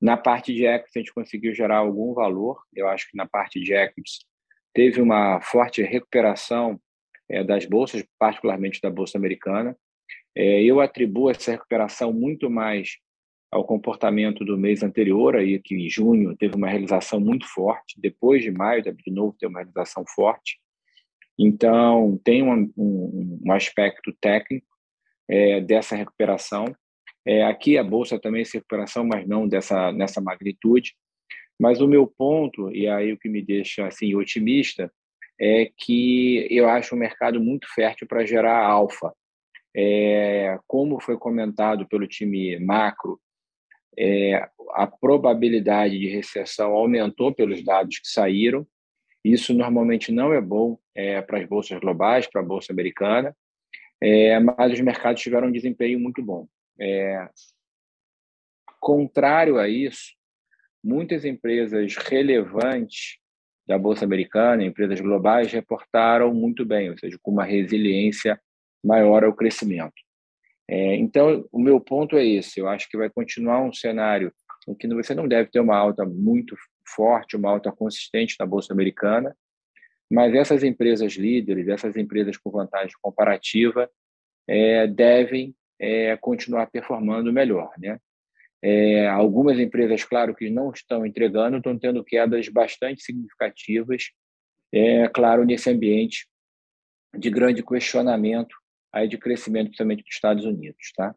Na 0.00 0.16
parte 0.16 0.54
de 0.54 0.64
equities, 0.64 0.96
a 0.96 0.98
gente 1.00 1.12
conseguiu 1.12 1.52
gerar 1.52 1.78
algum 1.78 2.14
valor. 2.14 2.62
Eu 2.72 2.88
acho 2.88 3.10
que 3.10 3.16
na 3.16 3.26
parte 3.26 3.60
de 3.60 3.74
equities 3.74 4.20
teve 4.72 5.00
uma 5.00 5.40
forte 5.40 5.82
recuperação 5.82 6.80
é, 7.28 7.42
das 7.42 7.66
bolsas, 7.66 8.04
particularmente 8.18 8.80
da 8.80 8.90
Bolsa 8.90 9.18
Americana. 9.18 9.76
É, 10.36 10.62
eu 10.62 10.80
atribuo 10.80 11.30
essa 11.30 11.50
recuperação 11.50 12.12
muito 12.12 12.48
mais 12.48 12.96
ao 13.50 13.64
comportamento 13.64 14.44
do 14.44 14.56
mês 14.56 14.82
anterior, 14.82 15.34
aí 15.34 15.58
que 15.58 15.74
em 15.74 15.88
junho 15.88 16.36
teve 16.36 16.54
uma 16.54 16.68
realização 16.68 17.18
muito 17.18 17.46
forte, 17.46 17.98
depois 18.00 18.42
de 18.42 18.50
maio 18.50 18.82
de 18.82 19.10
novo 19.10 19.36
ter 19.38 19.46
uma 19.46 19.60
realização 19.60 20.04
forte. 20.06 20.60
Então, 21.38 22.20
tem 22.24 22.42
um, 22.42 22.70
um, 22.76 23.40
um 23.44 23.52
aspecto 23.52 24.12
técnico 24.20 24.66
é, 25.28 25.60
dessa 25.60 25.94
recuperação. 25.94 26.64
É, 27.26 27.44
aqui 27.44 27.78
a 27.78 27.84
Bolsa 27.84 28.18
também 28.18 28.42
é 28.42 28.44
recuperação, 28.52 29.04
mas 29.04 29.26
não 29.26 29.46
dessa, 29.46 29.92
nessa 29.92 30.20
magnitude. 30.20 30.94
Mas 31.60 31.80
o 31.80 31.88
meu 31.88 32.06
ponto, 32.06 32.72
e 32.72 32.88
aí 32.88 33.12
o 33.12 33.18
que 33.18 33.28
me 33.28 33.42
deixa 33.42 33.86
assim 33.86 34.14
otimista, 34.14 34.90
é 35.40 35.70
que 35.76 36.46
eu 36.50 36.68
acho 36.68 36.94
o 36.94 36.98
mercado 36.98 37.40
muito 37.40 37.66
fértil 37.72 38.06
para 38.06 38.26
gerar 38.26 38.64
alfa. 38.64 39.12
É, 39.76 40.58
como 40.66 41.00
foi 41.00 41.16
comentado 41.16 41.86
pelo 41.86 42.06
time 42.06 42.58
macro, 42.58 43.20
é, 43.96 44.48
a 44.72 44.86
probabilidade 44.86 45.98
de 45.98 46.08
recessão 46.08 46.72
aumentou 46.72 47.34
pelos 47.34 47.62
dados 47.64 47.98
que 47.98 48.08
saíram, 48.08 48.66
isso 49.32 49.54
normalmente 49.54 50.12
não 50.12 50.32
é 50.32 50.40
bom 50.40 50.78
é, 50.94 51.20
para 51.22 51.38
as 51.38 51.46
bolsas 51.46 51.78
globais, 51.80 52.26
para 52.26 52.40
a 52.40 52.44
bolsa 52.44 52.72
americana, 52.72 53.36
é, 54.00 54.38
mas 54.38 54.72
os 54.72 54.80
mercados 54.80 55.22
tiveram 55.22 55.48
um 55.48 55.52
desempenho 55.52 55.98
muito 55.98 56.22
bom. 56.22 56.46
É, 56.80 57.28
contrário 58.80 59.58
a 59.58 59.68
isso, 59.68 60.14
muitas 60.82 61.24
empresas 61.24 61.96
relevantes 61.96 63.18
da 63.66 63.76
bolsa 63.76 64.04
americana, 64.04 64.64
empresas 64.64 65.00
globais, 65.00 65.52
reportaram 65.52 66.32
muito 66.32 66.64
bem, 66.64 66.90
ou 66.90 66.98
seja, 66.98 67.18
com 67.20 67.30
uma 67.30 67.44
resiliência 67.44 68.40
maior 68.82 69.24
ao 69.24 69.34
crescimento. 69.34 69.92
É, 70.70 70.94
então, 70.96 71.46
o 71.52 71.58
meu 71.58 71.80
ponto 71.80 72.16
é 72.16 72.24
esse: 72.24 72.60
eu 72.60 72.68
acho 72.68 72.88
que 72.88 72.96
vai 72.96 73.10
continuar 73.10 73.60
um 73.62 73.72
cenário 73.72 74.32
em 74.66 74.74
que 74.74 74.86
você 74.88 75.14
não 75.14 75.26
deve 75.26 75.50
ter 75.50 75.60
uma 75.60 75.76
alta 75.76 76.04
muito 76.04 76.56
forte, 76.94 77.36
uma 77.36 77.50
alta 77.50 77.72
consistente 77.72 78.36
na 78.38 78.46
Bolsa 78.46 78.72
Americana, 78.72 79.36
mas 80.10 80.34
essas 80.34 80.62
empresas 80.62 81.14
líderes, 81.14 81.68
essas 81.68 81.96
empresas 81.96 82.36
com 82.36 82.50
vantagem 82.50 82.94
comparativa, 83.02 83.90
é, 84.46 84.86
devem 84.86 85.54
é, 85.78 86.16
continuar 86.16 86.66
performando 86.66 87.32
melhor. 87.32 87.70
Né? 87.78 87.98
É, 88.62 89.06
algumas 89.08 89.58
empresas, 89.58 90.02
claro, 90.04 90.34
que 90.34 90.48
não 90.48 90.70
estão 90.70 91.04
entregando, 91.04 91.58
estão 91.58 91.78
tendo 91.78 92.02
quedas 92.02 92.48
bastante 92.48 93.02
significativas, 93.02 94.10
é, 94.72 95.08
claro, 95.08 95.44
nesse 95.44 95.70
ambiente 95.70 96.26
de 97.16 97.30
grande 97.30 97.62
questionamento 97.62 98.54
aí 98.92 99.06
de 99.06 99.18
crescimento, 99.18 99.66
principalmente 99.66 100.02
dos 100.02 100.14
Estados 100.14 100.44
Unidos. 100.44 100.92
Tá? 100.96 101.14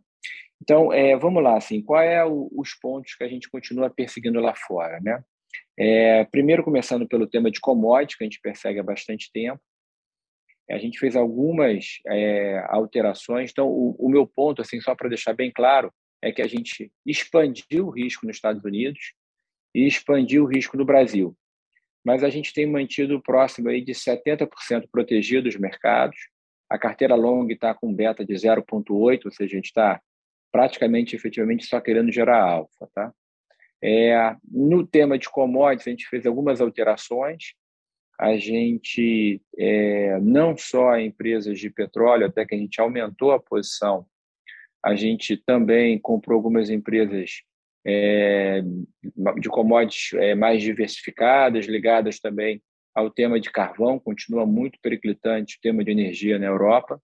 Então, 0.62 0.94
é, 0.94 1.18
vamos 1.18 1.42
lá, 1.42 1.58
assim, 1.58 1.82
qual 1.82 2.02
é 2.02 2.24
os 2.26 2.74
pontos 2.80 3.16
que 3.16 3.24
a 3.24 3.28
gente 3.28 3.50
continua 3.50 3.90
perseguindo 3.90 4.40
lá 4.40 4.54
fora? 4.56 5.00
Né? 5.00 5.24
É, 5.78 6.26
primeiro, 6.26 6.64
começando 6.64 7.08
pelo 7.08 7.28
tema 7.28 7.50
de 7.50 7.60
commodities, 7.60 8.18
que 8.18 8.24
a 8.24 8.28
gente 8.28 8.42
persegue 8.42 8.80
há 8.80 8.84
bastante 8.84 9.32
tempo. 9.32 9.62
A 10.70 10.78
gente 10.78 11.00
fez 11.00 11.16
algumas 11.16 12.00
é, 12.08 12.64
alterações. 12.70 13.52
Então, 13.52 13.68
o, 13.68 13.96
o, 14.00 14.10
meu 14.10 14.26
ponto, 14.26 14.62
assim, 14.62 14.80
só 14.80 14.96
para 14.96 15.10
deixar 15.10 15.34
bem 15.34 15.52
claro, 15.52 15.94
é 16.22 16.32
que 16.32 16.42
a 16.42 16.48
gente 16.48 16.92
expandiu 17.06 17.88
o 17.88 17.90
risco 17.90 18.26
nos 18.26 18.38
Estados 18.38 18.64
Unidos 18.64 19.14
e 19.74 19.86
expandiu 19.88 20.44
o 20.44 20.48
risco 20.48 20.78
no 20.78 20.86
Brasil. 20.86 21.36
Mas 22.06 22.24
a 22.24 22.30
gente 22.30 22.54
tem 22.54 22.66
mantido 22.66 23.22
próximo 23.22 23.70
aí 23.70 23.82
de 23.82 23.94
70% 23.94 24.88
protegido 24.92 25.50
os 25.50 25.56
mercados. 25.56 26.18
A 26.70 26.78
carteira 26.78 27.16
longa 27.16 27.54
está 27.54 27.74
com 27.74 27.94
beta 27.94 28.26
de 28.26 28.34
0,8, 28.34 29.26
ou 29.26 29.32
seja, 29.32 29.54
a 29.54 29.56
gente 29.56 29.66
está 29.66 30.02
praticamente, 30.52 31.16
efetivamente, 31.16 31.66
só 31.66 31.80
querendo 31.80 32.12
gerar 32.12 32.42
alfa. 32.42 32.90
Tá? 32.94 33.14
É, 33.84 34.36
no 34.50 34.86
tema 34.86 35.18
de 35.18 35.30
commodities, 35.30 35.88
a 35.88 35.90
gente 35.92 36.08
fez 36.08 36.26
algumas 36.26 36.62
alterações. 36.62 37.54
A 38.20 38.38
gente, 38.38 39.42
é, 39.58 40.20
não 40.20 40.56
só 40.56 41.00
empresas 41.00 41.60
de 41.60 41.70
petróleo, 41.70 42.28
até 42.28 42.46
que 42.46 42.54
a 42.54 42.58
gente 42.58 42.80
aumentou 42.80 43.32
a 43.32 43.40
posição, 43.40 44.06
a 44.84 44.96
gente 44.96 45.38
também 45.38 46.00
comprou 46.00 46.36
algumas 46.36 46.70
empresas 46.70 47.42
é, 47.86 48.62
de 49.40 49.50
commodities 49.50 50.14
é, 50.14 50.36
mais 50.36 50.62
diversificadas, 50.62 51.66
ligadas 51.66 52.20
também 52.20 52.62
ao 52.94 53.10
tema 53.10 53.40
de 53.40 53.50
carvão, 53.52 53.98
continua 53.98 54.46
muito 54.46 54.78
periclitante 54.82 55.58
o 55.58 55.62
tema 55.62 55.84
de 55.84 55.92
energia 55.92 56.38
na 56.38 56.48
Europa. 56.48 57.02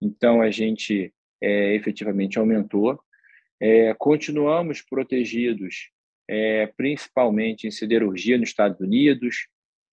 Então, 0.00 0.40
a 0.40 0.50
gente 0.50 1.12
é, 1.40 1.74
efetivamente 1.74 2.38
aumentou. 2.38 2.98
É, 3.60 3.94
continuamos 3.94 4.80
protegidos 4.80 5.90
é, 6.30 6.68
principalmente 6.76 7.66
em 7.66 7.72
siderurgia 7.72 8.38
nos 8.38 8.50
Estados 8.50 8.78
Unidos. 8.78 9.48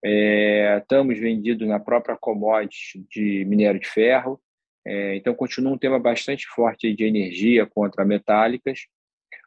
É, 0.04 0.78
estamos 0.78 1.16
vendidos 1.16 1.66
na 1.68 1.78
própria 1.78 2.16
commodity 2.16 3.06
de 3.08 3.44
minério 3.44 3.80
de 3.80 3.86
ferro. 3.86 4.40
É, 4.84 5.14
então, 5.14 5.32
continua 5.32 5.72
um 5.72 5.78
tema 5.78 5.98
bastante 5.98 6.46
forte 6.48 6.92
de 6.92 7.04
energia 7.04 7.64
contra 7.64 8.04
metálicas. 8.04 8.80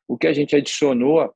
O 0.08 0.18
que 0.18 0.28
a 0.28 0.34
gente 0.34 0.56
adicionou 0.56 1.36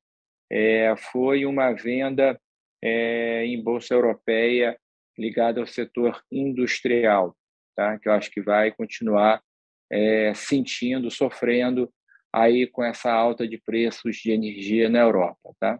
é, 0.49 0.95
foi 0.95 1.45
uma 1.45 1.73
venda 1.73 2.39
é, 2.81 3.45
em 3.45 3.61
bolsa 3.61 3.93
europeia 3.93 4.79
ligada 5.17 5.59
ao 5.59 5.67
setor 5.67 6.23
industrial, 6.31 7.35
tá? 7.75 7.99
que 7.99 8.07
eu 8.07 8.13
acho 8.13 8.31
que 8.31 8.41
vai 8.41 8.71
continuar 8.71 9.43
é, 9.91 10.33
sentindo, 10.33 11.11
sofrendo 11.11 11.91
aí 12.33 12.67
com 12.67 12.83
essa 12.83 13.11
alta 13.11 13.47
de 13.47 13.57
preços 13.57 14.17
de 14.17 14.31
energia 14.31 14.89
na 14.89 14.99
Europa, 14.99 15.53
tá? 15.59 15.79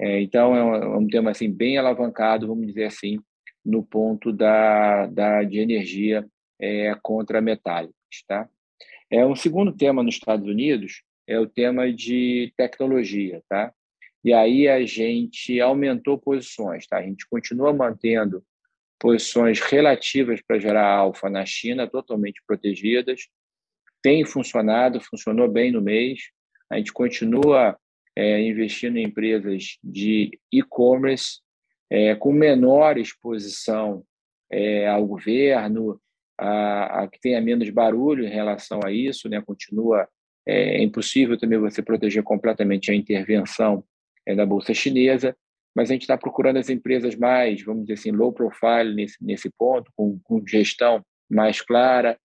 É, 0.00 0.20
então 0.20 0.56
é 0.56 0.64
um, 0.64 0.74
é 0.74 0.98
um, 0.98 1.06
tema 1.06 1.30
assim 1.30 1.50
bem 1.52 1.76
alavancado, 1.76 2.46
vamos 2.46 2.66
dizer 2.66 2.84
assim, 2.84 3.18
no 3.64 3.84
ponto 3.84 4.32
da, 4.32 5.06
da 5.06 5.42
de 5.42 5.58
energia 5.58 6.26
é, 6.60 6.94
contra 7.02 7.40
metálicos, 7.40 7.94
tá? 8.26 8.48
É 9.10 9.26
um 9.26 9.36
segundo 9.36 9.76
tema 9.76 10.02
nos 10.02 10.14
Estados 10.14 10.46
Unidos 10.48 11.02
é 11.26 11.38
o 11.38 11.46
tema 11.46 11.92
de 11.92 12.52
tecnologia, 12.56 13.42
tá? 13.48 13.72
E 14.24 14.32
aí 14.32 14.68
a 14.68 14.84
gente 14.84 15.60
aumentou 15.60 16.18
posições, 16.18 16.86
tá? 16.86 16.98
A 16.98 17.02
gente 17.02 17.26
continua 17.28 17.72
mantendo 17.72 18.42
posições 18.98 19.60
relativas 19.60 20.42
para 20.42 20.58
gerar 20.58 20.86
alfa 20.86 21.30
na 21.30 21.46
China, 21.46 21.88
totalmente 21.88 22.42
protegidas, 22.46 23.28
tem 24.02 24.24
funcionado, 24.24 25.00
funcionou 25.00 25.48
bem 25.48 25.72
no 25.72 25.80
mês. 25.80 26.20
A 26.70 26.76
gente 26.76 26.92
continua 26.92 27.76
é, 28.16 28.40
investindo 28.42 28.96
em 28.96 29.04
empresas 29.04 29.78
de 29.82 30.38
e-commerce 30.52 31.40
é, 31.90 32.14
com 32.14 32.32
menor 32.32 32.98
exposição 32.98 34.04
é, 34.50 34.88
ao 34.88 35.06
governo, 35.06 36.00
a, 36.38 37.02
a, 37.02 37.08
que 37.08 37.20
tenha 37.20 37.40
menos 37.40 37.68
barulho 37.70 38.24
em 38.24 38.30
relação 38.30 38.80
a 38.84 38.90
isso, 38.90 39.28
né? 39.28 39.40
Continua 39.40 40.08
é, 40.46 40.76
é 40.78 40.82
impossível 40.82 41.38
também 41.38 41.58
você 41.58 41.82
proteger 41.82 42.22
completamente 42.22 42.90
a 42.90 42.94
intervenção 42.94 43.84
é, 44.26 44.34
da 44.34 44.46
bolsa 44.46 44.72
chinesa, 44.72 45.36
mas 45.74 45.90
a 45.90 45.92
gente 45.92 46.02
está 46.02 46.16
procurando 46.16 46.56
as 46.56 46.70
empresas 46.70 47.14
mais, 47.14 47.62
vamos 47.62 47.82
dizer 47.82 47.94
assim, 47.94 48.10
low 48.10 48.32
profile 48.32 48.94
nesse 48.94 49.22
nesse 49.22 49.50
ponto, 49.50 49.90
com, 49.94 50.18
com 50.24 50.46
gestão 50.46 51.04
mais 51.30 51.60
clara, 51.60 52.18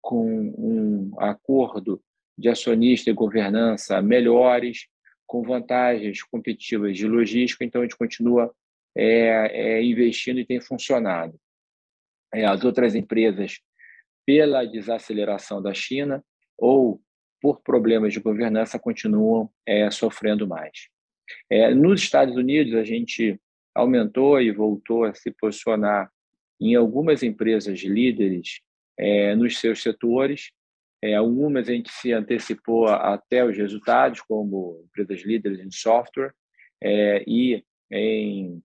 com 0.00 0.26
um 0.26 1.20
acordo 1.20 2.02
de 2.36 2.48
acionista 2.48 3.10
e 3.10 3.14
governança 3.14 4.00
melhores, 4.00 4.86
com 5.26 5.42
vantagens 5.42 6.22
competitivas 6.22 6.96
de 6.96 7.06
logística, 7.06 7.64
então 7.64 7.82
a 7.82 7.84
gente 7.84 7.96
continua 7.96 8.52
é, 8.96 9.76
é, 9.76 9.84
investindo 9.84 10.40
e 10.40 10.46
tem 10.46 10.60
funcionado. 10.60 11.38
É, 12.32 12.44
as 12.44 12.64
outras 12.64 12.94
empresas, 12.94 13.60
pela 14.26 14.64
desaceleração 14.64 15.62
da 15.62 15.74
China 15.74 16.24
ou 16.58 17.00
por 17.40 17.60
problemas 17.62 18.12
de 18.12 18.20
governança, 18.20 18.78
continuam 18.78 19.50
é, 19.66 19.90
sofrendo 19.90 20.46
mais. 20.46 20.88
É, 21.48 21.72
nos 21.72 22.02
Estados 22.02 22.36
Unidos, 22.36 22.74
a 22.74 22.84
gente 22.84 23.40
aumentou 23.74 24.40
e 24.40 24.50
voltou 24.50 25.04
a 25.04 25.14
se 25.14 25.30
posicionar 25.30 26.10
em 26.60 26.74
algumas 26.74 27.22
empresas 27.22 27.80
líderes 27.80 28.60
é, 29.00 29.34
nos 29.34 29.58
seus 29.58 29.82
setores. 29.82 30.50
É, 31.02 31.14
algumas 31.14 31.68
a 31.68 31.72
gente 31.72 31.90
se 31.90 32.12
antecipou 32.12 32.86
até 32.86 33.42
os 33.42 33.56
resultados, 33.56 34.20
como 34.20 34.84
empresas 34.84 35.24
líderes 35.24 35.58
em 35.58 35.70
software 35.70 36.32
é, 36.82 37.24
e 37.26 37.64
em 37.90 38.62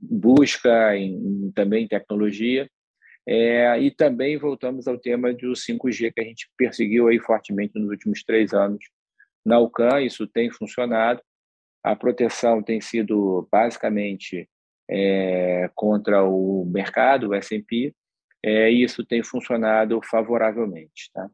busca, 0.00 0.96
em, 0.96 1.52
também 1.54 1.86
tecnologia. 1.86 2.68
E 3.28 3.90
também 3.90 4.38
voltamos 4.38 4.86
ao 4.86 4.96
tema 4.96 5.32
do 5.32 5.52
5G 5.52 6.12
que 6.12 6.20
a 6.20 6.24
gente 6.24 6.48
perseguiu 6.56 7.08
aí 7.08 7.18
fortemente 7.18 7.78
nos 7.78 7.90
últimos 7.90 8.22
três 8.22 8.54
anos 8.54 8.82
na 9.44 9.58
UCAN. 9.58 10.00
Isso 10.00 10.26
tem 10.26 10.50
funcionado. 10.50 11.20
A 11.84 11.94
proteção 11.94 12.62
tem 12.62 12.80
sido 12.80 13.46
basicamente 13.50 14.48
é, 14.88 15.68
contra 15.74 16.24
o 16.24 16.64
mercado, 16.64 17.28
o 17.28 17.34
S&P, 17.34 17.92
é, 18.46 18.70
isso 18.70 19.04
tem 19.04 19.24
funcionado 19.24 20.00
favoravelmente. 20.08 21.10
Tá? 21.12 21.28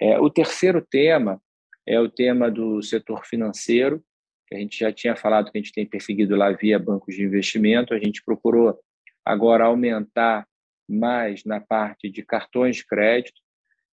É, 0.00 0.20
o 0.20 0.30
terceiro 0.30 0.80
tema 0.80 1.42
é 1.84 1.98
o 1.98 2.08
tema 2.08 2.48
do 2.48 2.80
setor 2.82 3.26
financeiro, 3.26 4.00
que 4.46 4.54
a 4.54 4.58
gente 4.58 4.78
já 4.78 4.92
tinha 4.92 5.16
falado 5.16 5.50
que 5.50 5.58
a 5.58 5.60
gente 5.60 5.72
tem 5.72 5.84
perseguido 5.84 6.36
lá 6.36 6.52
via 6.52 6.78
bancos 6.78 7.16
de 7.16 7.24
investimento, 7.24 7.92
a 7.92 7.98
gente 7.98 8.22
procurou 8.24 8.78
agora 9.24 9.64
aumentar 9.64 10.46
mais 10.88 11.44
na 11.44 11.60
parte 11.60 12.08
de 12.08 12.22
cartões 12.22 12.76
de 12.76 12.86
crédito, 12.86 13.40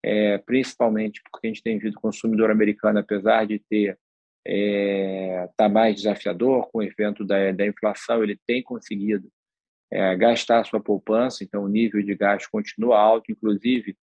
é, 0.02 0.36
principalmente 0.36 1.22
porque 1.30 1.46
a 1.46 1.48
gente 1.48 1.62
tem 1.62 1.78
visto 1.78 1.96
o 1.96 2.02
consumidor 2.02 2.50
americano, 2.50 2.98
apesar 2.98 3.46
de 3.46 3.58
ter 3.60 3.98
é, 4.46 5.48
tá 5.56 5.70
mais 5.70 5.96
desafiador 5.96 6.68
com 6.70 6.80
o 6.80 6.82
evento 6.82 7.24
da, 7.24 7.50
da 7.50 7.66
inflação, 7.66 8.22
ele 8.22 8.38
tem 8.46 8.62
conseguido 8.62 9.26
é, 9.92 10.16
gastar 10.16 10.64
sua 10.64 10.80
poupança, 10.80 11.44
então 11.44 11.64
o 11.64 11.68
nível 11.68 12.02
de 12.02 12.14
gasto 12.14 12.48
continua 12.50 12.98
alto, 12.98 13.30
inclusive 13.30 13.94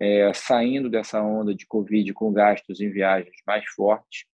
é, 0.00 0.32
saindo 0.32 0.88
dessa 0.88 1.22
onda 1.22 1.54
de 1.54 1.66
Covid 1.66 2.10
com 2.14 2.32
gastos 2.32 2.80
em 2.80 2.90
viagens 2.90 3.36
mais 3.46 3.64
fortes. 3.66 4.24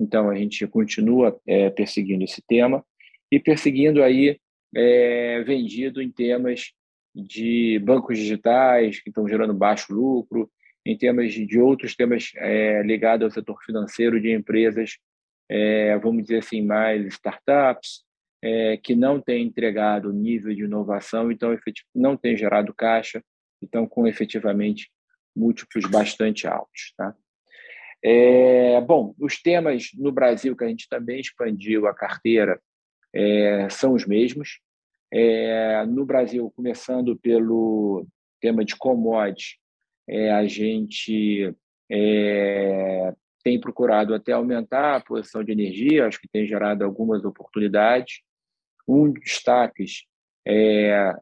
Então 0.00 0.30
a 0.30 0.34
gente 0.34 0.66
continua 0.66 1.38
é, 1.46 1.68
perseguindo 1.68 2.24
esse 2.24 2.42
tema 2.42 2.82
e 3.30 3.38
perseguindo 3.38 4.02
aí 4.02 4.40
é, 4.74 5.42
vendido 5.42 6.00
em 6.00 6.10
temas 6.10 6.72
de 7.14 7.78
bancos 7.80 8.16
digitais 8.16 9.00
que 9.00 9.10
estão 9.10 9.28
gerando 9.28 9.52
baixo 9.52 9.92
lucro, 9.92 10.50
em 10.86 10.96
temas 10.96 11.34
de 11.34 11.58
outros 11.58 11.94
temas 11.94 12.32
é, 12.36 12.82
ligados 12.82 13.24
ao 13.24 13.30
setor 13.30 13.62
financeiro 13.64 14.18
de 14.18 14.32
empresas, 14.32 14.96
é, 15.50 15.98
vamos 15.98 16.22
dizer 16.22 16.38
assim, 16.38 16.62
mais 16.62 17.04
startups, 17.06 18.07
é, 18.42 18.76
que 18.76 18.94
não 18.94 19.20
têm 19.20 19.46
entregado 19.46 20.12
nível 20.12 20.54
de 20.54 20.64
inovação, 20.64 21.30
então 21.30 21.56
não 21.94 22.16
têm 22.16 22.36
gerado 22.36 22.74
caixa, 22.74 23.22
então 23.62 23.86
com 23.86 24.06
efetivamente 24.06 24.90
múltiplos 25.34 25.84
bastante 25.90 26.46
altos. 26.46 26.92
Tá? 26.96 27.14
É, 28.02 28.80
bom, 28.80 29.14
os 29.18 29.40
temas 29.40 29.90
no 29.94 30.12
Brasil 30.12 30.56
que 30.56 30.64
a 30.64 30.68
gente 30.68 30.88
também 30.88 31.20
expandiu 31.20 31.86
a 31.86 31.94
carteira 31.94 32.60
é, 33.12 33.68
são 33.70 33.94
os 33.94 34.06
mesmos. 34.06 34.60
É, 35.12 35.84
no 35.86 36.04
Brasil, 36.04 36.50
começando 36.54 37.16
pelo 37.18 38.06
tema 38.40 38.64
de 38.64 38.76
commodities, 38.76 39.56
é, 40.08 40.30
a 40.30 40.46
gente 40.46 41.54
é, 41.90 43.12
tem 43.42 43.60
procurado 43.60 44.14
até 44.14 44.32
aumentar 44.32 44.96
a 44.96 45.00
posição 45.00 45.42
de 45.42 45.52
energia, 45.52 46.06
acho 46.06 46.20
que 46.20 46.28
tem 46.28 46.46
gerado 46.46 46.84
algumas 46.84 47.24
oportunidades. 47.24 48.20
Um 48.88 49.12
dos 49.12 49.22
destaques 49.22 50.04
é, 50.46 51.14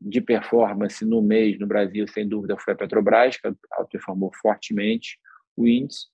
de 0.00 0.20
performance 0.20 1.04
no 1.04 1.22
mês 1.22 1.58
no 1.58 1.66
Brasil, 1.66 2.06
sem 2.08 2.28
dúvida, 2.28 2.56
foi 2.58 2.74
a 2.74 2.76
Petrobras, 2.76 3.36
que 3.36 3.48
outperformou 3.78 4.32
fortemente 4.40 5.18
o 5.56 5.66
índice. 5.66 6.06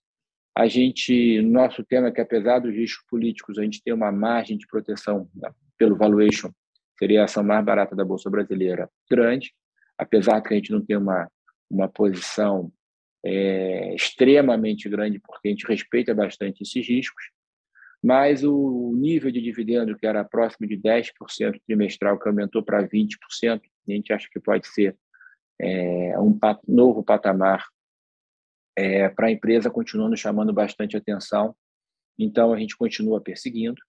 A 0.56 0.66
gente, 0.66 1.40
nosso 1.42 1.84
tema 1.84 2.08
é 2.08 2.10
que, 2.10 2.20
apesar 2.20 2.58
dos 2.58 2.74
riscos 2.74 3.06
políticos, 3.08 3.58
a 3.58 3.62
gente 3.62 3.82
tem 3.82 3.94
uma 3.94 4.12
margem 4.12 4.58
de 4.58 4.66
proteção 4.66 5.28
né, 5.34 5.50
pelo 5.78 5.96
valuation, 5.96 6.50
seria 6.98 7.22
a 7.22 7.24
ação 7.24 7.44
mais 7.44 7.64
barata 7.64 7.94
da 7.94 8.04
Bolsa 8.04 8.28
Brasileira, 8.28 8.90
grande, 9.08 9.54
apesar 9.96 10.40
que 10.42 10.52
a 10.52 10.56
gente 10.56 10.72
não 10.72 10.84
tem 10.84 10.96
uma 10.96 11.28
uma 11.70 11.88
posição 11.88 12.72
é, 13.24 13.94
extremamente 13.94 14.88
grande, 14.88 15.20
porque 15.20 15.48
a 15.48 15.50
gente 15.50 15.66
respeita 15.66 16.14
bastante 16.14 16.62
esses 16.62 16.86
riscos, 16.86 17.24
mas 18.02 18.44
o 18.44 18.92
nível 18.96 19.30
de 19.30 19.40
dividendo, 19.40 19.96
que 19.96 20.06
era 20.06 20.24
próximo 20.24 20.66
de 20.66 20.76
10% 20.76 21.60
trimestral, 21.66 22.18
que 22.18 22.28
aumentou 22.28 22.62
para 22.62 22.86
20%, 22.86 23.16
a 23.42 23.90
gente 23.90 24.12
acha 24.12 24.28
que 24.30 24.38
pode 24.38 24.66
ser 24.68 24.96
é, 25.60 26.18
um 26.18 26.38
pat 26.38 26.60
novo 26.66 27.02
patamar 27.02 27.66
é, 28.76 29.08
para 29.08 29.26
a 29.26 29.30
empresa, 29.30 29.70
continuando 29.70 30.16
chamando 30.16 30.52
bastante 30.52 30.96
atenção. 30.96 31.56
Então, 32.16 32.52
a 32.52 32.58
gente 32.58 32.76
continua 32.76 33.20
perseguindo. 33.20 33.80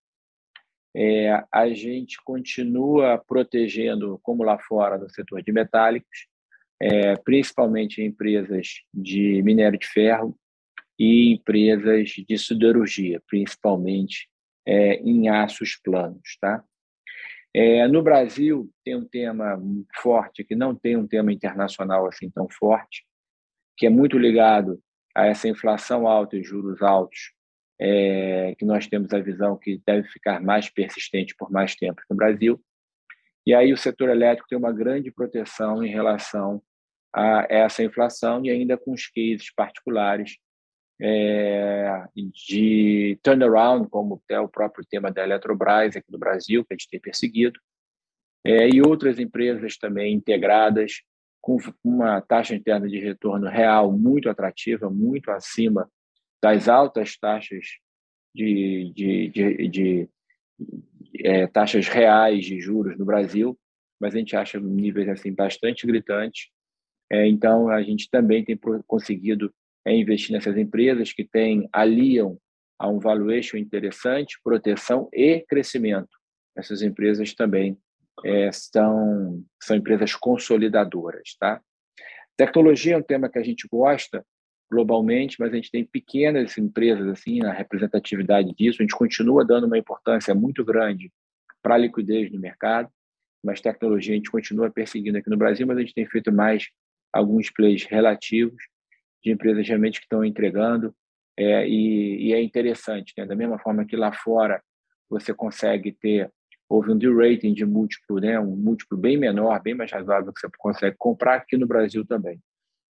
É, 0.95 1.43
a 1.51 1.70
gente 1.70 2.18
continua 2.24 3.24
protegendo, 3.28 4.20
como 4.24 4.43
lá 4.43 4.57
fora, 4.57 4.97
no 4.97 5.07
setor 5.10 5.43
de 5.43 5.51
metálicos, 5.51 6.28
é, 6.82 7.16
principalmente 7.18 8.01
empresas 8.01 8.82
de 8.91 9.43
minério 9.43 9.78
de 9.78 9.86
ferro 9.86 10.36
e 11.00 11.32
empresas 11.34 12.10
de 12.28 12.38
siderurgia, 12.38 13.22
principalmente 13.26 14.30
é, 14.68 14.95
em 14.95 15.30
aços 15.30 15.80
planos. 15.82 16.38
Tá? 16.41 16.62
É, 17.54 17.88
no 17.88 18.04
Brasil, 18.04 18.70
tem 18.84 18.95
um 18.95 19.06
tema 19.06 19.58
forte, 20.02 20.43
que 20.43 20.56
não 20.56 20.76
tem 20.76 20.97
um 20.97 21.08
tema 21.08 21.32
internacional 21.32 22.06
assim 22.06 22.30
tão 22.30 22.50
forte, 22.50 23.06
que 23.78 23.86
é 23.86 23.89
muito 23.89 24.18
ligado 24.18 24.82
a 25.16 25.26
essa 25.26 25.47
inflação 25.47 26.06
alta 26.06 26.36
e 26.36 26.43
juros 26.43 26.82
altos, 26.82 27.34
é, 27.80 28.54
que 28.58 28.66
nós 28.66 28.86
temos 28.88 29.14
a 29.14 29.20
visão 29.20 29.58
que 29.58 29.82
deve 29.86 30.08
ficar 30.10 30.41
mais 30.41 30.70
persistente 30.70 31.34
por 31.36 31.50
mais 31.50 31.76
tempo 31.76 32.02
no 32.10 32.16
Brasil. 32.16 32.62
E 33.45 33.54
aí 33.54 33.72
o 33.72 33.78
setor 33.78 34.10
elétrico 34.10 34.50
tem 34.50 34.58
uma 34.58 34.74
grande 34.74 35.10
proteção 35.12 35.82
em 35.82 35.89
relação 35.89 36.62
a 37.16 37.47
essa 37.50 37.82
inflação 37.82 38.45
e 38.45 38.52
ainda 38.52 38.78
com 38.78 38.91
os 38.91 39.08
cases 39.08 39.52
particulares 39.56 40.38
é, 41.02 42.04
de 42.47 43.18
turnaround, 43.24 43.88
como 43.89 44.22
é 44.30 44.39
o 44.39 44.50
próprio 44.50 44.86
tema 44.89 45.12
da 45.12 45.24
Eletrobras 45.24 45.95
aqui 45.95 46.12
no 46.12 46.20
Brasil, 46.20 46.66
que 46.66 46.74
a 46.74 46.78
gente 46.78 46.89
tem 46.89 47.00
perseguido, 47.00 47.60
é, 48.45 48.70
e 48.70 48.82
outras 48.82 49.20
empresas 49.20 49.78
também 49.78 50.14
integradas 50.14 51.02
com 51.41 51.58
uma 51.84 52.22
taxa 52.22 52.56
interna 52.56 52.88
de 52.88 53.00
retorno 53.00 53.47
real 53.47 53.91
muito 53.91 54.30
atrativa, 54.30 54.89
muito 54.89 55.32
acima 55.32 55.89
das 56.41 56.68
altas 56.68 57.18
taxas 57.18 57.66
de, 58.34 58.91
de, 58.95 59.30
de, 59.30 59.68
de 59.68 60.10
é, 61.20 61.47
taxas 61.47 61.88
reais 61.88 62.45
de 62.45 62.60
juros 62.60 62.97
no 62.97 63.06
Brasil, 63.06 63.58
mas 64.00 64.16
a 64.16 64.18
gente 64.18 64.36
acha 64.36 64.60
níveis 64.60 65.10
assim 65.10 65.34
bastante 65.34 65.86
gritantes. 65.86 66.50
É, 67.12 67.28
então, 67.28 67.70
a 67.70 67.82
gente 67.82 68.10
também 68.10 68.45
tem 68.45 68.58
conseguido 68.86 69.54
é, 69.90 69.96
investir 69.96 70.32
nessas 70.32 70.56
empresas 70.56 71.12
que 71.12 71.24
têm, 71.24 71.68
aliam 71.74 72.38
a 72.78 72.88
um 72.88 73.00
valuation 73.00 73.58
interessante, 73.58 74.40
proteção 74.44 75.10
e 75.12 75.42
crescimento. 75.50 76.10
Essas 76.56 76.82
empresas 76.82 77.34
também 77.34 77.76
é, 78.24 78.52
são, 78.52 79.44
são 79.62 79.76
empresas 79.76 80.14
consolidadoras. 80.16 81.36
Tá? 81.40 81.60
Tecnologia 82.38 82.94
é 82.94 82.98
um 82.98 83.04
tema 83.04 83.30
que 83.30 83.40
a 83.40 83.44
gente 83.44 83.68
gosta 83.68 84.24
globalmente, 84.72 85.38
mas 85.40 85.52
a 85.52 85.56
gente 85.56 85.72
tem 85.72 85.84
pequenas 85.84 86.56
empresas 86.58 87.08
assim 87.08 87.40
na 87.40 87.52
representatividade 87.52 88.54
disso. 88.54 88.78
A 88.80 88.84
gente 88.84 88.96
continua 88.96 89.44
dando 89.44 89.66
uma 89.66 89.78
importância 89.78 90.36
muito 90.36 90.64
grande 90.64 91.12
para 91.64 91.74
a 91.74 91.78
liquidez 91.80 92.32
no 92.32 92.40
mercado, 92.40 92.90
mas 93.44 93.60
tecnologia 93.60 94.14
a 94.14 94.18
gente 94.18 94.30
continua 94.30 94.70
perseguindo 94.70 95.18
aqui 95.18 95.30
no 95.30 95.38
Brasil, 95.38 95.66
mas 95.66 95.78
a 95.78 95.82
gente 95.82 95.96
tem 95.96 96.06
feito 96.06 96.32
mais 96.32 96.68
alguns 97.12 97.50
plays 97.50 97.84
relativos 97.86 98.62
de 99.24 99.32
empresas 99.32 99.68
realmente 99.68 100.00
que 100.00 100.06
estão 100.06 100.24
entregando 100.24 100.96
é, 101.38 101.68
e, 101.68 102.28
e, 102.28 102.34
é 102.34 102.42
interessante, 102.42 103.14
né? 103.18 103.26
da 103.26 103.36
mesma 103.36 103.58
forma 103.60 103.86
que 103.86 103.96
lá 103.96 104.12
fora 104.12 104.62
você 105.10 105.34
consegue 105.34 105.92
ter 105.92 106.32
houve 106.68 106.92
um 106.92 106.98
de-rating 106.98 107.54
de 107.54 107.66
múltiplo, 107.66 108.20
né? 108.20 108.40
um 108.40 108.56
múltiplo 108.56 108.96
bem 108.96 109.18
menor, 109.18 109.60
bem 109.62 109.74
mais 109.74 109.92
razoável 109.92 110.32
que 110.32 110.40
você 110.40 110.50
consegue 110.58 110.96
comprar 111.00 111.36
aqui 111.36 111.58
no 111.58 111.66
Brasil 111.66 112.06
também. 112.06 112.40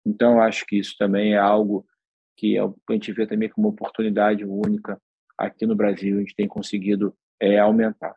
Então, 0.05 0.41
acho 0.41 0.65
que 0.65 0.77
isso 0.77 0.95
também 0.97 1.33
é 1.33 1.37
algo 1.37 1.85
que 2.37 2.57
a 2.57 2.71
gente 2.91 3.11
vê 3.11 3.27
também 3.27 3.49
como 3.49 3.67
oportunidade 3.67 4.45
única 4.45 5.01
aqui 5.37 5.65
no 5.65 5.75
Brasil, 5.75 6.17
a 6.17 6.19
gente 6.19 6.35
tem 6.35 6.47
conseguido 6.47 7.13
é, 7.39 7.59
aumentar. 7.59 8.15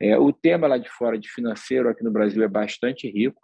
É, 0.00 0.16
o 0.16 0.32
tema 0.32 0.68
lá 0.68 0.78
de 0.78 0.88
fora 0.88 1.18
de 1.18 1.28
financeiro 1.28 1.88
aqui 1.88 2.04
no 2.04 2.12
Brasil 2.12 2.42
é 2.44 2.48
bastante 2.48 3.10
rico, 3.10 3.40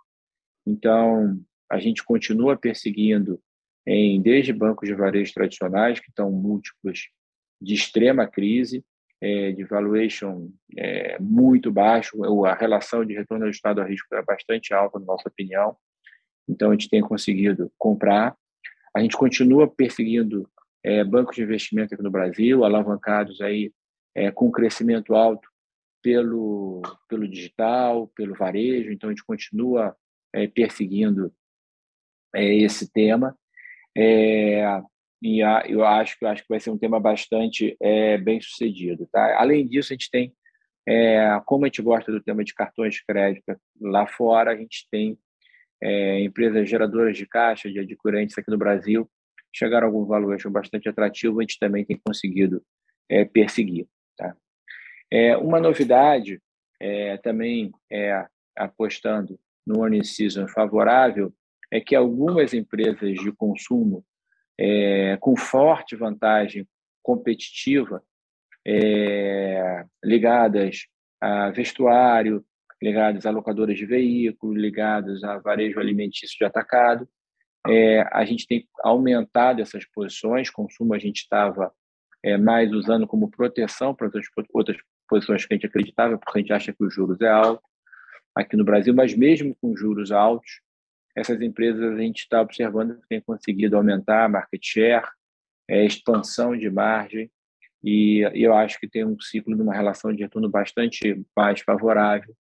então 0.66 1.41
a 1.68 1.78
gente 1.80 2.05
continua 2.05 2.57
perseguindo 2.57 3.41
em 3.87 4.20
desde 4.20 4.53
bancos 4.53 4.89
de 4.89 4.95
varejo 4.95 5.32
tradicionais, 5.35 6.01
que 6.01 6.09
estão 6.09 6.30
múltiplos 6.30 7.09
de 7.61 7.74
extrema 7.74 8.26
crise, 8.26 8.85
é, 9.20 9.53
de 9.53 9.64
valuation 9.64 10.51
é, 10.76 11.18
muito 11.18 11.70
baixo, 11.72 12.45
a 12.45 12.55
relação 12.55 13.05
de 13.05 13.14
retorno 13.14 13.45
ajustado 13.45 13.80
a 13.80 13.85
risco 13.85 14.14
é 14.14 14.22
bastante 14.22 14.74
alta, 14.74 14.99
na 14.99 15.07
nossa 15.07 15.28
opinião, 15.28 15.76
então 16.49 16.70
a 16.70 16.72
gente 16.72 16.89
tem 16.89 17.01
conseguido 17.01 17.72
comprar. 17.78 18.37
A 18.95 19.01
gente 19.01 19.16
continua 19.16 19.66
perseguindo 19.66 20.49
é, 20.82 21.03
bancos 21.03 21.37
de 21.37 21.43
investimento 21.43 21.95
aqui 21.95 22.03
no 22.03 22.11
Brasil, 22.11 22.64
alavancados 22.64 23.41
aí 23.41 23.72
é, 24.14 24.30
com 24.30 24.51
crescimento 24.51 25.14
alto 25.14 25.49
pelo, 26.03 26.82
pelo 27.09 27.26
digital, 27.26 28.09
pelo 28.09 28.35
varejo, 28.35 28.93
então 28.93 29.09
a 29.09 29.12
gente 29.12 29.24
continua 29.24 29.97
é, 30.35 30.47
perseguindo 30.47 31.32
é, 32.35 32.55
esse 32.57 32.93
tema. 32.93 33.37
É, 33.97 34.82
e 35.22 35.42
a, 35.42 35.64
eu 35.66 35.84
acho 35.84 36.18
que 36.18 36.26
acho 36.26 36.42
que 36.42 36.49
vai 36.49 36.61
ser 36.61 36.70
um 36.70 36.78
tema 36.78 37.01
bastante 37.01 37.76
é, 37.80 38.18
bem 38.18 38.40
sucedido, 38.40 39.09
tá? 39.11 39.40
Além 39.40 39.66
disso, 39.66 39.92
a 39.92 39.95
gente 39.95 40.11
tem 40.11 40.34
é, 40.86 41.40
como 41.47 41.64
a 41.64 41.68
gente 41.68 41.80
gosta 41.80 42.12
do 42.12 42.22
tema 42.22 42.45
de 42.45 42.55
cartões 42.55 42.95
de 42.95 43.05
crédito 43.07 43.57
lá 43.80 44.07
fora, 44.07 44.53
a 44.53 44.57
gente 44.57 44.86
tem 44.90 45.18
é, 45.82 46.20
empresas 46.20 46.68
geradoras 46.68 47.16
de 47.16 47.26
caixa, 47.26 47.70
de 47.70 47.80
adquirentes 47.80 48.36
aqui 48.36 48.51
no 48.51 48.59
Brasil, 48.59 49.11
chegaram 49.55 49.86
a 49.86 49.88
algum 49.88 50.05
valuation 50.05 50.51
bastante 50.51 50.88
atrativo, 50.88 51.40
a 51.40 51.42
gente 51.42 51.59
também 51.59 51.84
tem 51.84 51.99
conseguido 52.05 52.62
é, 53.09 53.24
perseguir. 53.24 53.86
Tá? 54.16 54.36
É, 55.11 55.36
uma 55.36 55.61
novidade, 55.61 56.40
também 57.22 57.72
apostando 58.55 59.40
no 59.66 59.82
earning 59.82 60.05
season 60.05 60.47
favorável, 60.47 61.32
é 61.70 61.80
que 61.80 61.94
algumas 61.94 62.54
empresas 62.54 63.14
de 63.14 63.32
consumo 63.32 64.04
é, 64.58 65.16
com 65.20 65.36
forte 65.36 65.96
vantagem 65.96 66.66
competitiva, 67.02 68.02
é, 68.66 69.84
ligadas 70.02 70.86
a 71.20 71.50
vestuário, 71.50 72.44
ligadas 72.82 73.26
a 73.26 73.30
locadoras 73.30 73.76
de 73.76 73.86
veículos, 73.86 74.60
ligadas 74.60 75.24
a 75.24 75.38
varejo 75.38 75.80
alimentício 75.80 76.36
de 76.38 76.44
atacado. 76.44 77.08
É, 77.66 78.02
a 78.12 78.24
gente 78.24 78.46
tem 78.46 78.68
aumentado 78.82 79.60
essas 79.60 79.86
posições, 79.86 80.50
consumo 80.50 80.94
a 80.94 80.98
gente 80.98 81.18
estava 81.20 81.72
é, 82.22 82.36
mais 82.36 82.72
usando 82.72 83.06
como 83.06 83.30
proteção 83.30 83.94
para 83.94 84.06
outras, 84.06 84.26
outras 84.52 84.76
posições 85.08 85.46
que 85.46 85.54
a 85.54 85.56
gente 85.56 85.66
acreditava, 85.66 86.18
porque 86.18 86.38
a 86.38 86.40
gente 86.40 86.52
acha 86.52 86.72
que 86.72 86.84
os 86.84 86.94
juros 86.94 87.20
é 87.20 87.28
alto 87.28 87.62
aqui 88.34 88.56
no 88.56 88.64
Brasil, 88.64 88.92
mas 88.94 89.14
mesmo 89.16 89.54
com 89.60 89.76
juros 89.76 90.10
altos, 90.10 90.60
essas 91.14 91.40
empresas 91.40 91.92
a 91.92 91.96
gente 91.96 92.20
está 92.20 92.40
observando 92.40 93.00
que 93.00 93.08
têm 93.08 93.20
conseguido 93.20 93.76
aumentar 93.76 94.24
a 94.24 94.28
market 94.28 94.60
share, 94.62 95.06
é, 95.68 95.84
expansão 95.84 96.56
de 96.56 96.68
margem, 96.68 97.30
e, 97.82 98.22
e, 98.34 98.42
eu 98.42 98.54
acho 98.54 98.80
que 98.80 98.88
tem 98.88 99.04
um 99.04 99.20
ciclo 99.20 99.54
de 99.54 99.62
uma 99.62 99.74
relação 99.74 100.12
de 100.12 100.22
retorno 100.22 100.48
bastante 100.48 101.22
mais 101.36 101.60
favorável 101.60 102.34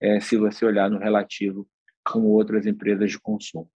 é, 0.00 0.20
se 0.20 0.36
você 0.36 0.64
olhar 0.64 0.90
no 0.90 0.98
relativo 0.98 1.68
com 2.04 2.22
outras 2.22 2.66
empresas 2.66 3.10
de 3.10 3.20
consumo. 3.20 3.70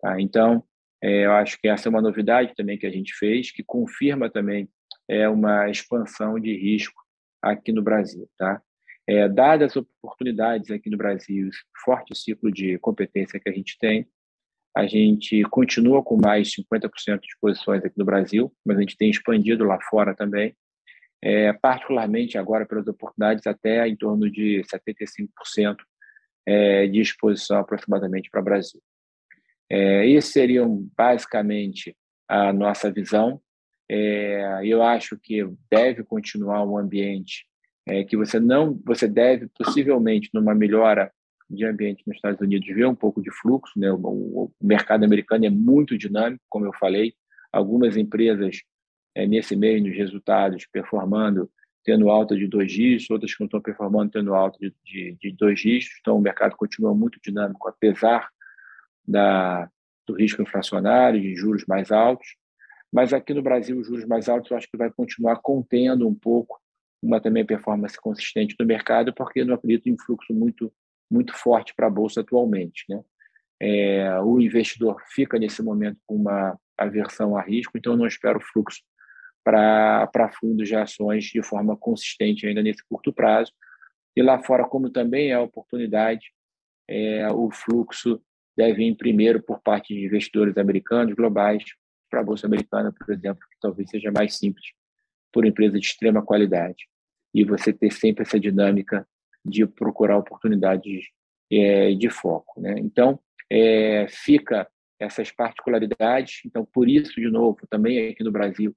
Tá? 0.00 0.20
Então, 0.20 0.64
é, 1.00 1.24
eu 1.24 1.32
acho 1.32 1.58
que 1.60 1.68
essa 1.68 1.88
é 1.88 1.90
uma 1.90 2.02
novidade 2.02 2.54
também 2.56 2.76
que 2.76 2.86
a 2.86 2.90
gente 2.90 3.14
fez, 3.14 3.52
que 3.52 3.62
confirma 3.62 4.28
também 4.28 4.68
é, 5.08 5.28
uma 5.28 5.70
expansão 5.70 6.38
de 6.40 6.56
risco 6.56 7.00
aqui 7.40 7.72
no 7.72 7.82
Brasil. 7.82 8.28
Tá? 8.36 8.60
É, 9.08 9.28
dadas 9.28 9.70
as 9.70 9.76
oportunidades 9.76 10.70
aqui 10.70 10.90
no 10.90 10.96
Brasil, 10.96 11.48
forte 11.84 12.16
ciclo 12.16 12.50
de 12.50 12.78
competência 12.78 13.38
que 13.38 13.48
a 13.48 13.52
gente 13.52 13.78
tem, 13.78 14.08
a 14.76 14.86
gente 14.86 15.42
continua 15.44 16.02
com 16.02 16.16
mais 16.20 16.50
50% 16.54 17.20
de 17.20 17.36
posições 17.40 17.84
aqui 17.84 17.96
no 17.96 18.04
Brasil, 18.04 18.52
mas 18.64 18.76
a 18.76 18.80
gente 18.80 18.96
tem 18.96 19.08
expandido 19.08 19.64
lá 19.64 19.78
fora 19.88 20.14
também, 20.14 20.54
é, 21.22 21.52
particularmente 21.52 22.36
agora 22.36 22.66
pelas 22.66 22.86
oportunidades 22.86 23.46
até 23.46 23.88
em 23.88 23.96
torno 23.96 24.30
de 24.30 24.62
75% 24.64 25.76
é, 26.44 26.86
de 26.86 27.00
exposição 27.00 27.58
aproximadamente 27.58 28.28
para 28.30 28.40
o 28.40 28.44
Brasil. 28.44 28.80
É, 29.70 30.06
esses 30.08 30.32
seriam 30.32 30.88
basicamente 30.96 31.96
a 32.28 32.52
nossa 32.52 32.90
visão. 32.90 33.40
É, 33.88 34.60
eu 34.64 34.82
acho 34.82 35.18
que 35.18 35.42
deve 35.70 36.04
continuar 36.04 36.64
um 36.64 36.76
ambiente 36.76 37.46
é, 37.86 38.04
que 38.04 38.16
você 38.16 38.40
não, 38.40 38.78
você 38.84 39.06
deve 39.06 39.48
possivelmente 39.56 40.28
numa 40.34 40.54
melhora 40.54 41.12
de 41.48 41.64
ambiente 41.64 42.02
nos 42.06 42.16
Estados 42.16 42.40
Unidos 42.40 42.66
ver 42.66 42.86
um 42.86 42.94
pouco 42.94 43.22
de 43.22 43.30
fluxo, 43.30 43.78
né? 43.78 43.90
O, 43.92 44.50
o 44.50 44.52
mercado 44.60 45.04
americano 45.04 45.46
é 45.46 45.50
muito 45.50 45.96
dinâmico, 45.96 46.42
como 46.48 46.66
eu 46.66 46.72
falei, 46.72 47.14
algumas 47.52 47.96
empresas 47.96 48.62
é, 49.14 49.26
nesse 49.26 49.54
meio 49.54 49.82
nos 49.82 49.96
resultados 49.96 50.66
performando 50.66 51.50
tendo 51.84 52.10
alta 52.10 52.34
de 52.34 52.48
dois 52.48 52.72
dígitos, 52.72 53.08
outras 53.10 53.32
que 53.32 53.40
não 53.40 53.46
estão 53.46 53.60
performando 53.60 54.10
tendo 54.10 54.34
alta 54.34 54.58
de, 54.58 54.74
de, 54.84 55.16
de 55.20 55.30
dois 55.30 55.60
dígitos, 55.60 55.96
então 56.00 56.16
o 56.16 56.20
mercado 56.20 56.56
continua 56.56 56.92
muito 56.92 57.20
dinâmico 57.22 57.68
apesar 57.68 58.28
da, 59.06 59.70
do 60.04 60.14
risco 60.14 60.42
inflacionário, 60.42 61.20
de 61.20 61.36
juros 61.36 61.64
mais 61.64 61.92
altos, 61.92 62.26
mas 62.92 63.12
aqui 63.12 63.32
no 63.32 63.40
Brasil 63.40 63.78
os 63.78 63.86
juros 63.86 64.04
mais 64.04 64.28
altos 64.28 64.50
eu 64.50 64.56
acho 64.56 64.68
que 64.68 64.76
vai 64.76 64.90
continuar 64.90 65.36
contendo 65.36 66.08
um 66.08 66.14
pouco 66.14 66.60
uma 67.06 67.20
também 67.20 67.46
performance 67.46 67.96
consistente 68.00 68.56
do 68.58 68.66
mercado, 68.66 69.14
porque 69.14 69.44
não 69.44 69.54
acredito 69.54 69.88
em 69.88 69.96
fluxo 69.96 70.34
muito 70.34 70.72
muito 71.08 71.32
forte 71.34 71.72
para 71.72 71.86
a 71.86 71.90
bolsa 71.90 72.20
atualmente, 72.20 72.84
né? 72.88 73.00
É, 73.60 74.20
o 74.20 74.40
investidor 74.40 75.00
fica 75.08 75.38
nesse 75.38 75.62
momento 75.62 75.98
com 76.04 76.16
uma 76.16 76.58
aversão 76.76 77.36
a 77.36 77.42
risco, 77.42 77.78
então 77.78 77.96
não 77.96 78.06
espero 78.06 78.40
fluxo 78.40 78.82
para 79.44 80.32
fundos 80.40 80.68
de 80.68 80.74
ações 80.74 81.24
de 81.24 81.40
forma 81.44 81.76
consistente 81.76 82.44
ainda 82.44 82.60
nesse 82.60 82.84
curto 82.88 83.12
prazo. 83.12 83.52
E 84.16 84.20
lá 84.22 84.42
fora, 84.42 84.64
como 84.64 84.90
também 84.90 85.30
é 85.30 85.38
oportunidade, 85.38 86.32
é, 86.88 87.28
o 87.30 87.50
fluxo 87.52 88.20
deve 88.56 88.74
vir 88.74 88.96
primeiro 88.96 89.40
por 89.40 89.60
parte 89.62 89.94
de 89.94 90.04
investidores 90.04 90.58
americanos, 90.58 91.14
globais, 91.14 91.62
para 92.10 92.20
a 92.20 92.24
Bolsa 92.24 92.48
Americana, 92.48 92.92
por 92.92 93.14
exemplo, 93.14 93.46
que 93.48 93.58
talvez 93.60 93.88
seja 93.88 94.10
mais 94.10 94.36
simples, 94.36 94.66
por 95.32 95.46
empresa 95.46 95.78
de 95.78 95.86
extrema 95.86 96.20
qualidade 96.20 96.84
e 97.36 97.44
você 97.44 97.70
ter 97.70 97.92
sempre 97.92 98.22
essa 98.22 98.40
dinâmica 98.40 99.06
de 99.44 99.66
procurar 99.66 100.16
oportunidades 100.16 101.04
é, 101.52 101.92
de 101.92 102.08
foco. 102.08 102.58
Né? 102.58 102.76
Então, 102.78 103.20
é, 103.52 104.06
fica 104.08 104.66
essas 104.98 105.30
particularidades. 105.30 106.40
Então, 106.46 106.64
por 106.64 106.88
isso, 106.88 107.20
de 107.20 107.28
novo, 107.28 107.58
também 107.68 108.08
aqui 108.08 108.24
no 108.24 108.32
Brasil, 108.32 108.74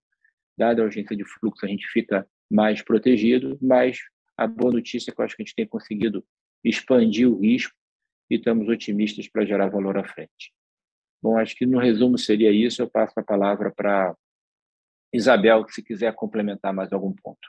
dada 0.58 0.82
a 0.82 0.86
urgência 0.86 1.16
de 1.16 1.24
fluxo, 1.24 1.66
a 1.66 1.70
gente 1.70 1.88
fica 1.88 2.28
mais 2.52 2.82
protegido, 2.82 3.58
mas 3.62 4.00
a 4.36 4.46
boa 4.46 4.74
notícia 4.74 5.10
é 5.10 5.14
que 5.16 5.22
eu 5.22 5.26
acho 5.26 5.38
que 5.38 5.42
a 5.42 5.46
gente 5.46 5.56
tem 5.56 5.66
conseguido 5.66 6.22
expandir 6.62 7.30
o 7.30 7.40
risco 7.40 7.74
e 8.30 8.36
estamos 8.36 8.68
otimistas 8.68 9.26
para 9.30 9.46
gerar 9.46 9.70
valor 9.70 9.98
à 9.98 10.04
frente. 10.04 10.54
Bom, 11.22 11.38
acho 11.38 11.56
que 11.56 11.66
no 11.66 11.80
resumo 11.80 12.18
seria 12.18 12.52
isso. 12.52 12.82
Eu 12.82 12.90
passo 12.90 13.18
a 13.18 13.24
palavra 13.24 13.72
para 13.72 14.14
Isabel, 15.14 15.66
se 15.70 15.82
quiser 15.82 16.14
complementar 16.14 16.74
mais 16.74 16.92
algum 16.92 17.14
ponto. 17.14 17.48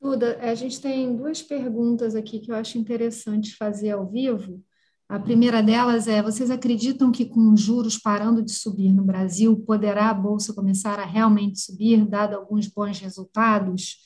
Duda, 0.00 0.38
a 0.40 0.54
gente 0.54 0.80
tem 0.80 1.14
duas 1.14 1.42
perguntas 1.42 2.14
aqui 2.14 2.40
que 2.40 2.50
eu 2.50 2.54
acho 2.54 2.78
interessante 2.78 3.54
fazer 3.56 3.90
ao 3.90 4.08
vivo. 4.10 4.62
A 5.06 5.18
primeira 5.18 5.62
delas 5.62 6.08
é: 6.08 6.22
vocês 6.22 6.50
acreditam 6.50 7.12
que 7.12 7.26
com 7.26 7.52
os 7.52 7.60
juros 7.60 7.98
parando 7.98 8.42
de 8.42 8.52
subir 8.52 8.92
no 8.92 9.04
Brasil, 9.04 9.62
poderá 9.66 10.08
a 10.08 10.14
bolsa 10.14 10.54
começar 10.54 10.98
a 10.98 11.04
realmente 11.04 11.60
subir, 11.60 12.06
dado 12.06 12.34
alguns 12.34 12.66
bons 12.66 12.98
resultados? 12.98 13.96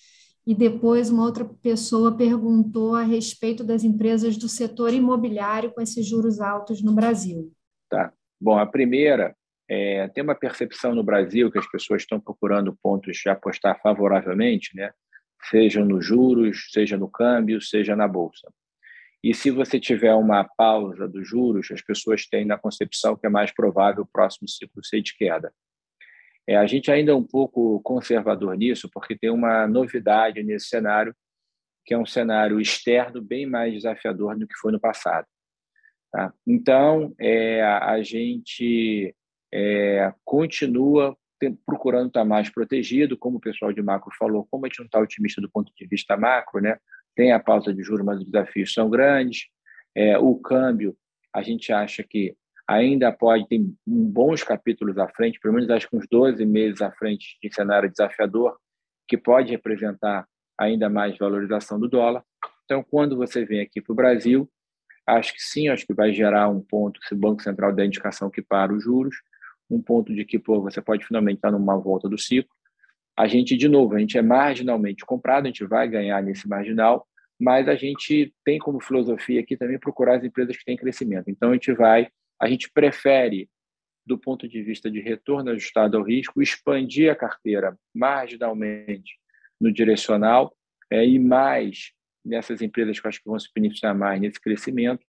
E 0.47 0.55
depois 0.55 1.11
uma 1.11 1.25
outra 1.25 1.45
pessoa 1.45 2.17
perguntou 2.17 2.97
a 2.97 3.03
respeito 3.03 3.63
das 3.63 3.85
empresas 3.85 4.37
do 4.37 4.49
setor 4.49 4.93
imobiliário 4.93 5.73
com 5.73 5.81
esses 5.81 6.07
juros 6.07 6.41
altos 6.41 6.83
no 6.83 6.93
Brasil. 6.93 7.53
Tá. 7.89 8.13
Bom, 8.41 8.59
a 8.59 8.67
primeira 8.67 9.35
é, 9.69 10.09
tem 10.09 10.25
uma 10.25 10.35
percepção 10.35 10.95
no 10.95 11.05
Brasil 11.05 11.51
que 11.51 11.59
as 11.59 11.71
pessoas 11.71 12.03
estão 12.03 12.21
procurando 12.21 12.77
pontos 12.83 13.17
de 13.17 13.29
apostar 13.29 13.81
favoravelmente, 13.81 14.77
né? 14.77 14.91
Seja 15.51 15.85
nos 15.85 16.05
juros, 16.05 16.69
seja 16.71 16.97
no 16.97 17.09
câmbio, 17.09 17.61
seja 17.61 17.95
na 17.95 18.09
bolsa. 18.09 18.53
E 19.23 19.33
se 19.33 19.51
você 19.51 19.81
tiver 19.81 20.15
uma 20.15 20.45
pausa 20.45 21.09
dos 21.09 21.27
juros, 21.27 21.71
as 21.71 21.81
pessoas 21.81 22.27
têm 22.27 22.45
na 22.45 22.59
concepção 22.59 23.17
que 23.17 23.27
é 23.27 23.31
mais 23.31 23.51
provável 23.51 24.03
o 24.03 24.07
próximo 24.07 24.47
ciclo 24.47 24.85
ser 24.85 25.01
de 25.01 25.17
queda. 25.17 25.53
É, 26.47 26.57
a 26.57 26.67
gente 26.67 26.91
ainda 26.91 27.13
é 27.13 27.15
um 27.15 27.25
pouco 27.25 27.81
conservador 27.81 28.55
nisso, 28.55 28.89
porque 28.93 29.17
tem 29.17 29.31
uma 29.31 29.67
novidade 29.67 30.43
nesse 30.43 30.67
cenário, 30.67 31.15
que 31.87 31.95
é 31.95 31.99
um 31.99 32.05
cenário 32.05 32.61
externo 32.61 33.23
bem 33.23 33.47
mais 33.47 33.73
desafiador 33.73 34.39
do 34.39 34.47
que 34.47 34.59
foi 34.59 34.73
no 34.73 34.81
passado. 34.81 35.27
Tá? 36.13 36.33
Então, 36.47 37.15
é, 37.19 37.63
a 37.63 38.03
gente 38.03 39.15
é, 39.53 40.13
continua 40.23 41.17
procurando 41.67 42.09
estar 42.09 42.25
mais 42.25 42.49
protegido, 42.49 43.17
como 43.17 43.39
o 43.39 43.41
pessoal 43.41 43.73
de 43.73 43.83
macro 43.83 44.11
falou, 44.19 44.47
como 44.51 44.65
a 44.65 44.69
gente 44.69 44.79
não 44.79 44.87
está 44.87 44.99
otimista 44.99 45.41
do 45.41 45.51
ponto 45.51 45.73
de 45.77 45.87
vista 45.87 46.17
macro, 46.17 46.61
né? 46.61 46.79
tem 47.15 47.33
a 47.33 47.41
pausa 47.41 47.73
de 47.73 47.83
juros, 47.83 48.05
mas 48.05 48.19
os 48.19 48.25
desafios 48.25 48.73
são 48.73 48.91
grandes. 48.91 49.47
É, 49.95 50.19
o 50.19 50.37
câmbio, 50.37 50.97
a 51.33 51.43
gente 51.43 51.73
acha 51.73 52.03
que 52.03 52.37
ainda 52.67 53.13
pode 53.13 53.47
ter 53.49 53.61
bons 53.87 54.43
capítulos 54.43 54.99
à 54.99 55.09
frente, 55.09 55.39
pelo 55.39 55.55
menos 55.55 55.71
acho 55.71 55.89
que 55.89 55.97
uns 55.97 56.07
12 56.11 56.45
meses 56.45 56.81
à 56.81 56.91
frente 56.91 57.39
de 57.43 57.55
cenário 57.55 57.91
desafiador, 57.91 58.57
que 59.07 59.19
pode 59.19 59.51
representar 59.51 60.27
ainda 60.59 60.89
mais 60.89 61.17
valorização 61.19 61.79
do 61.79 61.89
dólar. 61.89 62.25
Então, 62.65 62.83
quando 62.83 63.17
você 63.17 63.45
vem 63.45 63.61
aqui 63.61 63.81
para 63.81 63.93
o 63.93 63.97
Brasil, 63.97 64.51
acho 65.07 65.35
que 65.35 65.43
sim, 65.43 65.69
acho 65.69 65.87
que 65.87 65.93
vai 65.93 66.13
gerar 66.13 66.49
um 66.49 66.61
ponto, 66.61 66.99
se 67.07 67.15
o 67.15 67.19
Banco 67.19 67.43
Central 67.43 67.73
der 67.75 67.85
indicação 67.85 68.31
que 68.31 68.41
para 68.41 68.73
os 68.73 68.83
juros, 68.83 69.17
um 69.71 69.81
ponto 69.81 70.15
de 70.15 70.25
que 70.25 70.39
pô, 70.39 70.61
você 70.61 70.81
pode 70.81 71.07
finalmente 71.07 71.37
estar 71.37 71.51
numa 71.51 71.77
volta 71.77 72.09
do 72.09 72.19
ciclo. 72.19 72.51
A 73.17 73.27
gente, 73.27 73.57
de 73.57 73.69
novo, 73.69 73.95
a 73.95 73.99
gente 73.99 74.19
é 74.19 74.23
marginalmente 74.23 75.05
comprado, 75.05 75.45
a 75.45 75.49
gente 75.49 75.65
vai 75.65 75.89
ganhar 75.89 76.23
nesse 76.23 76.49
marginal, 76.49 77.07
mas 77.41 77.69
a 77.69 77.75
gente 77.75 78.35
tem 78.45 78.59
como 78.59 78.81
filosofia 78.81 79.41
aqui 79.41 79.57
também 79.57 79.79
procurar 79.79 80.17
as 80.17 80.25
empresas 80.25 80.57
que 80.57 80.65
têm 80.65 80.77
crescimento. 80.77 81.31
Então, 81.31 81.51
a 81.51 81.53
gente 81.55 81.73
vai 81.73 82.09
a 82.41 82.49
gente 82.49 82.71
prefere, 82.71 83.49
do 84.05 84.19
ponto 84.19 84.49
de 84.49 84.63
vista 84.63 84.91
de 84.91 85.01
retorno 85.01 85.51
ajustado 85.51 85.97
ao 85.97 86.03
risco, 86.03 86.43
expandir 86.43 87.11
a 87.11 87.17
carteira 87.17 87.79
marginalmente 87.95 89.19
no 89.61 89.73
direcional 89.73 90.55
é, 90.91 91.07
e 91.07 91.19
mais 91.19 91.93
nessas 92.25 92.61
empresas 92.61 92.99
que 92.99 93.07
eu 93.07 93.09
acho 93.09 93.23
que 93.23 93.29
vão 93.29 93.39
se 93.39 93.49
beneficiar 93.55 93.95
mais 93.95 94.21
nesse 94.21 94.41
crescimento 94.41 95.05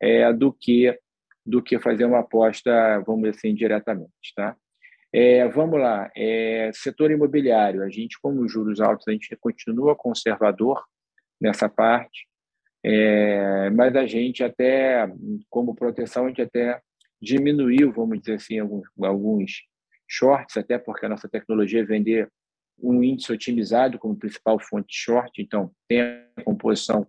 é, 0.00 0.32
do 0.32 0.52
que 0.52 0.98
do 1.44 1.62
que 1.62 1.78
fazer 1.78 2.04
uma 2.04 2.20
aposta, 2.20 3.00
vamos 3.06 3.24
dizer 3.24 3.36
assim, 3.38 3.54
diretamente. 3.54 4.32
Tá? 4.34 4.56
É, 5.12 5.46
vamos 5.48 5.78
lá, 5.80 6.10
é, 6.16 6.70
setor 6.74 7.10
imobiliário, 7.10 7.82
a 7.82 7.88
gente, 7.88 8.18
como 8.20 8.48
juros 8.48 8.80
altos, 8.80 9.06
a 9.06 9.12
gente 9.12 9.36
continua 9.36 9.94
conservador 9.94 10.82
nessa 11.40 11.68
parte, 11.68 12.26
é, 12.82 13.70
mas 13.70 13.94
a 13.94 14.06
gente 14.06 14.42
até, 14.42 15.06
como 15.48 15.74
proteção, 15.74 16.24
a 16.24 16.28
gente 16.28 16.42
até 16.42 16.80
diminuiu, 17.20 17.92
vamos 17.92 18.20
dizer 18.20 18.34
assim, 18.34 18.58
alguns, 18.58 18.86
alguns 19.00 19.62
shorts, 20.08 20.56
até 20.56 20.78
porque 20.78 21.06
a 21.06 21.08
nossa 21.08 21.28
tecnologia 21.28 21.80
é 21.80 21.84
vender 21.84 22.28
um 22.78 23.02
índice 23.02 23.32
otimizado 23.32 23.98
como 23.98 24.18
principal 24.18 24.58
fonte 24.58 24.88
de 24.88 24.96
short, 24.96 25.40
então 25.40 25.70
tem 25.88 26.00
a 26.00 26.42
composição 26.44 27.06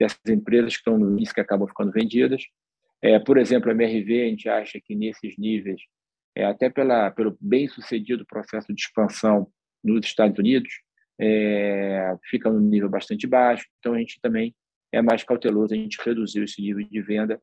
dessas 0.00 0.24
empresas 0.26 0.72
que 0.72 0.78
estão 0.78 0.98
no 0.98 1.12
índice 1.18 1.34
que 1.34 1.40
acabam 1.40 1.68
ficando 1.68 1.92
vendidas. 1.92 2.42
É, 3.02 3.18
por 3.18 3.36
exemplo, 3.36 3.70
a 3.70 3.74
MRV, 3.74 4.22
a 4.22 4.28
gente 4.28 4.48
acha 4.48 4.80
que 4.80 4.94
nesses 4.94 5.36
níveis, 5.36 5.80
é, 6.36 6.44
até 6.44 6.70
pela, 6.70 7.10
pelo 7.10 7.36
bem-sucedido 7.40 8.24
processo 8.24 8.72
de 8.72 8.80
expansão 8.80 9.50
nos 9.82 10.06
Estados 10.06 10.38
Unidos, 10.38 10.72
é, 11.20 12.16
fica 12.30 12.50
num 12.50 12.60
nível 12.60 12.88
bastante 12.88 13.26
baixo, 13.26 13.66
então 13.78 13.94
a 13.94 13.98
gente 13.98 14.20
também 14.20 14.54
é 14.92 15.02
mais 15.02 15.24
cauteloso, 15.24 15.74
a 15.74 15.76
gente 15.76 15.98
reduziu 16.00 16.44
esse 16.44 16.62
nível 16.62 16.86
de 16.86 17.02
venda, 17.02 17.40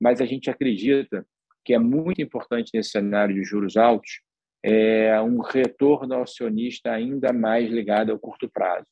mas 0.00 0.20
a 0.20 0.26
gente 0.26 0.48
acredita 0.48 1.26
que 1.64 1.74
é 1.74 1.78
muito 1.78 2.20
importante 2.22 2.70
nesse 2.74 2.90
cenário 2.90 3.34
de 3.34 3.44
juros 3.44 3.76
altos 3.76 4.20
é 4.64 5.20
um 5.20 5.40
retorno 5.40 6.22
acionista 6.22 6.92
ainda 6.92 7.32
mais 7.32 7.68
ligado 7.68 8.12
ao 8.12 8.18
curto 8.18 8.48
prazo. 8.48 8.86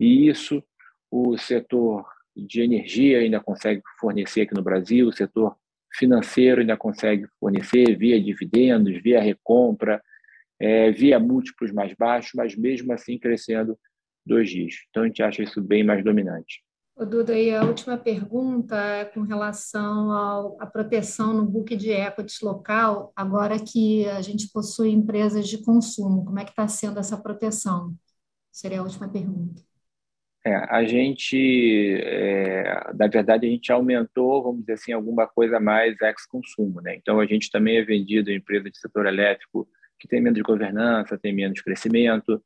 E 0.00 0.28
isso 0.28 0.64
o 1.10 1.36
setor 1.36 2.06
de 2.36 2.62
energia 2.62 3.18
ainda 3.18 3.40
consegue 3.40 3.82
fornecer 3.98 4.42
aqui 4.42 4.54
no 4.54 4.62
Brasil, 4.62 5.08
o 5.08 5.12
setor 5.12 5.56
financeiro 5.96 6.60
ainda 6.60 6.76
consegue 6.76 7.26
fornecer 7.38 7.96
via 7.96 8.20
dividendos, 8.20 9.00
via 9.02 9.20
recompra, 9.20 10.02
é, 10.58 10.90
via 10.90 11.18
múltiplos 11.18 11.72
mais 11.72 11.94
baixos, 11.94 12.32
mas 12.34 12.56
mesmo 12.56 12.92
assim 12.92 13.18
crescendo 13.18 13.78
dois 14.26 14.50
dias. 14.50 14.74
Então 14.90 15.02
a 15.02 15.06
gente 15.06 15.22
acha 15.22 15.42
isso 15.42 15.62
bem 15.62 15.84
mais 15.84 16.02
dominante. 16.02 16.62
O 16.96 17.04
Duda, 17.04 17.36
e 17.36 17.52
a 17.52 17.64
última 17.64 17.98
pergunta 17.98 18.76
é 18.76 19.04
com 19.04 19.22
relação 19.22 20.12
à 20.60 20.66
proteção 20.66 21.34
no 21.34 21.44
book 21.44 21.74
de 21.76 21.90
equities 21.90 22.40
local, 22.40 23.12
agora 23.16 23.58
que 23.58 24.08
a 24.10 24.22
gente 24.22 24.48
possui 24.52 24.90
empresas 24.90 25.48
de 25.48 25.58
consumo, 25.58 26.24
como 26.24 26.38
é 26.38 26.44
que 26.44 26.50
está 26.50 26.68
sendo 26.68 27.00
essa 27.00 27.16
proteção? 27.16 27.92
Seria 28.52 28.78
a 28.78 28.84
última 28.84 29.08
pergunta. 29.08 29.60
É, 30.46 30.54
a 30.54 30.84
gente, 30.84 31.98
é, 32.02 32.92
na 32.94 33.06
verdade, 33.06 33.46
a 33.46 33.50
gente 33.50 33.72
aumentou, 33.72 34.42
vamos 34.42 34.60
dizer 34.60 34.74
assim, 34.74 34.92
alguma 34.92 35.26
coisa 35.26 35.58
mais 35.58 35.98
ex-consumo, 36.02 36.82
né? 36.82 36.94
Então, 36.96 37.18
a 37.18 37.24
gente 37.24 37.50
também 37.50 37.78
é 37.78 37.82
vendido 37.82 38.30
em 38.30 38.36
empresa 38.36 38.70
de 38.70 38.78
setor 38.78 39.06
elétrico 39.06 39.66
que 39.98 40.06
tem 40.06 40.20
menos 40.20 40.40
governança, 40.42 41.18
tem 41.18 41.32
menos 41.32 41.62
crescimento. 41.62 42.42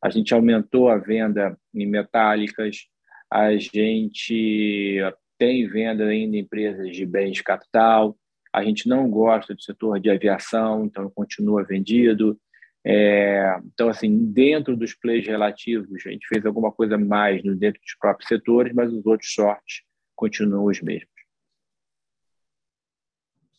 A 0.00 0.08
gente 0.08 0.32
aumentou 0.32 0.88
a 0.88 0.96
venda 0.96 1.58
em 1.74 1.86
metálicas, 1.86 2.86
a 3.28 3.56
gente 3.56 5.00
tem 5.36 5.66
venda 5.66 6.04
ainda 6.04 6.36
em 6.36 6.40
empresas 6.40 6.92
de 6.92 7.04
bens 7.04 7.32
de 7.32 7.42
capital, 7.42 8.16
a 8.52 8.62
gente 8.62 8.88
não 8.88 9.10
gosta 9.10 9.52
do 9.52 9.62
setor 9.62 9.98
de 9.98 10.10
aviação, 10.10 10.84
então 10.84 11.10
continua 11.10 11.64
vendido. 11.64 12.38
É, 12.84 13.58
então, 13.66 13.88
assim, 13.88 14.32
dentro 14.32 14.76
dos 14.76 14.94
plays 14.94 15.26
relativos, 15.26 16.04
a 16.04 16.10
gente 16.10 16.26
fez 16.26 16.44
alguma 16.44 16.72
coisa 16.72 16.98
mais 16.98 17.42
dentro 17.42 17.80
dos 17.80 17.94
próprios 17.98 18.28
setores, 18.28 18.72
mas 18.74 18.92
os 18.92 19.06
outros 19.06 19.32
sortes 19.32 19.82
continuam 20.16 20.64
os 20.66 20.80
mesmos. 20.80 21.10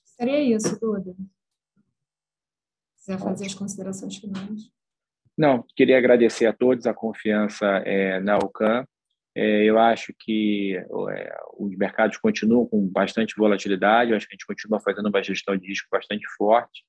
Seria 0.04 0.42
isso, 0.42 0.80
Duda. 0.80 1.16
Quiser 2.98 3.20
fazer 3.20 3.46
as 3.46 3.54
considerações 3.54 4.18
finais. 4.18 4.72
Não, 5.38 5.66
queria 5.76 5.98
agradecer 5.98 6.46
a 6.46 6.54
todos 6.54 6.86
a 6.86 6.94
confiança 6.94 7.66
é, 7.86 8.20
na 8.20 8.38
UCAM. 8.38 8.86
É, 9.36 9.64
eu 9.64 9.80
acho 9.80 10.14
que 10.20 10.78
é, 10.78 11.36
os 11.58 11.76
mercados 11.76 12.18
continuam 12.18 12.68
com 12.68 12.88
bastante 12.88 13.34
volatilidade, 13.36 14.12
eu 14.12 14.18
acho 14.18 14.28
que 14.28 14.34
a 14.34 14.36
gente 14.36 14.46
continua 14.46 14.80
fazendo 14.80 15.10
uma 15.10 15.24
gestão 15.24 15.58
de 15.58 15.68
risco 15.68 15.88
bastante 15.92 16.26
forte, 16.38 16.86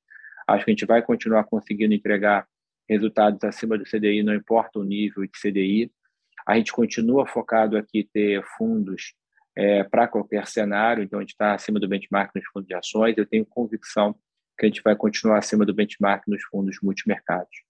acho 0.47 0.64
que 0.64 0.70
a 0.70 0.74
gente 0.74 0.86
vai 0.86 1.03
continuar 1.03 1.45
conseguindo 1.45 1.95
entregar 1.95 2.47
resultados 2.88 3.42
acima 3.45 3.78
do 3.78 3.84
CDI, 3.84 4.22
não 4.22 4.34
importa 4.34 4.78
o 4.78 4.84
nível 4.84 5.24
de 5.24 5.40
CDI. 5.40 5.90
A 6.47 6.57
gente 6.57 6.72
continua 6.72 7.26
focado 7.26 7.76
aqui 7.76 8.09
ter 8.12 8.42
fundos 8.57 9.14
é, 9.57 9.84
para 9.84 10.07
qualquer 10.07 10.47
cenário, 10.47 11.03
então 11.03 11.18
a 11.18 11.22
gente 11.22 11.30
está 11.30 11.55
acima 11.55 11.80
do 11.80 11.88
benchmark 11.88 12.30
nos 12.34 12.45
fundos 12.47 12.68
de 12.68 12.74
ações. 12.74 13.16
Eu 13.16 13.26
tenho 13.26 13.47
convicção 13.47 14.14
que 14.59 14.66
a 14.66 14.68
gente 14.68 14.82
vai 14.82 14.95
continuar 14.95 15.38
acima 15.38 15.64
do 15.64 15.74
benchmark 15.74 16.28
nos 16.28 16.42
fundos 16.45 16.78
multimercados. 16.82 17.62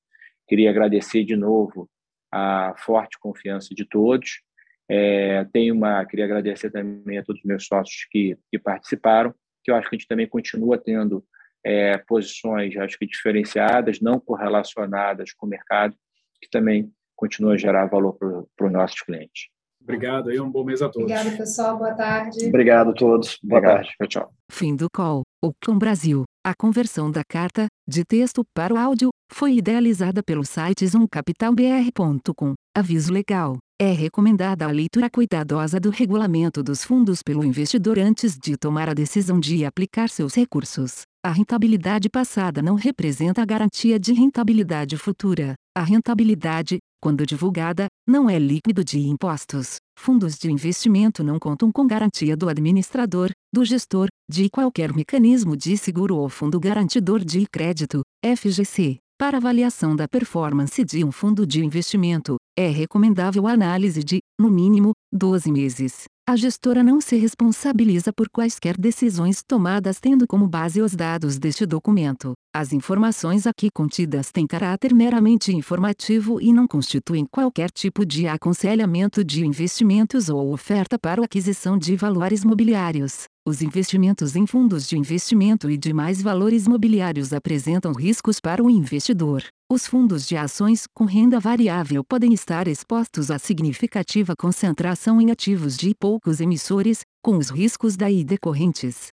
Queria 0.49 0.71
agradecer 0.71 1.25
de 1.25 1.37
novo 1.37 1.89
a 2.33 2.75
forte 2.77 3.19
confiança 3.19 3.75
de 3.75 3.85
todos 3.85 4.43
é, 4.89 5.47
uma, 5.73 6.05
queria 6.05 6.25
agradecer 6.25 6.71
também 6.71 7.19
a 7.19 7.25
todos 7.25 7.41
os 7.41 7.47
meus 7.47 7.67
sócios 7.67 8.07
que, 8.11 8.37
que 8.51 8.59
participaram, 8.59 9.35
que 9.63 9.71
eu 9.71 9.77
acho 9.77 9.89
que 9.89 9.97
a 9.97 9.99
gente 9.99 10.09
também 10.09 10.29
continua 10.29 10.77
tendo 10.77 11.25
é, 11.65 11.97
posições, 11.99 12.77
acho 12.77 12.99
que 12.99 13.07
diferenciadas, 13.07 14.01
não 14.01 14.21
correlacionadas 14.21 15.33
com 15.33 15.47
o 15.47 15.49
mercado, 15.49 15.97
que 16.41 16.49
também 16.51 16.93
continua 17.17 17.55
a 17.55 17.57
gerar 17.57 17.87
valor 17.87 18.19
para 18.57 18.67
os 18.67 18.73
nossos 18.73 19.01
clientes. 19.01 19.49
Obrigado 19.81 20.33
e 20.33 20.41
um 20.41 20.51
bom 20.51 20.65
mês 20.65 20.81
a 20.81 20.89
todos. 20.89 21.11
Obrigado, 21.11 21.37
pessoal. 21.37 21.77
Boa 21.77 21.95
tarde. 21.95 22.47
Obrigado 22.47 22.91
a 22.91 22.95
todos. 22.95 23.39
Boa 23.43 23.59
Obrigado. 23.59 23.85
tarde. 23.85 24.09
Tchau. 24.09 24.33
Fim 24.51 24.75
do 24.75 24.89
call. 24.91 25.23
Oclon 25.43 25.79
Brasil. 25.79 26.25
A 26.43 26.55
conversão 26.55 27.11
da 27.11 27.23
carta, 27.23 27.67
de 27.87 28.03
texto 28.03 28.43
para 28.55 28.73
o 28.73 28.79
áudio, 28.79 29.11
foi 29.31 29.57
idealizada 29.57 30.23
pelo 30.23 30.45
site 30.45 30.87
zoomcapitalbr.com. 30.87 32.55
Aviso 32.75 33.13
legal. 33.13 33.59
É 33.79 33.91
recomendada 33.91 34.65
a 34.65 34.71
leitura 34.71 35.11
cuidadosa 35.11 35.79
do 35.79 35.91
regulamento 35.91 36.63
dos 36.63 36.83
fundos 36.83 37.23
pelo 37.23 37.45
investidor 37.45 37.99
antes 37.99 38.39
de 38.39 38.57
tomar 38.57 38.89
a 38.89 38.95
decisão 38.95 39.39
de 39.39 39.65
aplicar 39.67 40.09
seus 40.09 40.35
recursos. 40.35 41.03
A 41.27 41.31
rentabilidade 41.31 42.11
passada 42.11 42.61
não 42.61 42.75
representa 42.75 43.41
a 43.41 43.47
garantia 43.47 43.99
de 43.99 44.13
rentabilidade 44.13 44.99
futura. 44.99 45.55
A 45.75 45.83
rentabilidade, 45.83 46.77
quando 47.01 47.25
divulgada, 47.25 47.87
não 48.07 48.29
é 48.29 48.39
líquido 48.39 48.85
de 48.85 48.99
impostos. 48.99 49.77
Fundos 49.99 50.37
de 50.37 50.53
investimento 50.53 51.25
não 51.25 51.39
contam 51.39 51.73
com 51.73 51.87
garantia 51.87 52.37
do 52.37 52.47
administrador, 52.47 53.31
do 53.51 53.65
gestor, 53.65 54.09
de 54.31 54.51
qualquer 54.51 54.93
mecanismo 54.93 55.57
de 55.57 55.79
seguro 55.79 56.15
ou 56.15 56.29
fundo 56.29 56.61
garantidor 56.61 57.25
de 57.25 57.47
crédito, 57.51 58.03
FGC. 58.23 58.99
Para 59.19 59.39
avaliação 59.39 59.97
da 59.97 60.07
performance 60.07 60.85
de 60.85 61.03
um 61.03 61.11
fundo 61.11 61.47
de 61.47 61.65
investimento, 61.65 62.37
é 62.55 62.69
recomendável 62.69 63.47
a 63.47 63.53
análise 63.53 64.05
de, 64.05 64.19
no 64.39 64.51
mínimo, 64.51 64.93
12 65.11 65.51
meses. 65.51 66.05
A 66.27 66.37
gestora 66.37 66.83
não 66.83 67.03
se 67.03 67.17
responsabiliza 67.17 68.11
por 68.11 68.31
quaisquer 68.31 68.79
decisões 68.79 69.43
tomadas 69.43 70.01
tendo 70.01 70.27
como 70.27 70.49
base 70.49 70.81
os 70.81 70.95
dados 70.95 71.39
deste 71.39 71.67
documento. 71.67 72.33
As 72.57 72.73
informações 72.73 73.49
aqui 73.49 73.69
contidas 73.69 74.31
têm 74.31 74.47
caráter 74.47 74.95
meramente 74.95 75.53
informativo 75.53 76.41
e 76.41 76.53
não 76.53 76.69
constituem 76.69 77.27
qualquer 77.27 77.69
tipo 77.69 78.07
de 78.07 78.29
aconselhamento 78.29 79.25
de 79.25 79.45
investimentos 79.45 80.29
ou 80.29 80.53
oferta 80.53 80.97
para 80.97 81.25
aquisição 81.25 81.77
de 81.77 81.97
valores 81.97 82.45
mobiliários. 82.45 83.25
Os 83.45 83.61
investimentos 83.61 84.37
em 84.37 84.47
fundos 84.47 84.87
de 84.87 84.97
investimento 84.97 85.69
e 85.69 85.77
demais 85.77 86.23
valores 86.23 86.69
mobiliários 86.69 87.33
apresentam 87.33 87.93
riscos 87.93 88.39
para 88.39 88.63
o 88.63 88.71
investidor. 88.71 89.43
Os 89.69 89.85
fundos 89.85 90.25
de 90.25 90.37
ações 90.37 90.85
com 90.95 91.07
renda 91.07 91.41
variável 91.41 92.05
podem 92.05 92.33
estar 92.33 92.69
expostos 92.69 93.33
a 93.33 93.39
significativa 93.41 94.37
concentração 94.37 95.21
em 95.21 95.33
ativos 95.33 95.77
de 95.77 95.93
poucos 95.99 96.41
emissores, 96.41 97.01
com 97.21 97.37
os 97.37 97.51
riscos 97.51 97.97
daí 97.97 98.23
decorrentes. 98.23 99.14